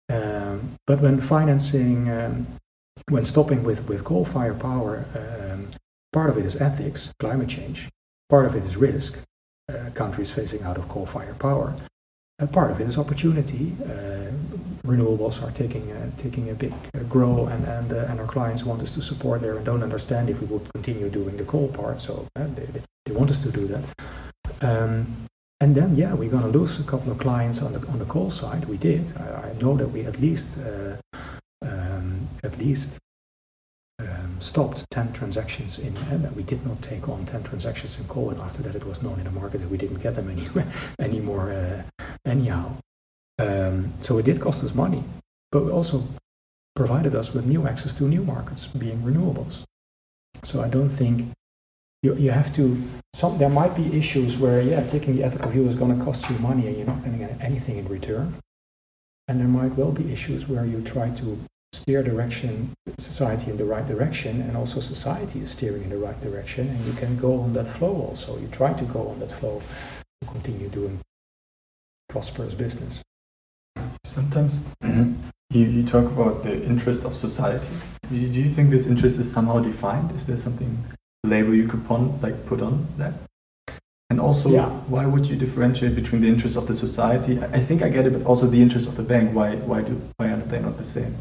Um, 0.09 0.73
but 0.87 0.99
when 0.99 1.21
financing, 1.21 2.09
um, 2.09 2.47
when 3.09 3.23
stopping 3.23 3.63
with, 3.63 3.87
with 3.87 4.03
coal 4.03 4.25
fired 4.25 4.59
power, 4.59 5.05
um, 5.15 5.67
part 6.11 6.31
of 6.31 6.39
it 6.39 6.45
is 6.45 6.55
ethics, 6.55 7.13
climate 7.19 7.49
change, 7.49 7.87
part 8.31 8.47
of 8.47 8.55
it 8.55 8.63
is 8.63 8.77
risk, 8.77 9.19
uh, 9.71 9.91
countries 9.93 10.31
facing 10.31 10.63
out 10.63 10.77
of 10.79 10.89
coal 10.89 11.05
fired 11.05 11.37
power, 11.37 11.75
and 12.39 12.51
part 12.51 12.71
of 12.71 12.81
it 12.81 12.87
is 12.87 12.97
opportunity. 12.97 13.75
Uh, 13.83 14.31
renewables 14.83 15.43
are 15.43 15.51
taking 15.51 15.85
taking 16.17 16.49
a 16.49 16.55
big 16.55 16.73
uh, 16.95 17.03
grow, 17.13 17.45
and 17.45 17.63
and, 17.67 17.93
uh, 17.93 18.09
and 18.09 18.19
our 18.19 18.25
clients 18.25 18.63
want 18.63 18.81
us 18.81 18.95
to 18.95 19.03
support 19.03 19.41
there 19.41 19.55
and 19.55 19.63
don't 19.63 19.83
understand 19.83 20.31
if 20.31 20.41
we 20.41 20.47
would 20.47 20.67
continue 20.73 21.09
doing 21.09 21.37
the 21.37 21.43
coal 21.43 21.67
part. 21.67 22.01
So 22.01 22.27
uh, 22.35 22.47
they, 22.55 22.67
they 23.05 23.13
want 23.13 23.29
us 23.29 23.43
to 23.43 23.51
do 23.51 23.67
that. 23.67 23.83
Um, 24.61 25.27
and 25.61 25.75
then, 25.75 25.95
yeah, 25.95 26.11
we're 26.15 26.31
going 26.31 26.51
to 26.51 26.59
lose 26.59 26.79
a 26.79 26.83
couple 26.83 27.11
of 27.11 27.19
clients 27.19 27.61
on 27.61 27.73
the 27.73 27.87
on 27.89 27.99
the 27.99 28.05
coal 28.05 28.31
side. 28.31 28.65
We 28.65 28.77
did. 28.77 29.15
I, 29.15 29.49
I 29.49 29.53
know 29.61 29.77
that 29.77 29.89
we 29.89 30.05
at 30.05 30.19
least 30.19 30.57
uh, 30.57 30.97
um, 31.61 32.27
at 32.43 32.57
least 32.57 32.97
um, 33.99 34.37
stopped 34.39 34.83
10 34.89 35.13
transactions 35.13 35.77
in, 35.77 35.95
and 36.09 36.35
we 36.35 36.41
did 36.41 36.65
not 36.65 36.81
take 36.81 37.07
on 37.07 37.27
10 37.27 37.43
transactions 37.43 37.99
in 37.99 38.07
coal. 38.07 38.31
And 38.31 38.41
after 38.41 38.63
that, 38.63 38.73
it 38.73 38.87
was 38.87 39.03
known 39.03 39.19
in 39.19 39.25
the 39.25 39.31
market 39.31 39.59
that 39.59 39.69
we 39.69 39.77
didn't 39.77 40.01
get 40.01 40.15
them 40.15 40.31
anywhere 40.31 40.65
anymore. 40.99 41.51
Uh, 41.51 41.83
anyhow, 42.25 42.77
um, 43.37 43.93
so 44.01 44.17
it 44.17 44.25
did 44.25 44.41
cost 44.41 44.63
us 44.63 44.73
money, 44.73 45.03
but 45.51 45.69
also 45.69 46.03
provided 46.75 47.13
us 47.13 47.35
with 47.35 47.45
new 47.45 47.67
access 47.67 47.93
to 47.93 48.05
new 48.05 48.23
markets, 48.23 48.65
being 48.65 49.03
renewables. 49.03 49.63
So 50.43 50.59
I 50.63 50.69
don't 50.69 50.89
think 50.89 51.33
you, 52.01 52.15
you 52.15 52.31
have 52.31 52.53
to, 52.55 52.81
some, 53.13 53.37
there 53.37 53.49
might 53.49 53.75
be 53.75 53.97
issues 53.97 54.37
where, 54.37 54.61
yeah, 54.61 54.85
taking 54.87 55.15
the 55.15 55.23
ethical 55.23 55.49
view 55.49 55.67
is 55.67 55.75
going 55.75 55.97
to 55.97 56.03
cost 56.03 56.29
you 56.29 56.37
money 56.39 56.67
and 56.67 56.77
you're 56.77 56.87
not 56.87 57.03
going 57.03 57.13
to 57.13 57.25
get 57.25 57.39
anything 57.41 57.77
in 57.77 57.85
return. 57.85 58.35
And 59.27 59.39
there 59.39 59.47
might 59.47 59.75
well 59.75 59.91
be 59.91 60.11
issues 60.11 60.47
where 60.47 60.65
you 60.65 60.81
try 60.81 61.09
to 61.09 61.39
steer 61.73 62.03
direction, 62.03 62.73
society 62.97 63.49
in 63.49 63.57
the 63.57 63.65
right 63.65 63.87
direction, 63.87 64.41
and 64.41 64.57
also 64.57 64.79
society 64.79 65.41
is 65.41 65.51
steering 65.51 65.83
in 65.83 65.89
the 65.89 65.97
right 65.97 66.19
direction, 66.21 66.67
and 66.67 66.85
you 66.85 66.93
can 66.93 67.15
go 67.17 67.39
on 67.39 67.53
that 67.53 67.67
flow 67.67 67.93
also. 67.93 68.37
You 68.37 68.47
try 68.47 68.73
to 68.73 68.83
go 68.83 69.07
on 69.07 69.19
that 69.19 69.31
flow 69.31 69.61
to 70.21 70.27
continue 70.27 70.67
doing 70.67 70.99
prosperous 72.09 72.53
business. 72.53 73.01
Sometimes 74.05 74.59
you, 74.83 75.15
you 75.51 75.83
talk 75.83 76.05
about 76.05 76.43
the 76.43 76.61
interest 76.63 77.05
of 77.05 77.15
society. 77.15 77.65
Do 78.09 78.17
you, 78.17 78.27
do 78.27 78.41
you 78.41 78.49
think 78.49 78.69
this 78.69 78.85
interest 78.85 79.17
is 79.19 79.31
somehow 79.31 79.59
defined? 79.59 80.11
Is 80.11 80.27
there 80.27 80.35
something 80.35 80.77
label 81.23 81.53
you 81.53 81.67
could 81.67 81.85
pon, 81.87 82.19
like 82.21 82.45
put 82.45 82.61
on 82.61 82.87
that? 82.97 83.13
And 84.09 84.19
also, 84.19 84.49
yeah. 84.49 84.67
why 84.87 85.05
would 85.05 85.25
you 85.27 85.37
differentiate 85.37 85.95
between 85.95 86.21
the 86.21 86.27
interests 86.27 86.57
of 86.57 86.67
the 86.67 86.75
society? 86.75 87.39
I 87.41 87.59
think 87.59 87.81
I 87.81 87.89
get 87.89 88.05
it, 88.05 88.11
but 88.11 88.25
also 88.25 88.45
the 88.45 88.61
interests 88.61 88.89
of 88.89 88.97
the 88.97 89.03
bank. 89.03 89.33
Why, 89.33 89.55
why, 89.55 89.81
do, 89.83 90.01
why 90.17 90.27
are 90.27 90.37
they 90.37 90.59
not 90.59 90.77
the 90.77 90.83
same? 90.83 91.17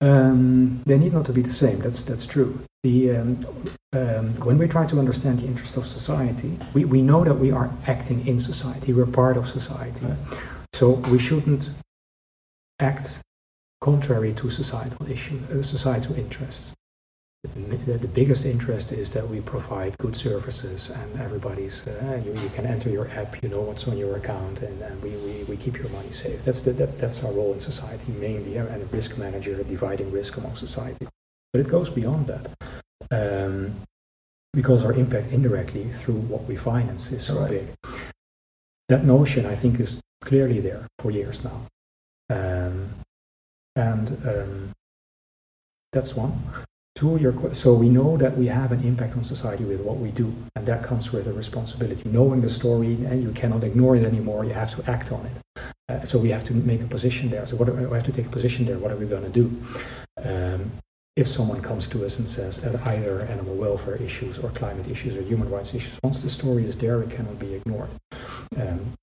Um, 0.00 0.82
they 0.86 0.98
need 0.98 1.12
not 1.12 1.26
to 1.26 1.32
be 1.32 1.42
the 1.42 1.50
same. 1.50 1.78
That's 1.80 2.02
that's 2.02 2.26
true. 2.26 2.60
The 2.82 3.16
um, 3.16 3.46
um, 3.94 4.34
when 4.44 4.58
we 4.58 4.68
try 4.68 4.86
to 4.86 4.98
understand 4.98 5.40
the 5.40 5.46
interests 5.46 5.76
of 5.76 5.86
society, 5.86 6.58
we, 6.74 6.84
we 6.84 7.00
know 7.00 7.24
that 7.24 7.34
we 7.34 7.50
are 7.50 7.70
acting 7.86 8.26
in 8.26 8.38
society. 8.38 8.92
We're 8.92 9.06
part 9.06 9.36
of 9.38 9.48
society, 9.48 10.04
right. 10.04 10.18
so 10.74 10.90
we 11.10 11.18
shouldn't 11.18 11.70
act 12.78 13.18
contrary 13.80 14.34
to 14.34 14.50
societal 14.50 15.10
issues, 15.10 15.42
uh, 15.50 15.62
societal 15.62 16.14
interests. 16.16 16.74
The, 17.86 17.98
the 17.98 18.08
biggest 18.08 18.44
interest 18.44 18.92
is 18.92 19.10
that 19.12 19.28
we 19.28 19.40
provide 19.40 19.96
good 19.98 20.16
services 20.16 20.90
and 20.90 21.20
everybody's 21.20 21.86
uh, 21.86 22.20
you, 22.24 22.32
you 22.40 22.48
can 22.50 22.66
enter 22.66 22.90
your 22.90 23.08
app 23.10 23.42
you 23.42 23.48
know 23.48 23.60
what's 23.60 23.86
on 23.86 23.96
your 23.96 24.16
account 24.16 24.62
and, 24.62 24.80
and 24.82 25.02
we, 25.02 25.10
we, 25.10 25.44
we 25.44 25.56
keep 25.56 25.76
your 25.76 25.88
money 25.90 26.10
safe. 26.10 26.44
That's 26.44 26.62
the, 26.62 26.72
that, 26.72 26.98
that's 26.98 27.22
our 27.24 27.32
role 27.32 27.52
in 27.52 27.60
society 27.60 28.12
mainly 28.12 28.56
and 28.56 28.82
a 28.82 28.86
risk 28.86 29.16
manager 29.18 29.62
dividing 29.62 30.10
risk 30.10 30.36
among 30.36 30.56
society. 30.56 31.06
But 31.52 31.60
it 31.60 31.68
goes 31.68 31.90
beyond 31.90 32.26
that 32.26 32.50
um, 33.10 33.74
because 34.52 34.84
our 34.84 34.92
impact 34.92 35.28
indirectly 35.28 35.90
through 35.92 36.20
what 36.32 36.44
we 36.44 36.56
finance 36.56 37.10
is 37.12 37.26
so 37.26 37.40
Right. 37.40 37.50
big. 37.50 37.94
That 38.88 39.04
notion 39.04 39.46
i 39.46 39.54
think 39.54 39.80
is 39.80 40.00
clearly 40.20 40.60
there 40.60 40.86
for 41.00 41.10
years 41.10 41.44
now. 41.44 41.60
Um, 42.30 42.88
and 43.76 44.10
um, 44.26 44.72
that's 45.92 46.14
one 46.16 46.42
Two, 46.96 47.18
your, 47.18 47.52
so 47.52 47.74
we 47.74 47.90
know 47.90 48.16
that 48.16 48.38
we 48.38 48.46
have 48.46 48.72
an 48.72 48.82
impact 48.82 49.16
on 49.18 49.22
society 49.22 49.64
with 49.64 49.82
what 49.82 49.98
we 49.98 50.10
do, 50.12 50.34
and 50.56 50.64
that 50.64 50.82
comes 50.82 51.12
with 51.12 51.26
a 51.26 51.32
responsibility. 51.34 52.08
Knowing 52.08 52.40
the 52.40 52.48
story, 52.48 52.94
and 53.04 53.22
you 53.22 53.32
cannot 53.32 53.62
ignore 53.64 53.96
it 53.96 54.02
anymore. 54.02 54.46
You 54.46 54.54
have 54.54 54.74
to 54.76 54.90
act 54.90 55.12
on 55.12 55.26
it. 55.26 55.62
Uh, 55.90 56.04
so 56.06 56.18
we 56.18 56.30
have 56.30 56.42
to 56.44 56.54
make 56.54 56.80
a 56.80 56.86
position 56.86 57.28
there. 57.28 57.46
So 57.46 57.56
what 57.56 57.68
we 57.68 57.82
have 57.82 58.04
to 58.04 58.12
take 58.12 58.24
a 58.24 58.30
position 58.30 58.64
there. 58.64 58.78
What 58.78 58.90
are 58.92 58.96
we 58.96 59.04
going 59.04 59.24
to 59.24 59.28
do? 59.28 59.62
Um, 60.24 60.72
if 61.16 61.28
someone 61.28 61.60
comes 61.60 61.86
to 61.90 62.04
us 62.06 62.18
and 62.18 62.26
says 62.26 62.64
either 62.64 63.20
animal 63.22 63.54
welfare 63.56 63.96
issues 63.96 64.38
or 64.38 64.48
climate 64.50 64.88
issues 64.88 65.18
or 65.18 65.22
human 65.22 65.50
rights 65.50 65.74
issues, 65.74 65.98
once 66.02 66.22
the 66.22 66.30
story 66.30 66.64
is 66.64 66.78
there, 66.78 67.02
it 67.02 67.10
cannot 67.10 67.38
be 67.38 67.52
ignored. 67.54 67.90
Um, 68.56 68.94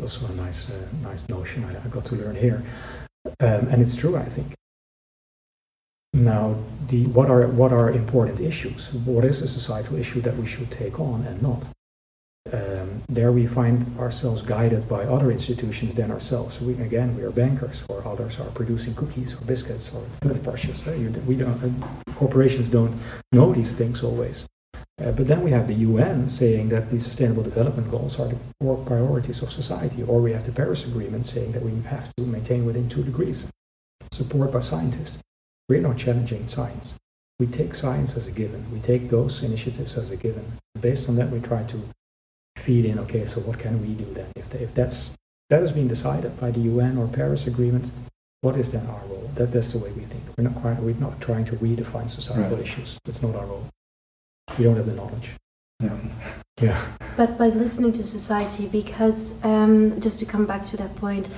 also 0.00 0.24
a 0.26 0.34
nice, 0.34 0.70
uh, 0.70 0.86
nice 1.02 1.28
notion 1.28 1.64
I, 1.64 1.84
I 1.84 1.88
got 1.88 2.04
to 2.06 2.14
learn 2.14 2.36
here, 2.36 2.62
um, 3.40 3.68
and 3.68 3.82
it's 3.82 3.96
true. 3.96 4.16
I 4.16 4.24
think. 4.24 4.54
Now, 6.14 6.54
the, 6.88 7.06
what 7.06 7.28
are 7.28 7.48
what 7.48 7.72
are 7.72 7.90
important 7.90 8.38
issues? 8.38 8.92
What 8.92 9.24
is 9.24 9.42
a 9.42 9.48
societal 9.48 9.96
issue 9.96 10.20
that 10.20 10.36
we 10.36 10.46
should 10.46 10.70
take 10.70 11.00
on 11.00 11.24
and 11.26 11.42
not? 11.42 11.66
Um, 12.52 13.02
there 13.08 13.32
we 13.32 13.46
find 13.46 13.98
ourselves 13.98 14.40
guided 14.42 14.86
by 14.88 15.04
other 15.06 15.32
institutions 15.32 15.94
than 15.96 16.12
ourselves. 16.12 16.60
We, 16.60 16.74
again, 16.74 17.16
we 17.16 17.22
are 17.24 17.30
bankers, 17.30 17.82
or 17.88 18.06
others 18.06 18.38
are 18.38 18.50
producing 18.50 18.94
cookies 18.94 19.34
or 19.34 19.38
biscuits 19.38 19.90
or 19.92 20.04
toothbrushes. 20.20 20.86
Uh, 20.86 20.92
we 21.26 21.34
don't, 21.34 21.58
uh, 21.64 22.12
corporations 22.14 22.68
don't 22.68 23.00
know 23.32 23.52
these 23.52 23.74
things 23.74 24.04
always. 24.04 24.46
Uh, 25.02 25.10
but 25.10 25.26
then 25.26 25.42
we 25.42 25.50
have 25.50 25.66
the 25.66 25.74
UN 25.74 26.28
saying 26.28 26.68
that 26.68 26.90
the 26.90 27.00
Sustainable 27.00 27.42
Development 27.42 27.90
Goals 27.90 28.20
are 28.20 28.28
the 28.28 28.36
core 28.60 28.78
priorities 28.84 29.42
of 29.42 29.50
society, 29.50 30.04
or 30.04 30.20
we 30.20 30.32
have 30.32 30.44
the 30.44 30.52
Paris 30.52 30.84
Agreement 30.84 31.26
saying 31.26 31.50
that 31.52 31.62
we 31.62 31.72
have 31.88 32.14
to 32.14 32.22
maintain 32.22 32.64
within 32.64 32.88
two 32.88 33.02
degrees, 33.02 33.46
support 34.12 34.52
by 34.52 34.60
scientists. 34.60 35.20
We're 35.68 35.80
not 35.80 35.96
challenging 35.96 36.46
science. 36.48 36.94
We 37.38 37.46
take 37.46 37.74
science 37.74 38.16
as 38.16 38.26
a 38.26 38.30
given. 38.30 38.70
We 38.70 38.80
take 38.80 39.08
those 39.10 39.42
initiatives 39.42 39.96
as 39.96 40.10
a 40.10 40.16
given. 40.16 40.44
Based 40.80 41.08
on 41.08 41.16
that, 41.16 41.30
we 41.30 41.40
try 41.40 41.62
to 41.64 41.82
feed 42.56 42.84
in. 42.84 42.98
Okay, 43.00 43.26
so 43.26 43.40
what 43.40 43.58
can 43.58 43.80
we 43.80 43.94
do 43.94 44.12
then? 44.12 44.26
If, 44.36 44.50
the, 44.50 44.62
if 44.62 44.74
that's 44.74 45.10
that 45.50 45.60
has 45.60 45.72
been 45.72 45.88
decided 45.88 46.38
by 46.40 46.50
the 46.50 46.60
UN 46.60 46.96
or 46.98 47.06
Paris 47.08 47.46
Agreement, 47.46 47.90
what 48.42 48.56
is 48.56 48.72
then 48.72 48.86
our 48.86 49.00
role? 49.06 49.30
That, 49.34 49.52
that's 49.52 49.70
the 49.72 49.78
way 49.78 49.90
we 49.92 50.02
think. 50.02 50.22
We're 50.36 50.44
not 50.44 50.54
quite, 50.56 50.78
we're 50.80 50.94
not 50.96 51.20
trying 51.20 51.44
to 51.46 51.56
redefine 51.56 52.08
societal 52.08 52.56
Right. 52.56 52.62
issues. 52.62 52.98
It's 53.06 53.22
not 53.22 53.34
our 53.34 53.46
role. 53.46 53.66
We 54.58 54.64
don't 54.64 54.76
have 54.76 54.86
the 54.86 54.94
knowledge. 54.94 55.32
Yeah. 55.80 55.96
Yeah. 56.60 56.86
But 57.16 57.36
by 57.36 57.48
listening 57.48 57.92
to 57.94 58.02
society, 58.02 58.66
because 58.66 59.34
um, 59.42 60.00
just 60.00 60.18
to 60.20 60.26
come 60.26 60.46
back 60.46 60.64
to 60.66 60.76
that 60.76 60.94
point, 60.96 61.28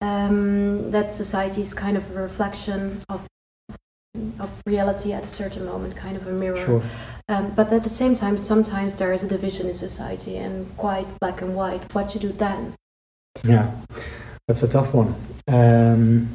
um, 0.00 0.90
that 0.90 1.12
society 1.12 1.62
is 1.62 1.74
kind 1.74 1.96
of 1.96 2.08
a 2.10 2.20
reflection 2.20 3.02
of 3.08 3.26
of 4.40 4.56
reality 4.66 5.12
at 5.12 5.24
a 5.24 5.28
certain 5.28 5.64
moment, 5.64 5.96
kind 5.96 6.16
of 6.16 6.26
a 6.26 6.32
mirror. 6.32 6.56
Sure. 6.56 6.82
Um, 7.28 7.50
but 7.54 7.72
at 7.72 7.82
the 7.82 7.88
same 7.90 8.14
time, 8.14 8.38
sometimes 8.38 8.96
there 8.96 9.12
is 9.12 9.22
a 9.22 9.28
division 9.28 9.66
in 9.68 9.74
society 9.74 10.36
and 10.36 10.66
quite 10.76 11.06
black 11.20 11.42
and 11.42 11.54
white. 11.54 11.82
What 11.94 12.14
you 12.14 12.20
do 12.20 12.32
then? 12.32 12.74
Yeah, 13.44 13.70
that's 14.46 14.62
a 14.62 14.68
tough 14.68 14.94
one. 14.94 15.14
Um, 15.46 16.28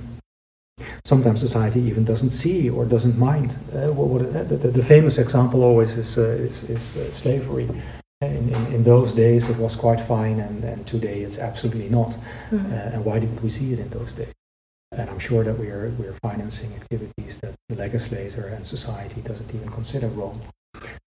sometimes 1.06 1.40
society 1.40 1.82
even 1.82 2.04
doesn't 2.06 2.30
see 2.32 2.70
or 2.70 2.86
doesn't 2.86 3.18
mind. 3.18 3.58
Uh, 3.74 3.92
what, 3.94 4.08
what, 4.08 4.22
uh, 4.22 4.44
the, 4.44 4.58
the, 4.58 4.68
the 4.72 4.84
famous 4.84 5.18
example 5.18 5.64
always 5.64 5.98
is, 5.98 6.18
uh, 6.18 6.22
is, 6.22 6.64
is 6.70 6.96
uh, 6.98 7.12
slavery. 7.12 7.70
In, 8.22 8.50
in, 8.56 8.66
in 8.76 8.84
those 8.84 9.12
days, 9.12 9.50
it 9.50 9.58
was 9.58 9.76
quite 9.76 10.00
fine, 10.00 10.40
and, 10.40 10.64
and 10.64 10.88
today 10.88 11.22
it's 11.24 11.38
absolutely 11.38 11.90
not. 11.90 12.14
Uh, 12.14 12.56
Mhm. 12.56 12.94
and 12.94 13.06
why 13.06 13.20
didn't 13.20 13.42
we 13.44 13.50
see 13.50 13.74
it 13.74 13.80
in 13.80 13.90
those 13.90 14.14
days? 14.14 14.32
And 14.96 15.10
I'm 15.10 15.20
sure 15.20 15.44
that 15.44 15.58
we 15.58 15.70
are 15.70 15.89
we 16.00 16.06
are 16.06 16.18
financing 16.22 16.74
activities 16.76 17.39
that 17.39 17.54
the 17.70 17.76
legislator 17.76 18.48
and 18.48 18.66
society 18.66 19.22
doesn't 19.22 19.54
even 19.56 19.70
consider 19.70 20.08
wrong. 20.10 20.39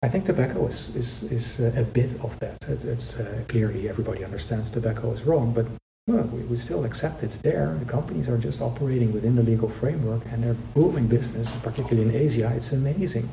I 0.02 0.08
think 0.08 0.24
tobacco 0.24 0.66
is 0.66 0.94
is, 0.96 1.22
is 1.24 1.60
a 1.60 1.84
bit 1.84 2.12
of 2.22 2.38
that. 2.40 2.58
It, 2.68 2.84
it's 2.84 3.14
uh, 3.14 3.42
clearly 3.48 3.88
everybody 3.88 4.24
understands 4.24 4.70
tobacco 4.70 5.12
is 5.12 5.24
wrong, 5.24 5.52
but 5.52 5.66
well, 6.06 6.24
we, 6.24 6.40
we 6.42 6.56
still 6.56 6.84
accept 6.84 7.22
it's 7.22 7.38
there. 7.38 7.76
The 7.78 7.84
companies 7.84 8.28
are 8.28 8.38
just 8.38 8.62
operating 8.62 9.12
within 9.12 9.34
the 9.36 9.42
legal 9.42 9.68
framework, 9.68 10.22
and 10.30 10.42
they're 10.42 10.60
booming 10.74 11.08
business, 11.08 11.50
particularly 11.62 12.08
in 12.08 12.14
Asia. 12.14 12.52
It's 12.54 12.72
amazing. 12.72 13.28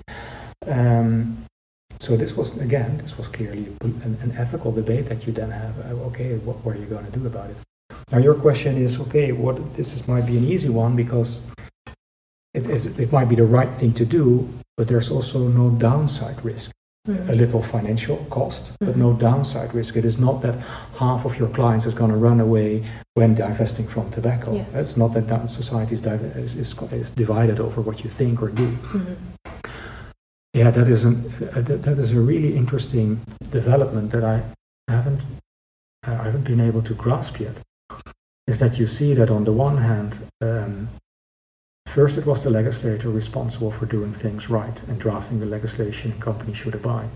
Um, 0.66 1.46
so 2.00 2.18
this 2.18 2.36
was 2.36 2.58
again, 2.58 2.98
this 2.98 3.18
was 3.18 3.28
clearly 3.28 3.68
an, 3.82 4.18
an 4.22 4.36
ethical 4.38 4.72
debate 4.72 5.06
that 5.06 5.26
you 5.26 5.32
then 5.32 5.52
have. 5.52 5.80
Uh, 5.80 6.08
okay, 6.10 6.36
what, 6.38 6.58
what 6.66 6.76
are 6.76 6.80
you 6.80 6.86
going 6.86 7.06
to 7.06 7.18
do 7.18 7.26
about 7.28 7.50
it? 7.50 7.58
Now 8.12 8.20
your 8.20 8.36
question 8.36 8.78
is 8.78 9.00
okay. 9.00 9.32
What 9.32 9.76
this 9.76 9.94
is, 9.94 10.08
might 10.08 10.26
be 10.26 10.38
an 10.38 10.46
easy 10.46 10.70
one 10.70 10.96
because 10.96 11.40
it, 12.54 12.70
is, 12.70 12.86
it 12.86 13.12
might 13.12 13.30
be 13.30 13.36
the 13.36 13.46
right 13.46 13.74
thing 13.74 13.94
to 13.94 14.06
do, 14.06 14.48
but 14.78 14.88
there's 14.88 15.10
also 15.10 15.48
no 15.48 15.70
downside 15.72 16.44
risk. 16.46 16.72
Mhm. 17.08 17.30
A 17.30 17.36
little 17.36 17.62
financial 17.62 18.18
cost, 18.30 18.72
but 18.80 18.96
no 18.96 19.12
downside 19.12 19.74
risk. 19.74 19.98
It 19.98 20.06
is 20.06 20.18
not 20.18 20.42
that 20.44 20.56
half 20.96 21.26
of 21.26 21.38
your 21.38 21.50
clients 21.50 21.86
is 21.86 21.94
going 21.94 22.12
to 22.12 22.16
run 22.16 22.40
away 22.40 22.84
when 23.16 23.36
divesting 23.36 23.88
from 23.90 24.10
tobacco. 24.12 24.54
Yes. 24.56 24.74
It's 24.76 24.96
not 24.96 25.14
that, 25.14 25.28
that 25.28 25.50
society 25.50 25.96
is, 25.96 26.02
div- 26.02 26.38
is, 26.38 26.56
is, 26.56 26.74
is 26.94 27.12
divided 27.12 27.60
over 27.60 27.82
what 27.82 28.06
you 28.06 28.10
think 28.10 28.42
or 28.42 28.48
do. 28.50 28.68
Mhm. 28.94 29.16
Yeah, 30.54 30.72
that 30.72 30.88
is 30.88 31.04
an 31.04 31.16
uh, 31.56 31.62
that, 31.62 31.82
that 31.84 31.98
is 32.00 32.14
a 32.14 32.22
really 32.22 32.56
interesting 32.56 33.20
development 33.50 34.12
that 34.12 34.24
I 34.24 34.44
haven't 34.88 35.22
I 36.04 36.12
haven't 36.28 36.46
been 36.46 36.62
able 36.62 36.84
to 36.84 36.94
grasp 36.94 37.40
yet. 37.40 37.58
Is 38.48 38.60
that 38.60 38.78
you 38.80 38.88
see 38.88 39.14
that 39.14 39.30
on 39.30 39.46
the 39.46 39.54
one 39.54 39.78
hand, 39.78 40.20
um, 40.42 40.90
first 41.88 42.18
it 42.18 42.26
was 42.26 42.44
the 42.44 42.50
legislator 42.50 43.10
responsible 43.10 43.72
for 43.72 43.86
doing 43.86 44.14
things 44.14 44.50
right 44.50 44.82
and 44.88 45.00
drafting 45.00 45.40
the 45.40 45.46
legislation 45.46 46.20
companies 46.20 46.58
should 46.58 46.76
abide 46.76 47.10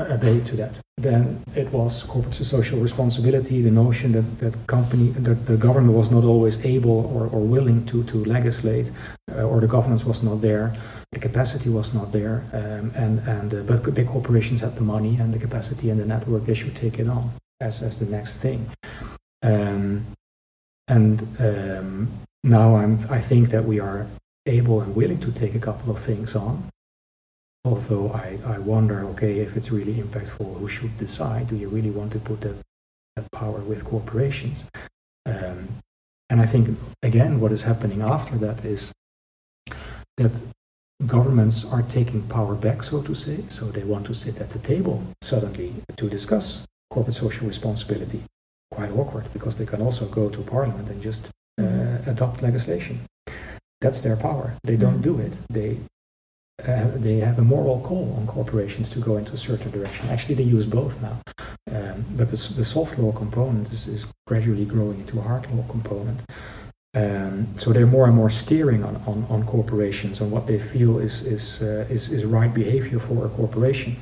uh, 0.00 0.04
obey 0.04 0.40
to 0.40 0.56
that. 0.56 0.80
Then 0.96 1.44
it 1.54 1.72
was 1.72 2.02
corporate 2.02 2.34
social 2.34 2.80
responsibility, 2.80 3.62
the 3.62 3.70
notion 3.70 4.12
that 4.12 4.38
that 4.40 4.66
company 4.66 5.08
that 5.10 5.46
the 5.46 5.56
government 5.56 5.94
was 5.94 6.10
not 6.10 6.24
always 6.24 6.64
able 6.64 7.06
or, 7.14 7.28
or 7.34 7.40
willing 7.40 7.86
to 7.86 8.02
to 8.04 8.24
legislate, 8.24 8.90
uh, 9.30 9.42
or 9.42 9.60
the 9.60 9.68
governance 9.68 10.04
was 10.04 10.22
not 10.22 10.40
there 10.40 10.74
the 11.12 11.18
capacity 11.18 11.70
was 11.70 11.94
not 11.94 12.12
there, 12.12 12.44
um, 12.52 12.92
and 12.94 13.18
and 13.26 13.54
uh, 13.54 13.62
but 13.62 13.94
big 13.94 14.08
corporations 14.08 14.60
had 14.60 14.76
the 14.76 14.82
money 14.82 15.16
and 15.16 15.32
the 15.32 15.38
capacity 15.38 15.90
and 15.90 15.98
the 15.98 16.04
network. 16.04 16.44
They 16.44 16.54
should 16.54 16.76
take 16.76 16.98
it 16.98 17.08
on 17.08 17.32
as 17.60 17.82
as 17.82 17.98
the 17.98 18.06
next 18.06 18.36
thing. 18.36 18.70
Um, 19.42 20.06
and 20.88 21.22
um, 21.40 22.08
now 22.42 22.76
I'm 22.76 22.98
I 23.10 23.20
think 23.20 23.50
that 23.50 23.64
we 23.64 23.80
are 23.80 24.06
able 24.46 24.80
and 24.80 24.94
willing 24.96 25.20
to 25.20 25.30
take 25.32 25.54
a 25.54 25.58
couple 25.58 25.92
of 25.92 25.98
things 25.98 26.34
on. 26.34 26.68
Although 27.64 28.12
I, 28.12 28.38
I 28.46 28.58
wonder, 28.58 29.04
okay, 29.10 29.40
if 29.40 29.56
it's 29.56 29.70
really 29.70 29.94
impactful, 29.94 30.58
who 30.58 30.68
should 30.68 30.96
decide? 30.96 31.48
Do 31.48 31.56
you 31.56 31.68
really 31.68 31.90
want 31.90 32.12
to 32.12 32.18
put 32.18 32.40
that, 32.40 32.56
that 33.16 33.30
power 33.32 33.60
with 33.60 33.84
corporations? 33.84 34.64
Um, 35.26 35.68
and 36.30 36.40
I 36.40 36.46
think, 36.46 36.78
again, 37.02 37.40
what 37.40 37.52
is 37.52 37.62
happening 37.62 38.00
after 38.00 38.36
that 38.38 38.64
is 38.64 38.92
that 40.16 40.32
governments 41.04 41.64
are 41.64 41.82
taking 41.82 42.22
power 42.22 42.54
back, 42.54 42.82
so 42.82 43.02
to 43.02 43.14
say. 43.14 43.44
So 43.48 43.66
they 43.66 43.84
want 43.84 44.06
to 44.06 44.14
sit 44.14 44.40
at 44.40 44.50
the 44.50 44.58
table 44.58 45.02
suddenly 45.20 45.74
to 45.96 46.08
discuss 46.08 46.62
corporate 46.90 47.16
social 47.16 47.46
responsibility. 47.46 48.22
Quite 48.70 48.90
awkward 48.90 49.32
because 49.32 49.56
they 49.56 49.66
can 49.66 49.80
also 49.80 50.06
go 50.06 50.28
to 50.28 50.40
parliament 50.42 50.88
and 50.88 51.02
just 51.02 51.30
uh, 51.60 51.98
adopt 52.06 52.42
legislation. 52.42 53.00
That's 53.80 54.00
their 54.00 54.16
power. 54.16 54.54
They 54.64 54.76
don't 54.76 55.00
do 55.00 55.18
it. 55.18 55.34
They 55.48 55.78
uh, 56.66 56.90
they 56.96 57.18
have 57.20 57.38
a 57.38 57.42
moral 57.42 57.80
call 57.80 58.14
on 58.18 58.26
corporations 58.26 58.90
to 58.90 58.98
go 58.98 59.16
into 59.16 59.32
a 59.32 59.36
certain 59.36 59.70
direction. 59.70 60.08
Actually, 60.08 60.34
they 60.34 60.42
use 60.42 60.66
both 60.66 61.00
now. 61.00 61.20
Um, 61.70 62.04
but 62.16 62.30
the, 62.30 62.52
the 62.56 62.64
soft 62.64 62.98
law 62.98 63.12
component 63.12 63.72
is, 63.72 63.86
is 63.86 64.06
gradually 64.26 64.64
growing 64.64 65.00
into 65.00 65.20
a 65.20 65.22
hard 65.22 65.48
law 65.52 65.64
component. 65.68 66.20
Um, 66.98 67.46
so 67.56 67.66
they're 67.72 67.92
more 67.96 68.06
and 68.08 68.16
more 68.16 68.30
steering 68.30 68.82
on, 68.88 68.94
on, 69.06 69.18
on 69.28 69.40
corporations 69.44 70.20
on 70.20 70.28
what 70.34 70.44
they 70.46 70.58
feel 70.58 70.98
is 71.06 71.14
is, 71.22 71.44
uh, 71.62 71.94
is 71.96 72.02
is 72.16 72.24
right 72.24 72.52
behavior 72.62 72.98
for 72.98 73.18
a 73.26 73.28
corporation. 73.40 73.92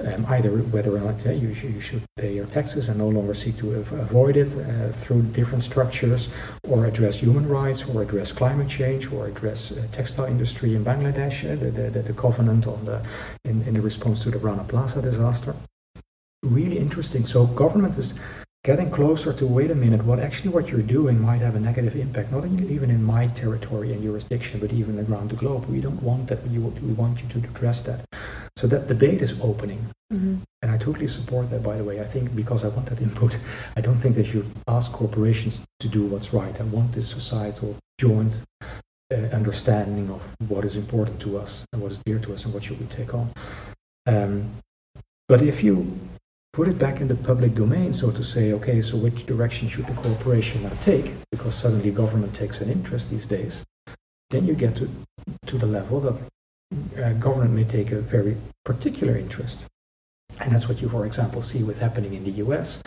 Um, 0.00 0.26
either 0.36 0.50
whether 0.74 0.92
or 0.96 0.98
not 0.98 1.24
you, 1.24 1.54
should, 1.54 1.72
you 1.72 1.80
should 1.80 2.02
pay 2.22 2.34
your 2.34 2.46
taxes 2.46 2.88
and 2.88 2.98
no 2.98 3.08
longer 3.08 3.32
seek 3.32 3.56
to 3.58 3.66
av- 3.78 3.92
avoid 3.92 4.36
it 4.36 4.50
uh, 4.56 4.92
through 5.02 5.22
different 5.38 5.62
structures, 5.62 6.28
or 6.68 6.84
address 6.84 7.14
human 7.20 7.46
rights, 7.48 7.86
or 7.88 8.02
address 8.02 8.32
climate 8.32 8.68
change, 8.68 9.10
or 9.12 9.28
address 9.28 9.72
uh, 9.72 9.76
textile 9.92 10.26
industry 10.26 10.74
in 10.74 10.84
Bangladesh, 10.84 11.36
uh, 11.44 11.54
the, 11.56 11.70
the, 11.70 12.02
the 12.02 12.12
covenant 12.12 12.66
on 12.66 12.84
the 12.84 12.98
in, 13.44 13.62
in 13.68 13.74
the 13.74 13.80
response 13.80 14.24
to 14.24 14.30
the 14.30 14.38
Rana 14.38 14.64
Plaza 14.64 15.00
disaster. 15.00 15.54
Really 16.42 16.78
interesting. 16.78 17.24
So 17.24 17.46
government 17.46 17.96
is 17.96 18.14
getting 18.64 18.90
closer 18.90 19.30
to 19.34 19.46
wait 19.46 19.70
a 19.70 19.74
minute 19.74 20.02
what 20.04 20.18
actually 20.18 20.48
what 20.48 20.70
you're 20.70 20.80
doing 20.98 21.20
might 21.20 21.42
have 21.42 21.54
a 21.54 21.60
negative 21.60 21.94
impact 21.96 22.32
not 22.32 22.44
even 22.46 22.90
in 22.90 23.04
my 23.04 23.26
territory 23.28 23.92
and 23.92 24.02
jurisdiction 24.02 24.58
but 24.58 24.72
even 24.72 24.98
around 24.98 25.30
the 25.30 25.36
globe. 25.36 25.66
We 25.66 25.80
don't 25.82 26.02
want 26.02 26.28
that 26.28 26.42
we, 26.48 26.58
we 26.58 26.92
want 26.94 27.22
you 27.22 27.28
to 27.28 27.38
address 27.38 27.82
that. 27.82 28.00
So 28.56 28.66
that 28.68 28.88
debate 28.88 29.20
is 29.22 29.34
opening. 29.40 29.82
Mhm. 30.12 30.40
and 30.62 30.70
i 30.74 30.76
totally 30.78 31.08
support 31.18 31.44
that 31.50 31.62
by 31.62 31.76
the 31.78 31.84
way. 31.88 31.96
I 32.06 32.08
think 32.14 32.24
because 32.42 32.60
i 32.66 32.68
want 32.74 32.86
that 32.90 33.00
input 33.06 33.32
i 33.78 33.80
don't 33.86 34.00
think 34.02 34.12
they 34.14 34.28
should 34.32 34.48
ask 34.76 34.86
corporations 34.92 35.54
to 35.82 35.88
do 35.88 36.02
what's 36.12 36.30
right. 36.40 36.54
I 36.64 36.64
want 36.76 36.88
this 36.92 37.08
societal 37.18 37.70
joint 38.04 38.32
uh, 39.14 39.16
understanding 39.40 40.06
of 40.16 40.22
what 40.50 40.64
is 40.64 40.76
important 40.76 41.16
to 41.26 41.30
us 41.42 41.52
and 41.72 41.82
what 41.82 41.92
is 41.94 42.00
dear 42.06 42.18
to 42.26 42.30
us 42.34 42.44
and 42.44 42.54
what 42.54 42.62
should 42.64 42.80
we 42.80 42.86
take 43.00 43.12
on. 43.20 43.26
Um, 44.06 44.32
but 45.30 45.40
if 45.42 45.56
you 45.66 45.74
put 46.54 46.68
it 46.68 46.78
back 46.78 47.00
in 47.00 47.08
the 47.08 47.16
public 47.16 47.52
domain, 47.52 47.92
so 47.92 48.12
to 48.12 48.22
say, 48.22 48.52
okay, 48.52 48.80
so 48.80 48.96
which 48.96 49.26
direction 49.26 49.66
should 49.66 49.86
the 49.88 49.94
corporation 49.94 50.62
now 50.62 50.72
take? 50.80 51.12
Because 51.32 51.54
suddenly 51.56 51.90
government 51.90 52.32
takes 52.32 52.60
an 52.60 52.70
interest 52.70 53.10
these 53.10 53.26
days. 53.26 53.64
Then 54.30 54.46
you 54.46 54.54
get 54.54 54.76
to, 54.76 54.88
to 55.46 55.58
the 55.58 55.66
level 55.66 55.98
that 56.00 56.16
uh, 57.02 57.12
government 57.14 57.54
may 57.54 57.64
take 57.64 57.90
a 57.90 58.00
very 58.00 58.36
particular 58.64 59.16
interest. 59.16 59.66
And 60.40 60.52
that's 60.52 60.68
what 60.68 60.80
you, 60.80 60.88
for 60.88 61.04
example, 61.06 61.42
see 61.42 61.64
with 61.64 61.80
happening 61.80 62.14
in 62.14 62.22
the 62.22 62.34
US, 62.44 62.80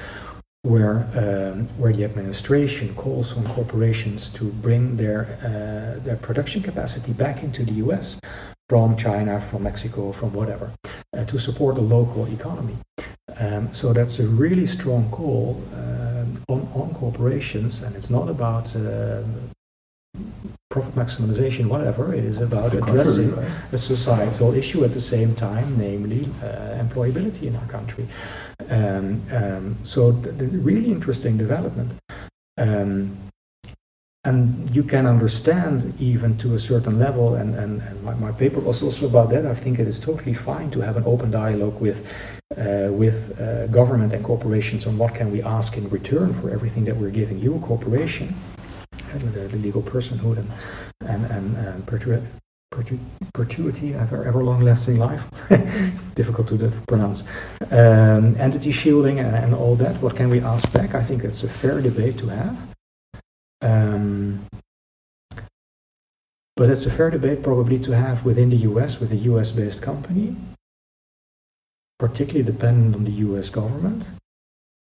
where, 0.62 0.98
um, 1.22 1.68
where 1.78 1.92
the 1.92 2.06
administration 2.06 2.96
calls 2.96 3.36
on 3.36 3.46
corporations 3.50 4.30
to 4.30 4.46
bring 4.46 4.96
their, 4.96 5.22
uh, 5.44 6.02
their 6.06 6.16
production 6.16 6.64
capacity 6.64 7.12
back 7.12 7.44
into 7.44 7.66
the 7.66 7.74
US 7.86 8.18
from 8.70 8.98
China, 8.98 9.40
from 9.40 9.64
Mexico, 9.64 10.12
from 10.12 10.34
whatever, 10.34 10.72
uh, 11.16 11.24
to 11.26 11.38
support 11.38 11.76
the 11.76 11.82
local 11.82 12.26
economy. 12.28 12.76
Um, 13.40 13.74
so 13.74 13.94
that's 13.94 14.20
a 14.20 14.28
really 14.28 14.66
strong 14.66 15.10
call 15.12 15.64
um, 15.74 16.44
on, 16.50 16.70
on 16.74 16.94
corporations, 16.94 17.82
and 17.82 17.96
it's 17.96 18.10
not 18.10 18.30
about 18.30 18.76
uh, 18.76 19.22
profit 20.70 20.96
maximization, 20.96 21.68
whatever. 21.68 22.14
It 22.14 22.26
is 22.26 22.42
about 22.42 22.74
addressing 22.74 23.36
right? 23.36 23.48
a 23.72 23.78
societal 23.78 24.54
issue 24.54 24.84
at 24.84 24.94
the 24.94 25.02
same 25.02 25.36
time, 25.36 25.78
namely 25.78 26.30
uh, 26.42 26.84
employability 26.84 27.44
in 27.44 27.56
our 27.56 27.68
country. 27.68 28.08
Um, 28.70 29.22
um, 29.32 29.78
so, 29.84 30.12
the, 30.12 30.32
the 30.32 30.58
really 30.58 30.92
interesting 30.92 31.38
development. 31.38 31.96
Um, 32.58 33.27
and 34.28 34.76
you 34.76 34.84
can 34.84 35.06
understand 35.06 35.94
even 36.00 36.38
to 36.38 36.54
a 36.54 36.60
certain 36.60 37.00
level, 37.00 37.36
and, 37.36 37.56
and, 37.56 37.82
and 37.82 38.04
my, 38.04 38.14
my 38.16 38.32
paper 38.34 38.60
was 38.60 38.84
also 38.84 39.06
about 39.06 39.30
that. 39.30 39.46
I 39.46 39.54
think 39.54 39.80
it 39.80 39.88
is 39.88 40.00
totally 40.00 40.34
fine 40.34 40.70
to 40.72 40.82
have 40.82 40.98
an 40.98 41.06
open 41.06 41.32
dialogue 41.32 41.80
with, 41.80 42.06
uh, 42.58 42.90
with 42.92 43.40
uh, 43.40 43.68
government 43.68 44.12
and 44.12 44.26
corporations 44.26 44.86
on 44.86 44.98
what 44.98 45.16
can 45.16 45.32
we 45.32 45.42
ask 45.42 45.78
in 45.78 45.88
return 45.90 46.34
for 46.34 46.50
everything 46.50 46.84
that 46.86 46.98
we're 46.98 47.10
giving 47.22 47.40
you, 47.40 47.56
a 47.56 47.60
corporation, 47.60 48.36
the, 49.14 49.48
the 49.48 49.58
legal 49.60 49.82
personhood 49.82 50.38
and, 50.38 50.52
and, 51.06 51.24
and, 51.32 51.56
and 51.56 51.86
pertu- 51.86 52.22
pertu- 52.74 53.00
perpetuity, 53.34 53.94
ever, 53.94 54.26
ever 54.26 54.44
long 54.44 54.60
lasting 54.60 54.98
life, 54.98 55.24
difficult 56.16 56.50
to 56.50 56.70
pronounce, 56.90 57.24
um, 57.72 58.36
entity 58.38 58.72
shielding 58.72 59.20
and, 59.20 59.34
and 59.34 59.56
all 59.56 59.78
that. 59.78 59.96
What 60.02 60.18
can 60.18 60.30
we 60.30 60.42
ask 60.42 60.70
back? 60.74 60.96
I 60.96 61.02
think 61.02 61.24
it's 61.24 61.44
a 61.44 61.48
fair 61.48 61.80
debate 61.82 62.18
to 62.18 62.28
have. 62.28 62.77
Um, 63.62 64.46
but 66.56 66.70
it's 66.70 66.86
a 66.86 66.92
fair 66.92 67.10
debate 67.12 67.44
probably 67.44 67.80
to 67.80 67.96
have 67.96 68.26
within 68.26 68.50
the 68.50 68.58
US 68.72 69.00
with 69.00 69.12
a 69.12 69.18
US 69.32 69.52
based 69.52 69.82
company, 69.82 70.36
particularly 72.00 72.44
dependent 72.44 72.96
on 72.96 73.04
the 73.06 73.12
US 73.28 73.50
government. 73.50 74.06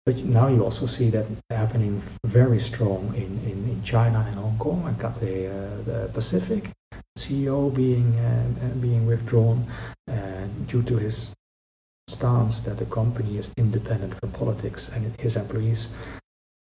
But 0.06 0.16
now 0.24 0.48
you 0.48 0.62
also 0.62 0.86
see 0.86 1.08
that 1.10 1.26
happening 1.50 2.02
very 2.26 2.60
strong 2.60 3.14
in, 3.16 3.40
in, 3.50 3.58
in 3.70 3.82
China 3.82 4.24
and 4.28 4.36
Hong 4.36 4.58
Kong 4.58 4.86
and 4.86 5.00
Cathay 5.00 5.46
uh, 5.46 5.82
the 5.84 6.10
Pacific. 6.12 6.70
CEO 7.16 7.72
being, 7.72 8.18
uh, 8.18 8.66
uh, 8.66 8.68
being 8.80 9.06
withdrawn 9.06 9.66
uh, 10.10 10.46
due 10.66 10.82
to 10.82 10.96
his 10.96 11.32
stance 12.08 12.60
that 12.60 12.76
the 12.78 12.84
company 12.84 13.38
is 13.38 13.50
independent 13.56 14.14
from 14.20 14.30
politics 14.32 14.90
and 14.90 15.18
his 15.18 15.36
employees 15.36 15.88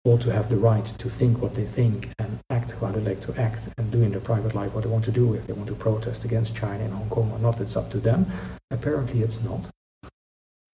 all 0.05 0.19
to 0.19 0.33
have 0.33 0.49
the 0.49 0.57
right 0.57 0.85
to 0.85 1.09
think 1.09 1.41
what 1.41 1.55
they 1.55 1.65
think 1.65 2.11
and 2.19 2.41
act 2.51 2.73
how 2.73 2.91
they 2.91 3.01
like 3.01 3.21
to 3.21 3.41
act 3.41 3.69
and 3.79 3.91
do 3.93 4.03
in 4.03 4.11
their 4.11 4.21
private 4.21 4.55
life 4.55 4.75
what 4.75 4.83
they 4.83 4.91
want 4.91 5.05
to 5.05 5.13
do. 5.13 5.35
If 5.35 5.47
they 5.47 5.53
want 5.53 5.69
to 5.69 5.75
protest 5.75 6.25
against 6.25 6.57
China 6.57 6.85
and 6.85 6.93
Hong 6.93 7.09
Kong 7.09 7.31
or 7.31 7.39
not, 7.39 7.61
it's 7.61 7.77
up 7.77 7.91
to 7.91 7.99
them. 7.99 8.27
Apparently, 8.71 9.23
it's 9.23 9.43
not. 9.43 9.69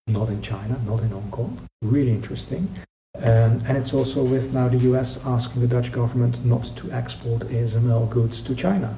Not 0.06 0.30
in 0.30 0.40
China, 0.40 0.80
not 0.86 1.00
in 1.00 1.10
Hong 1.10 1.30
Kong. 1.30 1.68
Really 1.82 2.12
interesting. 2.12 2.74
Um, 3.16 3.60
and 3.66 3.76
it's 3.76 3.92
also 3.92 4.22
with 4.22 4.54
now 4.54 4.68
the 4.68 4.78
US 4.92 5.18
asking 5.26 5.60
the 5.60 5.66
Dutch 5.66 5.92
government 5.92 6.44
not 6.44 6.64
to 6.76 6.90
export 6.92 7.40
ASML 7.40 8.08
goods 8.08 8.42
to 8.44 8.54
China. 8.54 8.96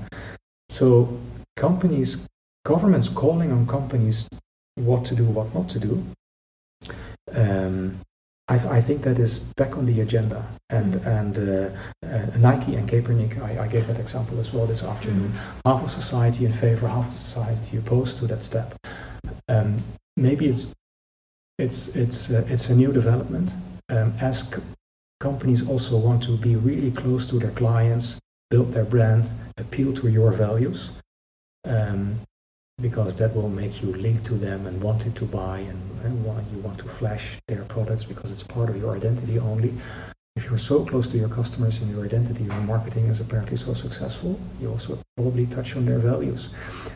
So 0.69 1.19
companies, 1.57 2.19
governments 2.65 3.09
calling 3.09 3.51
on 3.51 3.67
companies 3.67 4.29
what 4.77 5.05
to 5.07 5.17
do, 5.17 5.25
what 5.25 5.53
not 5.55 5.69
to 5.71 5.81
do. 5.81 6.05
Um, 7.33 8.01
I, 8.51 8.59
th- 8.59 8.69
I 8.69 8.81
think 8.81 9.03
that 9.03 9.19
is 9.21 9.39
back 9.39 9.79
on 9.79 9.87
the 9.87 10.01
agenda. 10.01 10.45
And, 10.71 10.97
and 10.97 11.39
uh, 11.39 11.71
uh, 12.05 12.27
Nike 12.37 12.75
and 12.75 12.89
Kaepernick, 12.89 13.41
I, 13.41 13.65
I 13.65 13.69
gave 13.69 13.87
that 13.87 14.01
example 14.01 14.41
as 14.41 14.53
well 14.53 14.67
this 14.67 14.83
afternoon. 14.83 15.33
Half 15.65 15.85
of 15.85 15.91
society 15.91 16.45
in 16.45 16.53
favor, 16.53 16.89
half 16.89 17.07
of 17.09 17.15
society 17.15 17.77
opposed 17.77 18.19
to 18.19 18.27
that 18.27 18.43
step. 18.43 18.75
Um, 19.49 19.79
maybe 20.17 20.47
it's 20.49 20.69
it's 21.59 21.89
it's 21.89 22.31
uh, 22.31 22.45
it's 22.49 22.69
a 22.71 22.75
new 22.75 22.93
development. 22.93 23.55
Um, 23.89 24.15
as 24.21 24.41
c- 24.41 24.63
companies 25.21 25.67
also 25.69 25.97
want 25.97 26.23
to 26.25 26.37
be 26.37 26.57
really 26.57 26.91
close 26.91 27.27
to 27.29 27.39
their 27.39 27.51
clients, 27.53 28.19
build 28.51 28.73
their 28.73 28.85
brand, 28.85 29.33
appeal 29.59 29.93
to 29.95 30.09
your 30.09 30.33
values, 30.33 30.91
um, 31.65 32.21
because 32.81 33.15
that 33.17 33.35
will 33.35 33.49
make 33.49 33.83
you 33.83 33.93
link 33.93 34.25
to 34.25 34.35
them 34.35 34.67
and 34.67 34.83
wanting 34.83 35.13
to 35.13 35.25
buy 35.25 35.59
and, 35.59 35.81
and 36.05 36.53
you 36.53 36.59
want 36.59 36.79
to 36.79 36.85
flash 36.87 37.37
their 37.49 37.65
products 37.65 38.05
because 38.05 38.31
it's 38.31 38.43
part 38.43 38.71
of 38.71 38.77
your 38.77 38.95
identity 38.97 39.39
only. 39.39 39.75
If 40.37 40.45
you're 40.45 40.59
so 40.59 40.85
close 40.87 41.09
to 41.09 41.19
your 41.19 41.29
customers 41.29 41.81
and 41.81 41.91
your 41.91 42.05
identity, 42.05 42.45
your 42.45 42.61
marketing 42.63 43.07
is 43.09 43.21
apparently 43.21 43.57
so 43.57 43.75
successful, 43.75 44.39
you 44.61 44.71
also 44.71 44.99
probably 45.17 45.47
touch 45.47 45.77
on 45.77 45.85
their 45.85 45.99
values. 45.99 46.51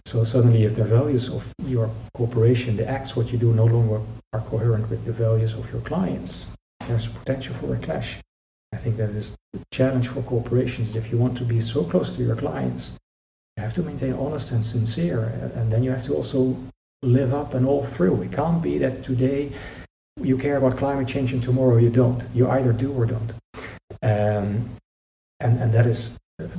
So 0.07 0.25
suddenly, 0.25 0.65
if 0.65 0.77
the 0.77 0.85
values 0.85 1.29
of 1.29 1.45
your 1.67 1.91
corporation, 2.15 2.77
the 2.77 2.89
acts, 2.89 3.17
what 3.17 3.33
you 3.33 3.39
do, 3.39 3.53
no 3.53 3.67
longer 3.67 4.01
are 4.33 4.41
coherent 4.41 4.89
with 4.89 5.05
the 5.05 5.13
values 5.13 5.55
of 5.55 5.71
your 5.73 5.83
clients, 5.83 6.47
there's 6.87 7.09
potential 7.09 7.55
for 7.57 7.75
a 7.75 7.79
clash. 7.79 8.21
I 8.73 8.77
think 8.77 8.97
that 8.97 9.11
is 9.11 9.37
the 9.53 9.61
challenge 9.71 10.09
for 10.09 10.23
corporations. 10.23 10.97
If 10.97 11.11
you 11.11 11.19
want 11.19 11.37
to 11.39 11.45
be 11.45 11.61
so 11.61 11.85
close 11.85 12.17
to 12.17 12.23
your 12.23 12.37
clients, 12.37 12.95
you 13.57 13.63
have 13.63 13.75
to 13.75 13.83
maintain 13.83 14.13
honest 14.15 14.51
and 14.53 14.65
sincere, 14.65 15.25
and 15.55 15.73
then 15.73 15.83
you 15.83 15.91
have 15.91 16.05
to 16.05 16.15
also 16.15 16.57
live 17.03 17.33
up 17.33 17.55
and 17.55 17.67
all 17.67 17.85
through. 17.85 18.23
It 18.23 18.33
can't 18.33 18.63
be 18.63 18.79
that 18.79 19.03
today 19.03 19.53
you 20.21 20.39
care 20.39 20.57
about 20.57 20.77
climate 20.77 21.07
change 21.07 21.33
and 21.33 21.43
tomorrow 21.43 21.77
you 21.77 21.91
don't. 21.91 22.25
You 22.35 22.49
either 22.49 22.73
do 22.73 22.93
or 22.93 23.07
don't. 23.07 23.33
Um, 24.03 24.71
and, 25.41 25.59
and 25.61 25.73
that 25.73 25.87
is, 25.87 26.17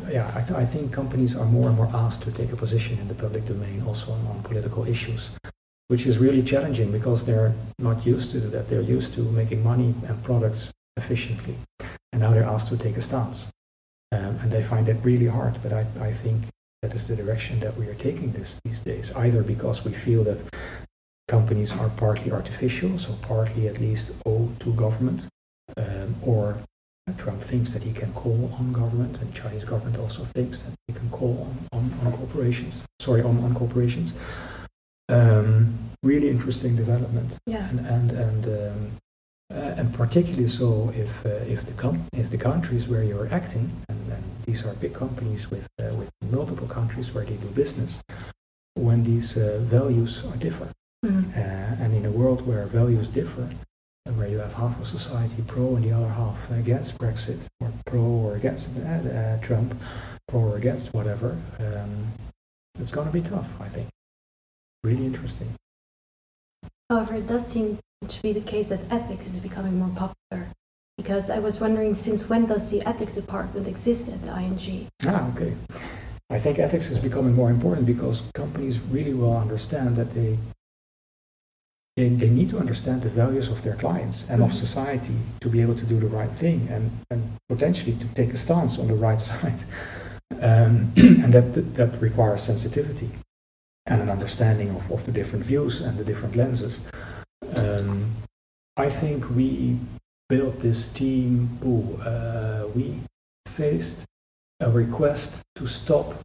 yeah, 0.10 0.32
I, 0.36 0.42
th- 0.42 0.60
I 0.60 0.66
think 0.66 0.94
companies 0.94 1.36
are 1.36 1.46
more 1.46 1.68
and 1.68 1.78
more 1.78 1.90
asked 1.94 2.24
to 2.24 2.32
take 2.32 2.52
a 2.52 2.56
position 2.56 3.00
in 3.00 3.08
the 3.08 3.16
public 3.16 3.46
domain 3.46 3.84
also 3.86 4.12
on, 4.12 4.26
on 4.28 4.44
political 4.44 4.86
issues, 4.88 5.32
which 5.88 6.06
is 6.06 6.18
really 6.18 6.44
challenging 6.44 6.92
because 6.92 7.26
they're 7.26 7.54
not 7.80 8.06
used 8.06 8.32
to 8.32 8.40
that. 8.40 8.70
They're 8.70 8.82
used 8.82 9.14
to 9.16 9.22
making 9.22 9.64
money 9.64 9.96
and 10.08 10.24
products 10.24 10.72
efficiently. 10.98 11.56
And 12.14 12.22
now 12.22 12.32
they're 12.32 12.46
asked 12.46 12.70
to 12.70 12.78
take 12.78 12.98
a 12.98 13.02
stance. 13.02 13.50
Um, 14.12 14.38
and 14.42 14.52
they 14.52 14.62
find 14.62 14.86
that 14.86 15.04
really 15.04 15.28
hard. 15.28 15.62
But 15.64 15.74
I, 15.74 15.86
I 16.00 16.14
think 16.14 16.44
that 16.86 16.94
is 16.96 17.08
the 17.08 17.16
direction 17.16 17.60
that 17.60 17.76
we 17.78 17.88
are 17.88 17.96
taking 17.96 18.32
this 18.32 18.60
these 18.64 18.82
days, 18.82 19.12
either 19.16 19.42
because 19.42 19.84
we 19.84 19.92
feel 19.92 20.24
that 20.24 20.40
companies 21.28 21.72
are 21.82 21.90
partly 21.98 22.32
artificial, 22.32 22.98
so 23.00 23.14
partly 23.24 23.68
at 23.68 23.80
least 23.80 24.12
owe 24.28 24.48
to 24.60 24.72
government, 24.74 25.28
um, 25.78 26.16
or 26.22 26.58
Trump 27.18 27.42
thinks 27.42 27.74
that 27.74 27.82
he 27.84 27.92
can 27.92 28.14
call 28.14 28.54
on 28.60 28.72
government, 28.72 29.20
and 29.22 29.34
Chinese 29.34 29.66
government 29.66 29.98
also 29.98 30.24
thinks 30.38 30.62
that 30.62 30.74
he 30.88 30.94
can 30.94 31.10
call 31.10 31.36
on, 31.48 31.56
on, 31.78 31.84
on 32.06 32.12
corporations. 32.18 32.84
Sorry, 33.00 33.22
on, 33.24 33.44
on 33.44 33.56
corporations. 33.56 34.14
Um, 35.10 35.78
really 36.04 36.30
interesting 36.30 36.76
development, 36.76 37.38
Yeah. 37.48 37.68
and 37.70 37.80
and 37.80 38.12
and 38.12 38.46
um, 38.46 38.92
and 39.86 39.94
particularly 39.94 40.48
so 40.48 40.92
if 40.96 41.26
uh, 41.26 41.30
if 41.48 41.66
the 41.66 41.74
com- 41.74 42.06
if 42.14 42.30
the 42.30 42.38
countries 42.38 42.88
where 42.88 43.04
you're 43.04 43.28
acting, 43.32 43.70
and, 43.90 44.12
and 44.12 44.24
these 44.46 44.66
are 44.66 44.74
big 44.76 44.94
companies 44.94 45.52
with, 45.52 45.68
uh, 45.80 45.94
with 45.96 46.10
multiple 46.32 46.68
countries 46.68 47.14
where 47.14 47.26
they 47.26 47.36
do 47.36 47.48
business, 47.48 48.02
when 48.76 49.04
these 49.04 49.38
uh, 49.38 49.60
values 49.62 50.24
are 50.26 50.38
different. 50.38 50.72
Mhm. 51.06 51.38
Uh, 51.38 51.84
and 51.84 51.94
in 51.94 52.06
a 52.06 52.12
world 52.12 52.48
where 52.48 52.66
values 52.66 53.10
differ, 53.10 53.50
and 54.06 54.18
where 54.18 54.28
you 54.28 54.40
have 54.40 54.54
half 54.54 54.80
of 54.80 54.88
society 54.88 55.44
pro 55.46 55.76
and 55.76 55.84
the 55.86 55.92
other 55.92 56.10
half 56.10 56.50
against 56.52 56.98
Brexit, 56.98 57.42
or 57.60 57.72
pro 57.86 58.02
or 58.02 58.36
against 58.36 58.70
uh, 58.78 58.90
uh, 58.90 59.38
Trump, 59.42 59.76
pro 60.28 60.40
or 60.40 60.58
against 60.58 60.94
whatever, 60.94 61.38
um, 61.60 62.12
it's 62.80 62.92
going 62.92 63.08
to 63.08 63.14
be 63.14 63.22
tough, 63.22 63.50
I 63.60 63.68
think. 63.68 63.88
Really 64.84 65.06
interesting. 65.06 65.54
However, 66.90 67.16
it 67.16 67.28
does 67.28 67.48
seem 67.48 67.80
to 68.10 68.22
be 68.22 68.34
the 68.34 68.42
case 68.42 68.70
that 68.70 68.80
ethics 68.92 69.28
is 69.28 69.40
becoming 69.40 69.78
more 69.80 69.90
popular. 69.96 70.48
Because 70.98 71.30
I 71.30 71.40
was 71.40 71.60
wondering, 71.60 71.96
since 71.96 72.30
when 72.30 72.46
does 72.46 72.72
the 72.72 72.82
ethics 72.88 73.14
department 73.14 73.68
exist 73.68 74.08
at 74.08 74.22
the 74.24 74.32
ING? 74.38 74.88
Ah, 75.06 75.30
okay. 75.34 75.54
I 76.30 76.40
think 76.40 76.58
ethics 76.58 76.90
is 76.90 77.00
becoming 77.00 77.36
more 77.36 77.50
important 77.52 77.86
because 77.86 78.24
companies 78.34 78.80
really 78.80 79.14
will 79.14 79.38
understand 79.38 79.96
that 79.98 80.12
they 80.14 80.38
they, 81.98 82.10
they 82.10 82.30
need 82.30 82.50
to 82.50 82.58
understand 82.60 83.04
the 83.04 83.10
values 83.10 83.48
of 83.48 83.62
their 83.64 83.76
clients 83.76 84.26
and 84.28 84.44
of 84.44 84.50
Mhm. 84.52 84.56
society 84.56 85.16
to 85.40 85.48
be 85.48 85.62
able 85.62 85.76
to 85.76 85.86
do 85.86 85.98
the 85.98 86.08
right 86.08 86.32
thing 86.32 86.68
and, 86.70 86.92
and 87.10 87.24
potentially 87.48 87.96
to 87.96 88.06
take 88.08 88.34
a 88.34 88.38
stance 88.38 88.78
on 88.78 88.88
the 88.88 88.94
right 88.96 89.22
side. 89.32 89.64
Um, 90.42 90.92
and 90.98 91.34
that, 91.34 91.76
that 91.76 92.02
requires 92.02 92.42
sensitivity 92.42 93.10
and 93.86 94.02
an 94.02 94.10
understanding 94.10 94.72
of, 94.76 94.92
of 94.92 95.06
the 95.06 95.12
different 95.14 95.46
views 95.46 95.80
and 95.80 95.98
the 95.98 96.04
different 96.04 96.36
lenses. 96.36 96.82
Um, 97.56 98.16
I 98.78 98.90
think 98.90 99.30
we 99.30 99.78
built 100.30 100.60
this 100.60 100.88
team, 100.88 101.60
ooh, 101.64 102.02
uh, 102.02 102.68
we 102.74 103.00
faced 103.48 104.06
a 104.60 104.70
request 104.70 105.42
to 105.56 105.68
stop 105.68 106.16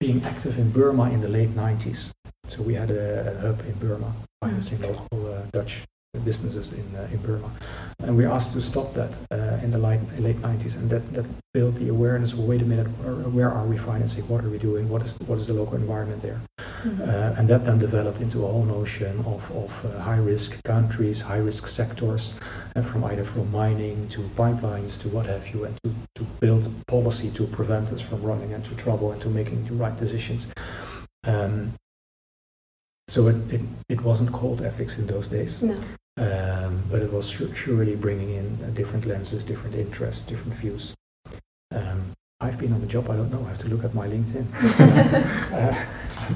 being 0.00 0.22
active 0.24 0.58
in 0.58 0.70
Burma 0.70 1.10
in 1.10 1.20
the 1.20 1.28
late 1.28 1.54
90s. 1.56 2.10
So 2.46 2.62
we 2.62 2.74
had 2.74 2.90
a, 2.90 3.36
a 3.36 3.40
hub 3.40 3.60
in 3.60 3.74
Burma, 3.74 4.12
financing 4.40 4.80
local 4.82 5.34
uh, 5.34 5.42
Dutch 5.52 5.84
businesses 6.18 6.72
in, 6.72 6.84
uh, 6.96 7.08
in 7.12 7.18
Burma. 7.18 7.50
And 8.00 8.16
we 8.16 8.24
asked 8.26 8.52
to 8.54 8.60
stop 8.60 8.94
that 8.94 9.16
uh, 9.30 9.64
in 9.64 9.70
the 9.70 9.78
late, 9.78 10.00
late 10.18 10.40
90s. 10.40 10.76
And 10.76 10.88
that, 10.90 11.12
that 11.14 11.26
built 11.52 11.74
the 11.76 11.88
awareness 11.88 12.32
of, 12.32 12.40
wait 12.40 12.62
a 12.62 12.64
minute, 12.64 12.86
where, 12.86 13.50
are 13.50 13.66
we 13.66 13.76
financing? 13.76 14.26
What 14.28 14.44
are 14.44 14.50
we 14.50 14.58
doing? 14.58 14.88
What 14.88 15.02
is, 15.02 15.16
what 15.26 15.38
is 15.38 15.46
the 15.46 15.54
local 15.54 15.76
environment 15.76 16.22
there? 16.22 16.40
Mhm. 16.82 17.00
Uh, 17.00 17.38
and 17.38 17.48
that 17.48 17.64
then 17.64 17.78
developed 17.78 18.20
into 18.20 18.44
a 18.44 18.48
whole 18.48 18.64
notion 18.64 19.18
of, 19.26 19.50
of 19.52 19.84
uh, 19.84 19.98
high-risk 20.00 20.62
countries, 20.64 21.20
high-risk 21.20 21.66
sectors, 21.66 22.34
and 22.74 22.86
from 22.86 23.02
either 23.04 23.24
from 23.24 23.50
mining 23.50 24.08
to 24.10 24.20
pipelines 24.36 25.00
to 25.02 25.08
what 25.08 25.26
have 25.26 25.48
you, 25.52 25.64
and 25.64 25.76
to, 25.82 25.92
to 26.14 26.22
build 26.40 26.70
policy 26.86 27.30
to 27.30 27.46
prevent 27.48 27.88
us 27.92 28.00
from 28.00 28.22
running 28.22 28.52
into 28.52 28.74
trouble 28.76 29.10
and 29.10 29.20
to 29.22 29.28
making 29.28 29.64
the 29.66 29.74
right 29.74 29.96
decisions. 29.98 30.46
Um, 31.24 31.74
so 33.08 33.26
it, 33.28 33.36
it, 33.52 33.60
it 33.88 34.00
wasn't 34.02 34.32
called 34.32 34.62
ethics 34.62 34.98
in 34.98 35.06
those 35.06 35.28
days, 35.28 35.62
No. 35.62 35.80
Um, 36.18 36.82
but 36.90 37.00
it 37.02 37.12
was 37.12 37.30
surely 37.54 37.94
bringing 37.94 38.30
in 38.34 38.58
uh, 38.64 38.68
different 38.70 39.06
lenses, 39.06 39.44
different 39.44 39.74
interests, 39.76 40.22
different 40.22 40.54
views. 40.54 40.94
Um, 41.70 42.12
I've 42.40 42.58
been 42.58 42.72
on 42.72 42.80
the 42.80 42.86
job, 42.86 43.10
I 43.10 43.16
don't 43.16 43.30
know, 43.32 43.44
I 43.44 43.48
have 43.48 43.58
to 43.58 43.68
look 43.68 43.84
at 43.84 43.94
my 43.94 44.06
LinkedIn. 44.08 44.46
Uh, 45.58 45.86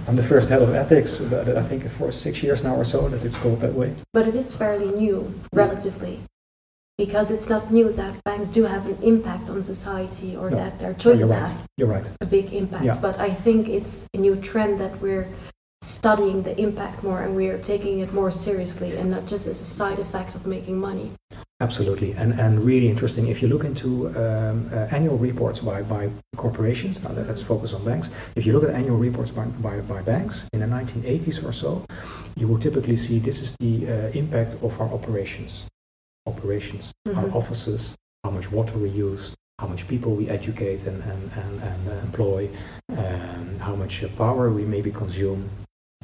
I'm 0.09 0.17
the 0.17 0.23
first 0.23 0.49
head 0.49 0.63
of 0.63 0.75
ethics, 0.75 1.19
but 1.19 1.55
I 1.57 1.63
think 1.63 1.87
for 1.91 2.11
six 2.11 2.43
years 2.43 2.65
now 2.65 2.75
or 2.75 2.85
so 2.85 3.09
that 3.11 3.23
it's 3.25 3.37
called 3.37 3.61
that 3.61 3.75
way. 3.75 3.95
But 4.15 4.27
it 4.27 4.35
is 4.35 4.57
fairly 4.57 4.87
new, 4.91 5.35
relatively. 5.53 6.21
Because 6.97 7.31
it's 7.31 7.49
not 7.49 7.71
new 7.71 7.93
that 7.93 8.23
banks 8.25 8.49
do 8.49 8.65
have 8.65 8.87
an 8.87 8.99
impact 9.03 9.51
on 9.51 9.63
society 9.63 10.35
or 10.37 10.51
No. 10.51 10.57
that 10.57 10.81
their 10.81 10.95
choices 10.95 11.31
right. 11.31 11.41
have 11.47 11.67
You're 11.77 11.89
right. 11.89 12.11
a 12.21 12.27
big 12.27 12.53
impact. 12.55 12.85
Yeah. 12.85 12.99
But 12.99 13.21
I 13.21 13.31
think 13.31 13.69
it's 13.69 14.07
a 14.15 14.19
new 14.19 14.37
trend 14.37 14.81
that 14.81 14.99
we're 15.01 15.29
studying 15.83 16.43
the 16.43 16.55
impact 16.61 17.03
more 17.03 17.23
and 17.23 17.35
we're 17.35 17.59
taking 17.59 17.99
it 18.01 18.13
more 18.15 18.31
seriously 18.31 18.97
and 18.97 19.11
not 19.11 19.27
just 19.27 19.47
as 19.47 19.61
a 19.61 19.65
side 19.65 19.99
effect 19.99 20.35
of 20.35 20.47
making 20.47 20.79
money. 20.79 21.11
Absolutely, 21.61 22.13
and 22.15 22.33
and 22.41 22.65
really 22.65 22.89
interesting. 22.89 23.29
If 23.29 23.41
you 23.43 23.49
look 23.49 23.65
into 23.65 24.09
um, 24.09 24.69
uh, 24.73 24.97
annual 24.97 25.17
reports 25.17 25.61
by, 25.61 25.83
by 25.83 26.11
corporations, 26.37 27.03
now 27.05 27.13
that, 27.13 27.27
let's 27.29 27.41
focus 27.43 27.73
on 27.73 27.85
banks. 27.85 28.11
If 28.35 28.47
you 28.47 28.53
look 28.53 28.65
at 28.69 28.75
annual 28.75 28.97
reports 28.97 29.31
by, 29.31 29.45
by, 29.45 29.79
by 29.81 30.03
banks 30.03 30.45
in 30.53 30.59
the 30.61 30.67
1980s 30.67 31.45
or 31.49 31.53
so, 31.53 31.85
you 32.37 32.49
will 32.49 32.59
typically 32.59 32.97
see 32.97 33.21
this 33.21 33.41
is 33.41 33.55
the 33.61 33.87
uh, 33.87 33.93
impact 34.19 34.57
of 34.63 34.81
our 34.81 34.89
operations, 34.93 35.67
operations, 36.27 36.91
our 37.07 37.27
Mhm. 37.31 37.35
offices, 37.37 37.95
how 38.25 38.31
much 38.31 38.51
water 38.51 38.77
we 38.79 38.89
use, 38.91 39.35
how 39.61 39.69
much 39.69 39.87
people 39.87 40.17
we 40.17 40.29
educate 40.29 40.81
and 40.91 41.01
and 41.13 41.23
and, 41.41 41.55
and 41.63 41.83
employ, 42.07 42.49
um, 42.91 43.45
how 43.61 43.77
much 43.77 44.03
uh, 44.03 44.09
power 44.17 44.51
we 44.51 44.65
maybe 44.65 44.91
consume. 44.91 45.43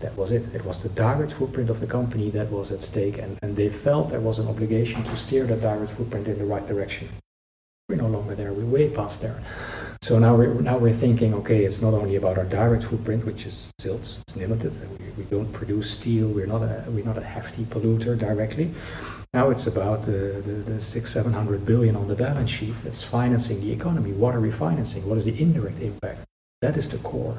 That 0.00 0.16
was 0.16 0.32
it. 0.32 0.54
It 0.54 0.64
was 0.64 0.82
the 0.82 0.88
direct 0.90 1.32
footprint 1.32 1.70
of 1.70 1.80
the 1.80 1.86
company 1.86 2.30
that 2.30 2.50
was 2.50 2.70
at 2.70 2.82
stake, 2.82 3.18
and, 3.18 3.38
and 3.42 3.56
they 3.56 3.68
felt 3.68 4.10
there 4.10 4.20
was 4.20 4.38
an 4.38 4.48
obligation 4.48 5.02
to 5.04 5.16
steer 5.16 5.44
that 5.46 5.60
direct 5.60 5.92
footprint 5.92 6.28
in 6.28 6.38
the 6.38 6.44
right 6.44 6.66
direction. 6.66 7.08
We're 7.88 7.96
no 7.96 8.08
longer 8.08 8.34
there. 8.34 8.52
We're 8.52 8.66
way 8.66 8.90
past 8.90 9.22
there. 9.22 9.42
So 10.02 10.18
now 10.18 10.36
we're 10.36 10.54
now 10.54 10.78
we're 10.78 10.92
thinking, 10.92 11.34
okay, 11.34 11.64
it's 11.64 11.80
not 11.80 11.94
only 11.94 12.16
about 12.16 12.38
our 12.38 12.44
direct 12.44 12.84
footprint, 12.84 13.24
which 13.24 13.46
is 13.46 13.72
zilts, 13.80 14.20
it's 14.20 14.36
limited. 14.36 14.72
We, 15.00 15.06
we 15.22 15.24
don't 15.24 15.52
produce 15.52 15.90
steel. 15.90 16.28
We're 16.28 16.46
not 16.46 16.62
a 16.62 16.84
we're 16.88 17.04
not 17.04 17.18
a 17.18 17.24
hefty 17.24 17.64
polluter 17.64 18.16
directly. 18.16 18.74
Now 19.34 19.50
it's 19.50 19.66
about 19.66 20.04
the, 20.04 20.42
the, 20.46 20.72
the 20.72 20.80
six, 20.80 21.10
seven 21.10 21.32
hundred 21.32 21.64
billion 21.64 21.96
on 21.96 22.08
the 22.08 22.14
balance 22.14 22.50
sheet 22.50 22.74
that's 22.84 23.02
financing 23.02 23.60
the 23.60 23.72
economy. 23.72 24.12
What 24.12 24.34
are 24.34 24.40
we 24.40 24.50
financing? 24.50 25.08
What 25.08 25.18
is 25.18 25.24
the 25.24 25.40
indirect 25.40 25.80
impact? 25.80 26.24
That 26.62 26.76
is 26.76 26.88
the 26.88 26.98
core. 26.98 27.38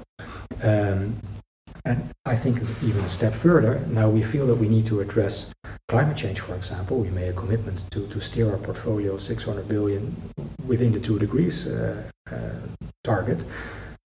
Um, 0.62 1.18
and 1.86 2.10
I 2.26 2.36
think 2.36 2.58
it's 2.58 2.74
even 2.84 3.04
a 3.04 3.10
step 3.10 3.34
further. 3.34 3.80
Now 3.88 4.10
we 4.10 4.22
feel 4.22 4.46
that 4.48 4.56
we 4.56 4.68
need 4.68 4.86
to 4.88 5.02
address 5.02 5.52
climate 5.88 6.18
change, 6.18 6.40
for 6.40 6.56
example. 6.56 6.98
We 7.00 7.10
made 7.10 7.30
a 7.30 7.34
commitment 7.34 7.90
to, 7.92 8.08
to 8.08 8.20
steer 8.20 8.52
our 8.52 8.58
portfolio 8.58 9.18
600 9.18 9.68
billion 9.68 10.16
within 10.68 10.92
the 10.92 11.00
two 11.00 11.18
degrees 11.18 11.68
uh, 11.68 12.04
uh, 12.32 12.36
target, 13.04 13.44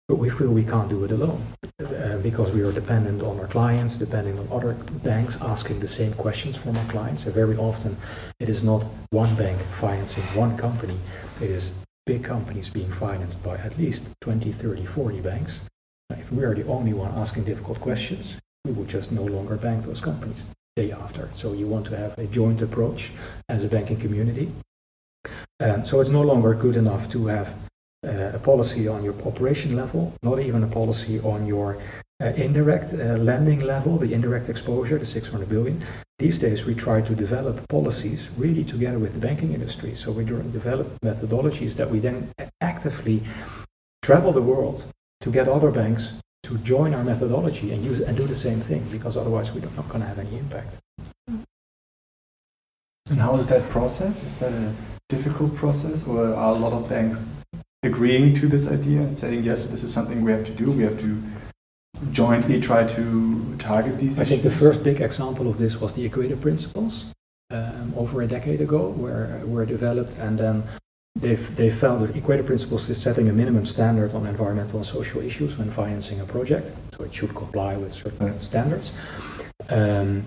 but 0.08 0.16
we 0.16 0.28
feel 0.30 0.50
we 0.50 0.64
can't 0.64 0.88
do 0.88 1.04
it 1.04 1.12
alone 1.12 1.42
uh, 1.80 2.18
because 2.18 2.52
we 2.52 2.62
are 2.62 2.72
dependent 2.72 3.22
on 3.22 3.40
our 3.40 3.48
clients, 3.48 3.96
depending 3.96 4.38
on 4.38 4.46
other 4.52 4.74
banks 5.02 5.36
asking 5.40 5.80
the 5.80 5.88
same 5.88 6.12
questions 6.14 6.56
from 6.56 6.76
our 6.76 6.86
clients. 6.86 7.24
And 7.24 7.34
very 7.34 7.56
often 7.56 7.96
it 8.38 8.48
is 8.48 8.62
not 8.62 8.86
one 9.10 9.34
bank 9.34 9.60
financing 9.80 10.24
one 10.34 10.56
company, 10.56 10.98
it 11.40 11.50
is 11.50 11.72
big 12.06 12.24
companies 12.24 12.68
being 12.68 12.90
financed 12.90 13.42
by 13.42 13.56
at 13.58 13.78
least 13.78 14.04
20, 14.20 14.52
30, 14.52 14.84
40 14.84 15.20
banks. 15.20 15.62
If 16.18 16.32
we 16.32 16.44
are 16.44 16.54
the 16.54 16.66
only 16.66 16.92
one 16.92 17.12
asking 17.12 17.44
difficult 17.44 17.80
questions, 17.80 18.38
we 18.64 18.72
would 18.72 18.88
just 18.88 19.12
no 19.12 19.22
longer 19.22 19.56
bank 19.56 19.84
those 19.84 20.00
companies 20.00 20.48
day 20.76 20.92
after. 20.92 21.28
So 21.32 21.52
you 21.52 21.66
want 21.66 21.86
to 21.86 21.96
have 21.96 22.16
a 22.18 22.26
joint 22.26 22.62
approach 22.62 23.10
as 23.48 23.64
a 23.64 23.68
banking 23.68 23.98
community. 23.98 24.52
Um, 25.60 25.84
so 25.84 26.00
it's 26.00 26.10
no 26.10 26.22
longer 26.22 26.54
good 26.54 26.76
enough 26.76 27.10
to 27.10 27.26
have 27.26 27.54
uh, 28.04 28.32
a 28.34 28.38
policy 28.38 28.88
on 28.88 29.04
your 29.04 29.14
operation 29.26 29.76
level, 29.76 30.14
not 30.22 30.40
even 30.40 30.62
a 30.62 30.66
policy 30.66 31.20
on 31.20 31.46
your 31.46 31.78
uh, 32.20 32.26
indirect 32.36 32.94
uh, 32.94 33.16
lending 33.16 33.60
level, 33.60 33.98
the 33.98 34.12
indirect 34.12 34.48
exposure, 34.48 34.98
the 34.98 35.06
600 35.06 35.48
billion. 35.48 35.84
These 36.18 36.38
days 36.38 36.64
we 36.64 36.74
try 36.74 37.00
to 37.00 37.14
develop 37.14 37.68
policies 37.68 38.30
really 38.36 38.64
together 38.64 38.98
with 38.98 39.14
the 39.14 39.20
banking 39.20 39.52
industry. 39.52 39.94
So 39.94 40.12
we 40.12 40.24
develop 40.24 41.00
methodologies 41.00 41.76
that 41.76 41.90
we 41.90 41.98
then 41.98 42.32
actively 42.60 43.22
travel 44.02 44.32
the 44.32 44.42
world 44.42 44.84
to 45.22 45.30
get 45.30 45.48
other 45.48 45.70
banks 45.70 46.12
to 46.42 46.58
join 46.58 46.92
our 46.92 47.04
methodology 47.04 47.72
and 47.72 47.84
use 47.84 48.00
and 48.00 48.16
do 48.16 48.26
the 48.26 48.34
same 48.34 48.60
thing 48.60 48.82
because 48.90 49.16
otherwise 49.16 49.52
we're 49.52 49.60
not 49.60 49.88
going 49.88 50.00
to 50.00 50.06
have 50.06 50.18
any 50.18 50.36
impact. 50.38 50.78
And 53.10 53.20
how 53.20 53.36
is 53.36 53.46
that 53.46 53.62
process? 53.70 54.22
Is 54.22 54.38
that 54.38 54.52
a 54.52 54.74
difficult 55.08 55.54
process, 55.54 56.04
or 56.06 56.34
are 56.34 56.54
a 56.56 56.58
lot 56.58 56.72
of 56.72 56.88
banks 56.88 57.44
agreeing 57.82 58.34
to 58.40 58.48
this 58.48 58.66
idea 58.66 59.00
and 59.00 59.16
saying, 59.16 59.44
yes, 59.44 59.66
this 59.66 59.82
is 59.84 59.92
something 59.92 60.22
we 60.22 60.32
have 60.32 60.44
to 60.46 60.52
do, 60.52 60.70
we 60.70 60.82
have 60.82 60.98
to 61.00 61.22
jointly 62.10 62.60
try 62.60 62.84
to 62.86 63.56
target 63.58 63.98
these 63.98 64.18
I 64.18 64.24
think 64.24 64.42
the 64.42 64.50
first 64.50 64.82
big 64.82 65.00
example 65.00 65.46
of 65.48 65.58
this 65.58 65.80
was 65.80 65.92
the 65.92 66.04
Equator 66.04 66.36
Principles 66.36 67.06
um, 67.50 67.92
over 67.96 68.22
a 68.22 68.26
decade 68.26 68.60
ago, 68.60 68.88
where 68.88 69.42
were 69.44 69.66
developed, 69.66 70.16
and 70.16 70.38
then 70.38 70.64
they 71.14 71.34
they 71.34 71.70
found 71.70 72.02
that 72.02 72.16
Equator 72.16 72.42
Principles 72.42 72.88
is 72.90 73.00
setting 73.00 73.28
a 73.28 73.32
minimum 73.32 73.66
standard 73.66 74.14
on 74.14 74.26
environmental 74.26 74.78
and 74.78 74.86
social 74.86 75.20
issues 75.20 75.56
when 75.58 75.70
financing 75.70 76.20
a 76.20 76.24
project, 76.24 76.72
so 76.96 77.04
it 77.04 77.14
should 77.14 77.34
comply 77.34 77.76
with 77.76 77.92
certain 77.92 78.40
standards. 78.40 78.92
Um, 79.68 80.24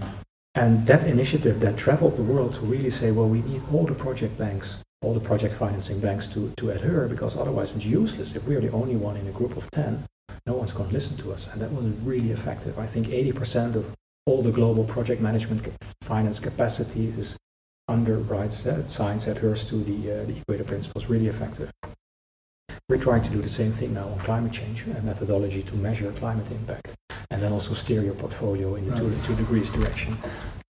and 0.55 0.87
that 0.87 1.03
initiative 1.03 1.59
that 1.59 1.75
traveled 1.75 2.15
the 2.15 2.23
world 2.23 2.53
to 2.53 2.61
really 2.61 2.89
say, 2.89 3.11
well, 3.11 3.27
we 3.27 3.41
need 3.41 3.61
all 3.73 3.85
the 3.85 3.93
project 3.93 4.37
banks, 4.37 4.77
all 5.01 5.13
the 5.13 5.19
project 5.19 5.53
financing 5.53 5.99
banks 5.99 6.29
to, 6.29 6.53
to 6.55 6.71
adhere, 6.71 7.07
because 7.09 7.35
otherwise 7.35 7.75
it's 7.75 7.85
useless. 7.85 8.35
If 8.35 8.45
we're 8.45 8.61
the 8.61 8.71
only 8.71 8.95
one 8.95 9.17
in 9.17 9.27
a 9.27 9.31
group 9.31 9.57
of 9.57 9.69
10, 9.71 10.05
no 10.45 10.53
one's 10.53 10.71
going 10.71 10.87
to 10.87 10.93
listen 10.93 11.17
to 11.17 11.33
us. 11.33 11.49
And 11.51 11.61
that 11.61 11.73
was 11.73 11.85
really 12.03 12.31
effective. 12.31 12.79
I 12.79 12.87
think 12.87 13.07
80% 13.07 13.75
of 13.75 13.93
all 14.25 14.41
the 14.41 14.51
global 14.51 14.85
project 14.85 15.21
management 15.21 15.67
finance 16.01 16.39
capacity 16.39 17.13
is 17.17 17.35
underwrites 17.89 18.65
uh, 18.65 18.85
science 18.85 19.27
adheres 19.27 19.65
to 19.65 19.75
the, 19.75 20.11
uh, 20.11 20.25
the 20.25 20.37
Equator 20.37 20.63
Principles, 20.63 21.07
really 21.07 21.27
effective. 21.27 21.71
We're 22.89 22.97
trying 22.97 23.23
to 23.23 23.31
do 23.31 23.41
the 23.41 23.49
same 23.49 23.71
thing 23.71 23.93
now 23.93 24.07
on 24.07 24.19
climate 24.19 24.51
change 24.51 24.83
and 24.83 25.03
methodology 25.03 25.63
to 25.63 25.75
measure 25.75 26.11
climate 26.13 26.49
impact, 26.51 26.95
and 27.31 27.41
then 27.41 27.51
also 27.51 27.73
steer 27.73 28.03
your 28.03 28.13
portfolio 28.13 28.75
in 28.75 28.89
the 28.89 28.95
two, 28.95 29.15
two 29.23 29.35
degrees 29.35 29.71
direction. 29.71 30.17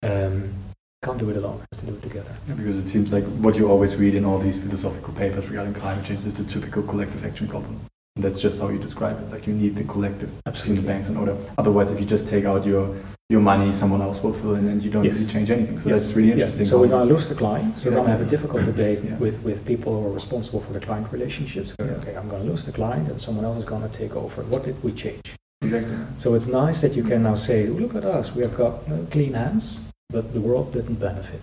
Um, 0.02 0.54
can't 1.02 1.18
do 1.18 1.30
it 1.30 1.36
alone. 1.36 1.62
Have 1.72 1.80
to 1.80 1.86
do 1.86 1.94
it 1.94 2.02
together. 2.02 2.34
Yeah, 2.48 2.54
because 2.54 2.76
it 2.76 2.88
seems 2.88 3.12
like 3.12 3.24
what 3.24 3.56
you 3.56 3.70
always 3.70 3.96
read 3.96 4.14
in 4.14 4.24
all 4.24 4.38
these 4.38 4.58
philosophical 4.58 5.14
papers 5.14 5.48
regarding 5.48 5.74
climate 5.74 6.04
change 6.04 6.24
is 6.26 6.34
the 6.34 6.44
typical 6.44 6.82
collective 6.82 7.24
action 7.24 7.46
problem. 7.46 7.80
And 8.18 8.24
that's 8.24 8.40
just 8.40 8.60
how 8.60 8.68
you 8.68 8.80
describe 8.80 9.16
it. 9.22 9.30
Like 9.30 9.46
you 9.46 9.54
need 9.54 9.76
the 9.76 9.84
collective 9.84 10.28
between 10.44 10.74
the 10.74 10.82
banks 10.82 11.08
in 11.08 11.16
order. 11.16 11.36
Otherwise, 11.56 11.92
if 11.92 12.00
you 12.00 12.04
just 12.04 12.26
take 12.26 12.44
out 12.46 12.66
your 12.66 12.96
your 13.30 13.40
money, 13.40 13.72
someone 13.72 14.02
else 14.02 14.20
will 14.22 14.32
fill 14.32 14.56
in, 14.56 14.66
and 14.66 14.82
you 14.82 14.90
don't 14.90 15.04
Yes. 15.04 15.18
really 15.20 15.32
change 15.34 15.50
anything. 15.52 15.78
So 15.78 15.88
Yes. 15.90 16.00
that's 16.02 16.16
really 16.16 16.30
Yes. 16.30 16.36
interesting. 16.38 16.66
So 16.66 16.80
we're 16.80 16.88
going 16.96 17.06
to 17.06 17.14
lose 17.14 17.28
the 17.28 17.36
client. 17.36 17.76
So 17.76 17.82
we're 17.90 17.96
going 17.96 18.06
to 18.06 18.14
have 18.16 18.22
a 18.26 18.30
difficult 18.36 18.64
debate 18.72 19.00
Yeah. 19.04 19.18
with, 19.18 19.36
with 19.44 19.64
people 19.66 19.90
who 20.00 20.06
are 20.08 20.14
responsible 20.20 20.60
for 20.66 20.72
the 20.72 20.80
client 20.80 21.06
relationships. 21.12 21.74
Yeah. 21.78 21.98
Okay, 22.00 22.14
I'm 22.16 22.28
going 22.28 22.42
to 22.42 22.48
lose 22.52 22.64
the 22.64 22.72
client, 22.72 23.08
and 23.10 23.20
someone 23.20 23.44
else 23.44 23.58
is 23.58 23.66
going 23.72 23.82
to 23.88 23.92
take 24.02 24.16
over. 24.16 24.42
What 24.52 24.64
did 24.64 24.76
we 24.82 24.90
change? 25.04 25.36
exactly. 25.62 25.94
So 26.16 26.34
it's 26.34 26.48
nice 26.48 26.80
that 26.80 26.96
you 26.96 27.04
can 27.04 27.22
now 27.22 27.36
say, 27.36 27.66
look 27.68 27.94
at 27.94 28.04
us, 28.04 28.34
we 28.34 28.42
have 28.42 28.56
got 28.56 28.74
uh, 28.90 29.04
clean 29.14 29.34
hands, 29.34 29.80
but 30.14 30.24
the 30.32 30.40
world 30.40 30.72
didn't 30.72 30.98
benefit. 30.98 31.42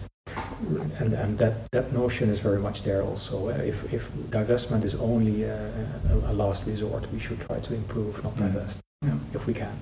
And, 0.99 1.13
and 1.13 1.37
that, 1.39 1.53
that 1.71 1.93
notion 1.93 2.29
is 2.29 2.39
very 2.39 2.59
much 2.59 2.83
there 2.83 3.01
also. 3.03 3.49
If, 3.49 3.93
if 3.93 4.09
divestment 4.29 4.83
is 4.83 4.95
only 4.95 5.43
a, 5.43 5.69
a 6.27 6.33
last 6.33 6.65
resort, 6.65 7.11
we 7.13 7.19
should 7.19 7.39
try 7.41 7.59
to 7.59 7.73
improve, 7.73 8.23
not 8.23 8.35
Mm. 8.35 8.39
divest, 8.53 8.79
Yeah. 9.05 9.17
if 9.33 9.45
we 9.47 9.53
can. 9.53 9.75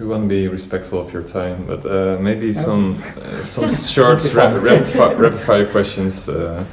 We 0.00 0.06
want 0.06 0.22
to 0.24 0.28
be 0.28 0.46
respectful 0.46 1.00
of 1.00 1.12
your 1.12 1.24
time, 1.24 1.64
but 1.66 1.84
uh, 1.84 2.18
maybe 2.20 2.48
Oh. 2.50 2.52
some 2.52 3.02
uh, 3.16 3.42
some 3.54 3.68
short 3.68 4.22
Rapid 4.34 4.62
rapid, 4.62 4.88
fire. 4.90 5.16
rapid, 5.16 5.40
fire 5.40 5.66
questions. 5.66 6.28
Uh, 6.28 6.64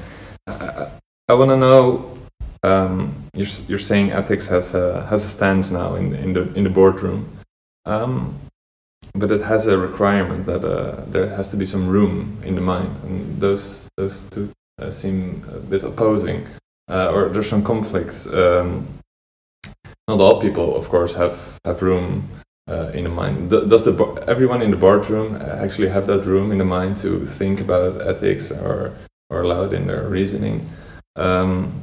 I, 0.48 0.88
I 1.30 1.34
want 1.34 1.50
to 1.50 1.58
know. 1.58 2.12
Um, 2.64 3.14
you're 3.34 3.48
you're 3.68 3.80
saying 3.92 4.12
ethics 4.12 4.46
has 4.48 4.76
a 4.76 5.06
has 5.10 5.24
a 5.24 5.28
stance 5.28 5.72
now 5.72 5.96
in 5.96 6.14
in 6.16 6.34
the 6.34 6.44
in 6.58 6.64
the 6.64 6.70
boardroom, 6.70 7.26
um, 7.86 8.36
but 9.16 9.32
it 9.32 9.42
has 9.42 9.68
a 9.68 9.78
requirement 9.78 10.46
that 10.46 10.64
uh, 10.64 11.04
there 11.08 11.28
has 11.30 11.50
to 11.50 11.58
be 11.58 11.66
some 11.66 11.88
room 11.88 12.38
in 12.44 12.56
the 12.56 12.62
mind, 12.62 12.92
and 13.04 13.40
those 13.40 13.90
those 13.98 14.22
two 14.30 14.52
uh, 14.82 14.92
seem 14.92 15.44
a 15.52 15.60
bit 15.60 15.84
opposing, 15.84 16.46
uh, 16.90 17.12
or 17.14 17.30
there's 17.30 17.50
some 17.50 17.64
conflicts. 17.64 18.28
Um, 18.28 18.86
not 20.08 20.22
all 20.22 20.40
people, 20.42 20.76
of 20.76 20.90
course, 20.90 21.14
have 21.14 21.60
have 21.66 21.82
room 21.82 22.28
uh, 22.70 22.92
in 22.94 23.06
the 23.06 23.10
mind. 23.10 23.50
Does 23.50 23.84
the 23.84 23.94
everyone 24.28 24.62
in 24.62 24.72
the 24.72 24.78
boardroom 24.78 25.38
actually 25.42 25.88
have 25.88 26.08
that 26.08 26.26
room 26.26 26.52
in 26.52 26.58
the 26.58 26.66
mind 26.66 26.98
to 26.98 27.26
think 27.26 27.62
about 27.62 28.02
ethics 28.02 28.52
or 28.52 28.94
or 29.30 29.42
allow 29.42 29.64
it 29.64 29.74
in 29.74 29.88
their 29.88 30.08
reasoning? 30.10 30.70
Um, 31.16 31.82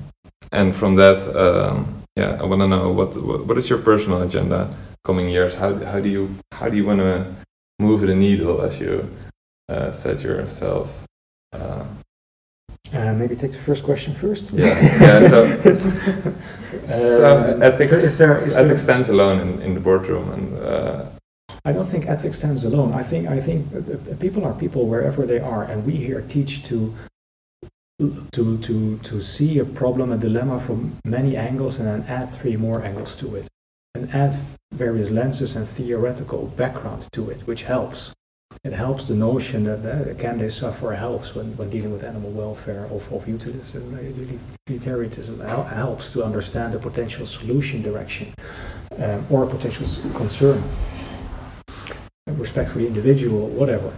and 0.52 0.74
from 0.74 0.96
that, 0.96 1.18
um, 1.34 2.02
yeah, 2.16 2.36
I 2.38 2.44
want 2.44 2.60
to 2.60 2.68
know 2.68 2.92
what, 2.92 3.16
what 3.16 3.46
what 3.46 3.58
is 3.58 3.70
your 3.70 3.78
personal 3.78 4.22
agenda 4.22 4.68
coming 5.04 5.28
years? 5.28 5.54
How 5.54 5.74
how 5.92 6.00
do 6.00 6.08
you 6.08 6.28
how 6.52 6.68
do 6.68 6.76
you 6.76 6.86
want 6.86 7.00
to 7.00 7.34
move 7.78 8.00
the 8.06 8.14
needle 8.14 8.62
as 8.62 8.78
you 8.80 9.08
uh, 9.68 9.90
said 9.90 10.22
yourself? 10.22 10.88
Uh, 11.52 11.84
Uh, 12.92 13.12
maybe 13.20 13.34
take 13.36 13.52
the 13.52 13.64
first 13.68 13.82
question 13.84 14.12
first. 14.14 14.52
Yeah, 14.52 14.76
yeah, 15.00 15.28
so- 15.32 15.46
so 16.84 17.24
Um, 17.54 17.62
ethics 17.62 17.96
so 18.00 18.06
is 18.08 18.18
there- 18.18 18.34
is 18.36 18.52
there- 18.54 18.64
ethics 18.64 18.82
stands 18.82 19.08
alone 19.08 19.36
in, 19.44 19.50
in 19.66 19.74
the 19.74 19.80
boardroom, 19.80 20.26
and 20.36 20.44
uh, 20.72 21.00
I 21.68 21.72
don't 21.72 21.88
think 21.92 22.04
ethics 22.06 22.38
stands 22.38 22.64
alone. 22.64 22.90
I 23.00 23.04
think 23.10 23.22
I 23.38 23.40
think 23.46 23.60
uh, 23.72 23.78
uh, 23.78 24.16
people 24.24 24.42
are 24.48 24.54
people 24.64 24.82
wherever 24.92 25.22
they 25.26 25.40
are, 25.54 25.62
and 25.70 25.78
we 25.88 25.92
here 26.08 26.20
teach 26.34 26.52
to 26.68 26.76
to 28.32 28.58
to 28.66 28.74
to 29.08 29.20
see 29.20 29.60
a 29.60 29.64
problem, 29.64 30.12
a 30.12 30.16
dilemma 30.16 30.58
from 30.58 30.78
many 31.04 31.32
angles, 31.36 31.78
and 31.78 31.86
then 31.88 32.02
add 32.08 32.28
three 32.28 32.56
more 32.56 32.78
angles 32.88 33.16
to 33.16 33.26
it, 33.38 33.46
and 33.94 34.10
add 34.14 34.34
various 34.72 35.10
lenses 35.10 35.54
and 35.56 35.68
theoretical 35.68 36.46
background 36.56 37.08
to 37.12 37.30
it, 37.30 37.42
which 37.46 37.64
helps. 37.64 38.12
It 38.64 38.72
helps 38.72 39.08
the 39.08 39.14
notion 39.14 39.64
that 39.64 39.84
uh, 39.84 40.14
can 40.14 40.38
they 40.38 40.48
suffer 40.48 40.92
helps 40.92 41.34
when, 41.34 41.56
when 41.56 41.70
dealing 41.70 41.92
with 41.92 42.04
animal 42.04 42.30
welfare 42.30 42.84
of, 42.84 43.10
of 43.12 43.26
uh, 43.26 43.30
utilitarianism 44.66 45.40
helps 45.40 46.12
to 46.12 46.22
understand 46.22 46.74
a 46.74 46.78
potential 46.78 47.26
solution 47.26 47.82
direction 47.82 48.32
um, 48.98 49.26
or 49.30 49.44
a 49.44 49.46
potential 49.46 49.86
concern 50.12 50.62
respect 52.26 52.70
for 52.70 52.78
the 52.78 52.86
individual, 52.86 53.48
whatever. 53.48 53.92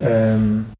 Um, 0.00 0.72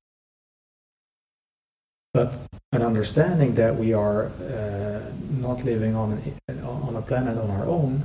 but 2.14 2.34
an 2.72 2.82
understanding 2.82 3.55
that 3.55 3.76
we 3.76 3.93
are 3.93 4.26
uh, 4.26 5.01
not 5.30 5.64
living 5.64 5.95
on, 5.95 6.22
an, 6.49 6.61
on 6.64 6.97
a 6.97 7.03
planet 7.03 7.38
on 7.38 7.51
our 7.51 7.66
own, 7.66 8.03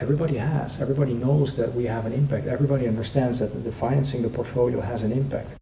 everybody 0.00 0.36
has. 0.36 0.80
Everybody 0.80 1.14
knows 1.14 1.54
that 1.56 1.74
we 1.74 1.86
have 1.86 2.06
an 2.06 2.12
impact. 2.12 2.46
Everybody 2.46 2.86
understands 2.86 3.38
that 3.38 3.64
the 3.64 3.72
financing 3.72 4.22
the 4.22 4.28
portfolio 4.28 4.80
has 4.80 5.02
an 5.02 5.12
impact. 5.12 5.56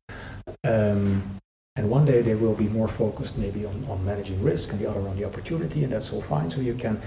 Um, 0.64 1.40
and 1.76 1.90
one 1.90 2.04
day 2.04 2.22
they 2.22 2.34
will 2.34 2.54
be 2.54 2.68
more 2.68 2.88
focused 2.88 3.36
maybe 3.36 3.66
on, 3.66 3.84
on 3.88 4.04
managing 4.04 4.42
risk 4.42 4.70
and 4.72 4.80
the 4.80 4.88
other 4.88 5.00
on 5.00 5.16
the 5.16 5.24
opportunity, 5.24 5.82
and 5.84 5.92
that's 5.92 6.12
all 6.12 6.22
fine. 6.22 6.48
So 6.50 6.60
you 6.60 6.74
can 6.74 7.00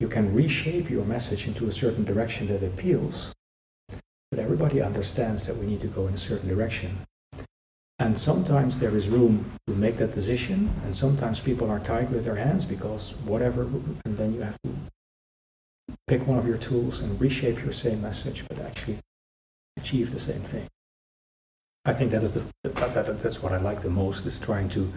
you 0.00 0.08
can 0.08 0.34
reshape 0.34 0.90
your 0.90 1.04
message 1.04 1.46
into 1.46 1.66
a 1.66 1.72
certain 1.72 2.04
direction 2.04 2.48
that 2.48 2.62
appeals 2.62 3.34
but 4.34 4.42
everybody 4.42 4.82
understands 4.82 5.46
that 5.46 5.56
we 5.56 5.64
need 5.64 5.80
to 5.80 5.86
go 5.86 6.08
in 6.08 6.14
a 6.14 6.18
certain 6.18 6.48
direction. 6.48 6.98
And 8.00 8.18
sometimes 8.18 8.80
there 8.80 8.96
is 8.96 9.08
room 9.08 9.52
to 9.68 9.74
make 9.74 9.98
that 9.98 10.12
decision, 10.12 10.70
and 10.82 10.96
sometimes 10.96 11.40
people 11.40 11.70
are 11.70 11.78
tied 11.78 12.10
with 12.10 12.24
their 12.24 12.34
hands 12.34 12.64
because 12.64 13.14
whatever, 13.26 13.62
and 14.04 14.18
then 14.18 14.34
you 14.34 14.40
have 14.40 14.58
to 14.64 14.70
pick 16.06 16.26
one 16.26 16.38
of 16.38 16.46
your 16.46 16.58
tools 16.58 17.00
and 17.00 17.20
reshape 17.20 17.62
your 17.62 17.72
same 17.72 18.02
message, 18.02 18.44
but 18.48 18.58
actually 18.58 18.98
achieve 19.76 20.10
the 20.10 20.18
same 20.18 20.42
thing. 20.42 20.66
I 21.84 21.92
think 21.92 22.10
that 22.12 22.22
is 22.22 22.32
the 22.32 22.42
that, 22.62 22.94
that, 22.94 23.18
that's 23.18 23.42
what 23.42 23.52
I 23.52 23.58
like 23.58 23.82
the 23.82 23.90
most 23.90 24.24
is 24.26 24.38
trying 24.40 24.68
to 24.70 24.92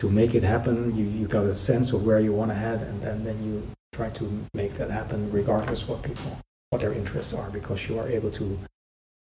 to 0.00 0.10
make 0.10 0.34
it 0.34 0.42
happen. 0.42 0.96
You 0.96 1.04
you 1.04 1.26
got 1.26 1.44
a 1.44 1.54
sense 1.54 1.92
of 1.92 2.04
where 2.06 2.20
you 2.20 2.32
want 2.32 2.50
to 2.50 2.54
head, 2.54 2.82
and, 2.82 3.02
and 3.04 3.24
then 3.24 3.42
you 3.44 3.62
try 3.92 4.10
to 4.10 4.46
make 4.54 4.74
that 4.74 4.90
happen 4.90 5.30
regardless 5.32 5.88
what 5.88 6.02
people 6.02 6.38
what 6.70 6.80
their 6.82 6.92
interests 6.92 7.32
are 7.34 7.50
because 7.50 7.88
you 7.88 7.98
are 7.98 8.08
able 8.08 8.30
to 8.30 8.58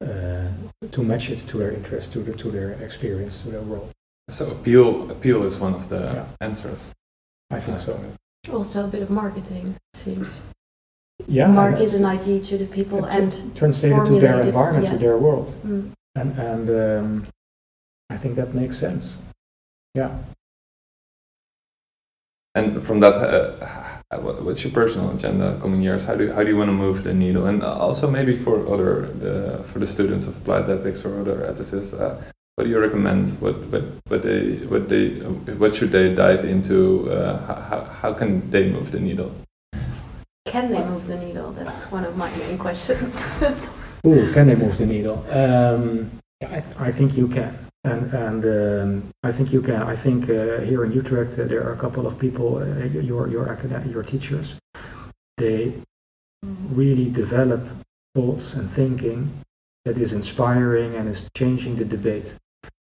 uh, 0.05 0.49
to 0.91 1.03
match 1.03 1.31
it 1.31 1.39
to 1.49 1.59
their 1.59 1.73
interests, 1.73 2.13
to, 2.13 2.19
the, 2.21 2.35
to 2.35 2.51
their 2.51 2.73
experience, 2.73 3.43
to 3.43 3.49
their 3.51 3.63
world. 3.63 3.91
so 4.29 4.51
appeal 4.51 5.11
appeal 5.11 5.45
is 5.45 5.59
one 5.59 5.75
of 5.75 5.89
the 5.89 6.01
Yeah. 6.01 6.27
answers. 6.41 6.93
I 7.51 7.61
think 7.61 7.79
so. 7.81 7.93
Also 8.53 8.85
a 8.85 8.89
bit 8.89 9.03
of 9.03 9.11
marketing, 9.11 9.77
it 9.95 9.97
seems. 9.97 10.43
Yeah, 11.27 11.49
Market 11.49 11.79
that's 11.79 11.95
an 11.95 12.05
idea 12.05 12.41
to 12.41 12.59
the 12.59 12.67
people 12.67 13.05
and 13.05 13.57
translated 13.57 14.05
to 14.07 14.21
their 14.21 14.33
formulated, 14.33 14.47
environment, 14.49 14.87
to 14.89 14.99
their 14.99 15.19
world, 15.19 15.55
mm, 15.65 15.91
and 16.15 16.39
and 16.39 16.71
um, 16.71 17.27
I 18.11 18.17
think 18.17 18.37
that 18.37 18.55
makes 18.55 18.79
sense. 18.79 19.17
Yeah. 19.95 20.17
And 22.55 22.83
from 22.83 23.01
that, 23.01 23.15
uh, 23.15 24.19
what's 24.19 24.63
your 24.63 24.73
personal 24.73 25.11
agenda 25.11 25.59
coming 25.61 25.83
years? 25.83 26.05
How 26.05 26.15
do 26.15 26.31
how 26.33 26.45
do 26.45 26.51
you 26.51 26.57
want 26.57 26.69
to 26.69 26.79
move 26.87 27.03
the 27.03 27.13
needle? 27.13 27.47
And 27.47 27.63
also 27.63 28.11
maybe 28.11 28.37
for 28.37 28.67
other 28.73 29.07
the, 29.19 29.65
for 29.65 29.79
the 29.79 29.87
students 29.87 30.27
of 30.27 30.37
applied 30.37 30.69
ethics 30.71 31.05
or 31.05 31.21
other 31.21 31.39
ethicists, 31.51 31.99
uh, 31.99 32.23
what 32.55 32.65
do 32.65 32.71
you 32.71 32.79
recommend? 32.79 33.41
What 33.41 33.57
what 33.73 33.85
what 34.09 34.23
they 34.23 34.57
what 34.69 34.89
they 34.89 35.09
what 35.61 35.75
should 35.75 35.93
they 35.93 36.15
dive 36.15 36.45
into? 36.45 37.11
Uh, 37.11 37.41
how, 37.47 37.55
how 37.55 37.85
how 37.85 38.13
can 38.13 38.51
they 38.51 38.71
move 38.71 38.91
the 38.93 39.01
needle? 39.01 39.33
Can 40.47 40.71
they 40.71 40.83
move 40.85 41.07
the 41.07 41.19
needle? 41.19 41.53
That's 41.53 41.91
one 41.91 42.05
of 42.05 42.17
my 42.17 42.35
main 42.37 42.57
questions. 42.57 43.27
Ooh, 44.07 44.33
can 44.33 44.47
they 44.47 44.55
move 44.55 44.79
the 44.79 44.87
needle? 44.87 45.19
Um, 45.31 46.11
I, 46.43 46.61
th- 46.61 46.77
I 46.79 46.93
think 46.93 47.17
you 47.17 47.29
can. 47.29 47.59
And, 47.85 48.13
and 48.15 48.45
um, 48.45 49.09
I 49.23 49.33
think 49.33 49.53
you 49.53 49.61
can. 49.61 49.83
I 49.83 49.95
think 49.95 50.31
uh, 50.31 50.61
here 50.61 50.85
in 50.85 50.93
Utrecht 50.93 51.39
uh, 51.39 51.45
there 51.45 51.63
are 51.67 51.73
a 51.73 51.77
couple 51.77 52.07
of 52.07 52.19
people, 52.19 52.59
uh, 52.59 52.85
your 53.11 53.29
your 53.29 53.49
academic, 53.49 53.93
your 53.93 54.03
teachers. 54.03 54.57
They 55.37 55.75
really 56.43 57.11
develop 57.11 57.63
thoughts 58.15 58.55
and 58.55 58.69
thinking 58.69 59.19
that 59.85 59.99
is 59.99 60.13
inspiring 60.13 60.97
and 60.97 61.09
is 61.09 61.29
changing 61.37 61.77
the 61.77 61.85
debate. 61.85 62.35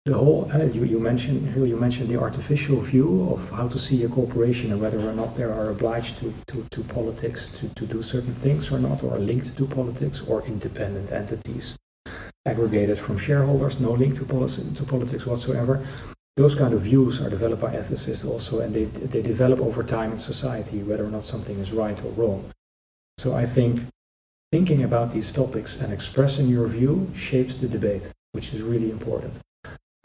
The 0.07 0.17
whole 0.17 0.49
uh, 0.53 0.63
you, 0.63 0.85
you 0.85 0.99
mentioned 0.99 1.53
you 1.53 1.75
mentioned 1.75 2.07
the 2.07 2.17
artificial 2.17 2.79
view 2.79 3.27
of 3.29 3.51
how 3.51 3.67
to 3.67 3.77
see 3.77 4.05
a 4.05 4.07
corporation 4.07 4.71
and 4.71 4.79
whether 4.79 5.01
or 5.01 5.11
not 5.11 5.35
they 5.35 5.43
are 5.43 5.69
obliged 5.69 6.19
to, 6.19 6.33
to, 6.47 6.65
to 6.71 6.81
politics 6.83 7.47
to, 7.57 7.67
to 7.75 7.85
do 7.85 8.01
certain 8.01 8.33
things 8.33 8.71
or 8.71 8.79
not, 8.79 9.03
or 9.03 9.19
linked 9.19 9.57
to 9.57 9.65
politics 9.65 10.21
or 10.21 10.43
independent 10.43 11.11
entities 11.11 11.75
aggregated 12.45 12.97
from 12.97 13.17
shareholders, 13.17 13.81
no 13.81 13.91
link 13.91 14.15
to, 14.15 14.23
policy, 14.23 14.63
to 14.75 14.83
politics 14.83 15.25
whatsoever. 15.25 15.85
Those 16.37 16.55
kind 16.55 16.73
of 16.73 16.83
views 16.83 17.19
are 17.19 17.29
developed 17.29 17.61
by 17.61 17.75
ethicists 17.75 18.25
also, 18.25 18.61
and 18.61 18.73
they, 18.73 18.85
they 18.85 19.21
develop 19.21 19.59
over 19.59 19.83
time 19.83 20.13
in 20.13 20.19
society, 20.19 20.83
whether 20.83 21.03
or 21.03 21.11
not 21.11 21.25
something 21.25 21.59
is 21.59 21.73
right 21.73 22.01
or 22.05 22.11
wrong. 22.11 22.49
So 23.17 23.35
I 23.35 23.45
think 23.45 23.81
thinking 24.53 24.83
about 24.83 25.11
these 25.11 25.33
topics 25.33 25.75
and 25.75 25.91
expressing 25.91 26.47
your 26.47 26.67
view 26.67 27.11
shapes 27.13 27.59
the 27.59 27.67
debate, 27.67 28.13
which 28.31 28.53
is 28.53 28.61
really 28.61 28.89
important. 28.89 29.41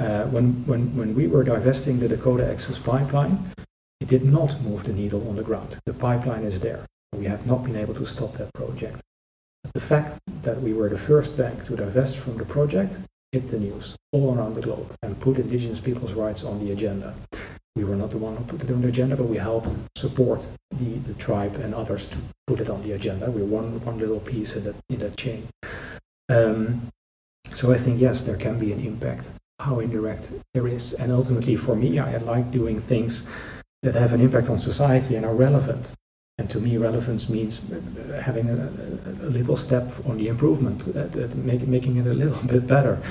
Uh, 0.03 0.24
when, 0.34 0.46
when, 0.66 0.82
when 0.96 1.14
we 1.14 1.28
were 1.28 1.44
divesting 1.44 2.00
the 2.00 2.09
Dakota 2.09 2.44
Access 2.53 2.78
Pipeline, 2.78 3.36
It 4.03 4.09
did 4.09 4.24
not 4.24 4.61
move 4.62 4.82
the 4.82 4.92
needle 4.92 5.28
on 5.28 5.36
the 5.36 5.44
ground. 5.44 5.78
The 5.86 5.92
pipeline 5.92 6.42
is 6.42 6.59
there. 6.59 6.84
We 7.12 7.26
have 7.26 7.46
not 7.46 7.62
been 7.62 7.76
able 7.76 7.94
to 7.94 8.05
stop 8.05 8.34
that 8.34 8.53
project. 8.53 9.00
The 9.74 9.80
fact 9.80 10.18
that 10.42 10.61
we 10.61 10.72
were 10.72 10.88
the 10.88 10.98
first 10.98 11.36
bank 11.36 11.64
to 11.66 11.76
divest 11.76 12.18
from 12.18 12.36
the 12.36 12.44
project 12.44 12.98
hit 13.30 13.46
the 13.46 13.61
news 13.61 13.94
all 14.11 14.34
around 14.34 14.57
the 14.57 14.61
globe 14.61 14.92
and 15.05 15.20
put 15.20 15.38
indigenous 15.38 15.80
people's 15.80 16.14
rights 16.14 16.42
on 16.42 16.59
the 16.59 16.72
agenda. 16.72 17.14
We 17.76 17.84
were 17.84 17.94
not 17.94 18.11
the 18.11 18.18
one 18.18 18.36
who 18.36 18.42
put 18.42 18.64
it 18.64 18.72
on 18.72 18.82
the 18.82 18.88
agenda, 18.88 19.14
but 19.14 19.28
we 19.28 19.36
helped 19.36 19.76
support 19.96 20.48
the, 20.72 20.98
the 21.07 21.14
tribe 21.14 21.55
and 21.55 21.72
others 21.72 22.09
to 22.09 22.18
put 22.48 22.59
it 22.59 22.68
on 22.68 22.82
the 22.82 22.92
agenda. 22.92 23.30
We're 23.30 23.44
one, 23.44 23.84
one 23.84 23.98
little 23.98 24.18
piece 24.18 24.57
in 24.57 24.64
that, 24.64 24.74
in 24.90 24.98
that 24.98 25.16
chain. 25.16 25.46
Um, 26.28 26.88
so 27.55 27.72
I 27.72 27.78
think, 27.78 28.00
yes, 28.00 28.24
there 28.24 28.36
can 28.36 28.59
be 28.59 28.72
an 28.72 28.80
impact, 28.80 29.32
how 29.63 29.81
indirect 29.81 30.33
there 30.55 30.67
is. 30.67 30.93
And 30.95 31.13
ultimately, 31.13 31.57
for 31.57 31.75
me, 31.77 31.99
I 31.99 32.17
like 32.19 32.51
doing 32.51 32.81
things 32.81 33.25
that 33.83 33.95
have 33.95 34.13
an 34.13 34.21
impact 34.21 34.49
on 34.49 34.59
society 34.59 35.17
and 35.17 35.25
are 35.25 35.35
relevant. 35.35 35.93
And 36.39 36.49
to 36.51 36.59
me, 36.59 36.77
relevance 36.79 37.29
means 37.29 37.61
having 38.21 38.49
a, 38.49 38.55
a, 39.27 39.31
little 39.39 39.57
step 39.57 39.93
on 40.07 40.17
the 40.17 40.29
improvement, 40.29 40.79
make, 41.37 41.67
making 41.67 41.97
it 41.97 42.07
a 42.07 42.15
little 42.15 42.43
bit 42.55 42.67
better. 42.67 43.03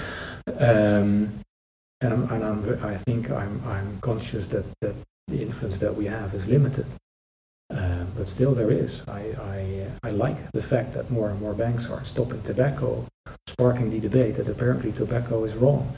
Um, 0.48 1.40
and 2.02 2.14
I'm, 2.14 2.24
and 2.32 2.44
I'm, 2.44 2.84
I 2.84 2.98
think 2.98 3.30
I'm, 3.30 3.62
I'm 3.66 4.00
conscious 4.02 4.48
that, 4.50 4.66
that 4.82 4.96
the 5.28 5.42
influence 5.42 5.80
that 5.80 5.96
we 5.96 6.06
have 6.06 6.34
is 6.34 6.48
limited. 6.48 6.88
Uh, 7.70 8.04
but 8.18 8.28
still, 8.28 8.54
there 8.54 8.72
is. 8.72 9.08
I, 9.08 9.22
I, 9.40 9.88
I 10.04 10.10
like 10.10 10.52
the 10.52 10.62
fact 10.62 10.94
that 10.94 11.10
more 11.10 11.30
and 11.30 11.40
more 11.40 11.54
banks 11.54 11.90
are 11.90 12.04
stopping 12.04 12.42
tobacco, 12.42 13.06
sparking 13.48 13.92
the 13.92 14.00
debate 14.00 14.36
that 14.36 14.50
apparently 14.50 14.92
tobacco 14.92 15.46
is 15.46 15.54
wrong. 15.54 15.96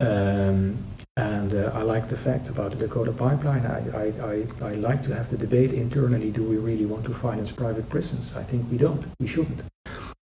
Um, 0.00 0.78
and 1.16 1.54
uh, 1.54 1.70
I 1.74 1.82
like 1.82 2.08
the 2.08 2.16
fact 2.16 2.48
about 2.48 2.72
the 2.72 2.76
Dakota 2.76 3.12
pipeline. 3.12 3.64
I, 3.64 3.78
I, 3.96 4.12
I, 4.20 4.70
I, 4.70 4.74
like 4.74 5.02
to 5.04 5.14
have 5.14 5.30
the 5.30 5.38
debate 5.38 5.72
internally 5.72 6.30
do 6.30 6.42
we 6.42 6.56
really 6.56 6.84
want 6.84 7.06
to 7.06 7.14
finance 7.14 7.50
private 7.50 7.88
prisons? 7.88 8.34
I 8.36 8.42
think 8.42 8.70
we 8.70 8.76
don't. 8.76 9.06
We 9.18 9.26
shouldn't. 9.26 9.62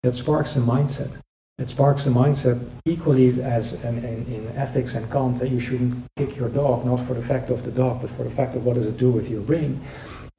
That 0.04 0.14
sparks 0.14 0.56
a 0.56 0.60
mindset. 0.60 1.20
It 1.58 1.70
sparks 1.70 2.06
a 2.06 2.10
mindset 2.10 2.64
equally 2.86 3.42
as 3.42 3.74
in, 3.84 3.98
in, 3.98 4.26
in 4.28 4.48
ethics 4.56 4.94
and 4.96 5.12
Kant 5.12 5.40
that 5.40 5.50
you 5.50 5.60
shouldn't 5.60 6.06
kick 6.16 6.38
your 6.38 6.50
dog, 6.50 6.86
not 6.86 6.98
for 6.98 7.16
the 7.16 7.22
fact 7.22 7.50
of 7.50 7.64
the 7.66 7.72
dog, 7.72 8.02
but 8.02 8.12
for 8.12 8.24
the 8.24 8.30
fact 8.30 8.56
of 8.56 8.64
what 8.64 8.76
does 8.76 8.86
it 8.86 8.98
do 8.98 9.10
with 9.10 9.28
your 9.30 9.42
brain. 9.42 9.82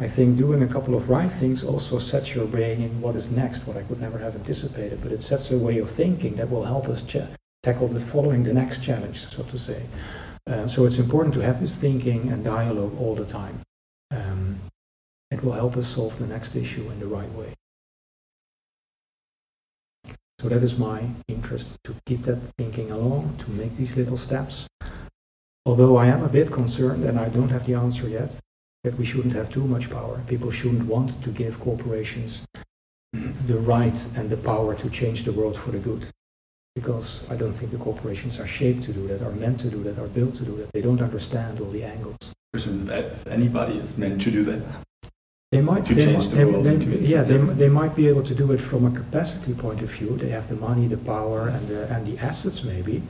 I 0.00 0.06
think 0.06 0.38
doing 0.38 0.62
a 0.62 0.68
couple 0.68 0.94
of 0.94 1.10
right 1.10 1.30
things 1.30 1.64
also 1.64 1.98
sets 1.98 2.34
your 2.34 2.46
brain 2.46 2.80
in 2.80 3.00
what 3.00 3.16
is 3.16 3.30
next, 3.30 3.66
what 3.66 3.76
I 3.76 3.82
could 3.82 4.00
never 4.00 4.18
have 4.18 4.36
anticipated, 4.36 5.00
but 5.02 5.10
it 5.10 5.22
sets 5.22 5.50
a 5.50 5.58
way 5.58 5.78
of 5.78 5.90
thinking 5.90 6.36
that 6.36 6.48
will 6.48 6.64
help 6.64 6.88
us 6.88 7.02
ch- 7.02 7.16
tackle 7.62 7.88
the 7.88 8.00
following 8.00 8.42
the 8.44 8.52
next 8.52 8.82
challenge, 8.82 9.26
so 9.28 9.42
to 9.42 9.58
say. 9.58 9.82
Uh, 10.46 10.66
so 10.66 10.84
it's 10.84 10.98
important 10.98 11.34
to 11.34 11.40
have 11.40 11.60
this 11.60 11.74
thinking 11.74 12.32
and 12.32 12.44
dialogue 12.44 12.96
all 13.00 13.14
the 13.14 13.24
time. 13.24 13.60
Um, 14.10 14.60
it 15.30 15.44
will 15.44 15.52
help 15.52 15.76
us 15.76 15.88
solve 15.88 16.18
the 16.18 16.26
next 16.26 16.56
issue 16.56 16.90
in 16.90 17.00
the 17.00 17.06
right 17.06 17.30
way. 17.32 17.52
So 20.38 20.48
that 20.48 20.62
is 20.62 20.78
my 20.78 21.02
interest 21.26 21.76
to 21.84 21.96
keep 22.06 22.22
that 22.22 22.38
thinking 22.56 22.90
along, 22.90 23.36
to 23.38 23.50
make 23.50 23.74
these 23.74 23.96
little 23.96 24.16
steps. 24.16 24.66
Although 25.66 25.96
I 25.96 26.06
am 26.06 26.22
a 26.22 26.28
bit 26.28 26.50
concerned, 26.50 27.04
and 27.04 27.18
I 27.18 27.28
don't 27.28 27.50
have 27.50 27.66
the 27.66 27.74
answer 27.74 28.08
yet, 28.08 28.36
that 28.84 28.96
we 28.96 29.04
shouldn't 29.04 29.34
have 29.34 29.50
too 29.50 29.66
much 29.66 29.90
power. 29.90 30.22
People 30.28 30.50
shouldn't 30.50 30.86
want 30.86 31.22
to 31.22 31.30
give 31.30 31.60
corporations 31.60 32.42
the 33.12 33.58
right 33.58 34.06
and 34.14 34.30
the 34.30 34.36
power 34.36 34.74
to 34.76 34.88
change 34.88 35.24
the 35.24 35.32
world 35.32 35.58
for 35.58 35.72
the 35.72 35.78
good 35.78 36.08
because 36.78 37.24
I 37.32 37.34
don't 37.40 37.52
think 37.58 37.70
the 37.72 37.82
corporations 37.88 38.38
are 38.38 38.46
shaped 38.46 38.82
to 38.84 38.92
do 38.92 39.02
that, 39.08 39.20
are 39.22 39.36
meant 39.44 39.58
to 39.64 39.70
do 39.76 39.82
that, 39.84 39.98
are 39.98 40.12
built 40.18 40.34
to 40.36 40.44
do 40.44 40.56
that. 40.58 40.72
They 40.72 40.84
don't 40.88 41.02
understand 41.08 41.60
all 41.60 41.70
the 41.78 41.84
angles. 41.84 42.32
If 42.54 43.26
anybody 43.26 43.78
is 43.78 43.98
meant 43.98 44.22
to 44.22 44.30
do 44.30 44.44
that, 44.50 44.60
they 45.50 45.62
might, 45.62 45.86
they, 45.86 45.94
they, 45.94 46.44
they, 46.66 46.98
yeah, 47.14 47.22
they, 47.22 47.38
they 47.62 47.70
might 47.80 47.94
be 47.96 48.06
able 48.06 48.22
to 48.22 48.34
do 48.34 48.52
it 48.52 48.60
from 48.70 48.84
a 48.84 48.90
capacity 48.90 49.54
point 49.54 49.80
of 49.80 49.90
view. 49.90 50.10
They 50.16 50.28
have 50.28 50.46
the 50.48 50.56
money, 50.56 50.86
the 50.86 50.98
power, 50.98 51.48
and 51.48 51.66
the, 51.68 51.80
and 51.94 52.06
the 52.06 52.18
assets 52.18 52.62
maybe, 52.62 53.02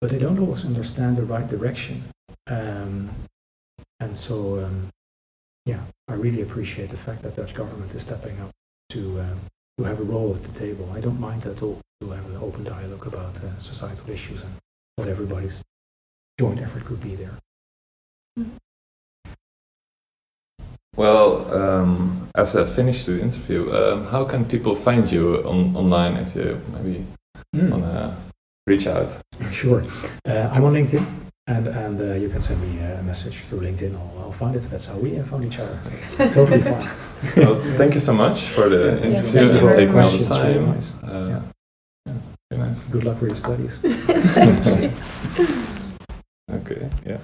but 0.00 0.10
they 0.10 0.18
don't 0.18 0.38
always 0.38 0.64
understand 0.64 1.16
the 1.16 1.24
right 1.24 1.48
direction. 1.48 2.04
Um, 2.46 3.10
and 4.00 4.16
so, 4.16 4.64
um, 4.64 4.88
yeah, 5.66 5.80
I 6.06 6.14
really 6.14 6.42
appreciate 6.42 6.90
the 6.90 6.96
fact 6.96 7.22
that 7.22 7.36
Dutch 7.36 7.52
government 7.52 7.94
is 7.94 8.02
stepping 8.02 8.40
up 8.40 8.50
to, 8.90 9.20
um, 9.20 9.40
to 9.76 9.84
have 9.84 9.98
a 9.98 10.04
role 10.04 10.34
at 10.36 10.44
the 10.44 10.52
table. 10.64 10.88
I 10.94 11.00
don't 11.00 11.20
mind 11.20 11.44
at 11.46 11.62
all 11.62 11.80
to 12.00 12.10
have 12.10 12.26
an 12.26 12.36
open 12.36 12.64
dialogue 12.64 13.06
about 13.06 13.36
uh, 13.42 13.58
societal 13.58 14.10
issues 14.10 14.42
and 14.42 14.52
what 14.96 15.08
everybody's 15.08 15.60
joint 16.38 16.60
effort 16.60 16.84
could 16.84 17.00
be 17.00 17.16
there. 17.16 17.32
Well, 20.96 21.52
um, 21.54 22.28
as 22.34 22.56
I 22.56 22.64
finished 22.64 23.06
the 23.06 23.20
interview, 23.20 23.72
um, 23.72 24.04
how 24.06 24.24
can 24.24 24.44
people 24.44 24.74
find 24.74 25.10
you 25.10 25.42
on, 25.44 25.76
online 25.76 26.16
if 26.16 26.34
you 26.36 26.60
maybe 26.72 27.04
Mm. 27.56 27.70
want 27.70 27.82
to 27.84 28.14
reach 28.66 28.86
out? 28.86 29.16
Sure. 29.52 29.82
Uh, 30.26 30.50
I'm 30.52 30.64
on 30.64 30.74
LinkedIn, 30.74 31.02
and, 31.46 31.66
and 31.68 31.98
uh, 32.00 32.04
you 32.14 32.28
can 32.28 32.40
send 32.42 32.60
me 32.60 32.78
a 32.78 33.02
message 33.02 33.38
through 33.38 33.60
LinkedIn. 33.60 33.94
I'll, 33.94 34.24
I'll 34.24 34.32
find 34.32 34.54
it. 34.54 34.60
That's 34.70 34.84
how 34.86 34.98
we 34.98 35.18
uh, 35.18 35.24
found 35.24 35.46
each 35.46 35.58
other. 35.58 35.78
So 35.84 35.90
it's 36.02 36.16
totally 36.36 36.60
fine. 36.60 36.88
well, 37.36 37.62
thank 37.78 37.94
you 37.94 38.00
so 38.00 38.12
much 38.12 38.42
for 38.50 38.68
the 38.68 39.00
Yes, 39.02 39.24
interview 39.24 39.32
thank 39.32 39.52
and 39.52 39.76
taking 39.78 39.98
all 39.98 40.10
the 40.10 40.18
It's 40.18 40.30
really 40.30 40.66
nice. 40.66 40.94
Uh, 41.02 41.26
Yeah. 41.30 41.42
Yeah, 42.08 42.14
very 42.50 42.62
nice. 42.68 42.88
Good 42.88 43.04
luck 43.04 43.20
with 43.20 43.30
your 43.30 43.36
studies. 43.36 43.80
okay, 46.50 46.90
yeah. 47.06 47.18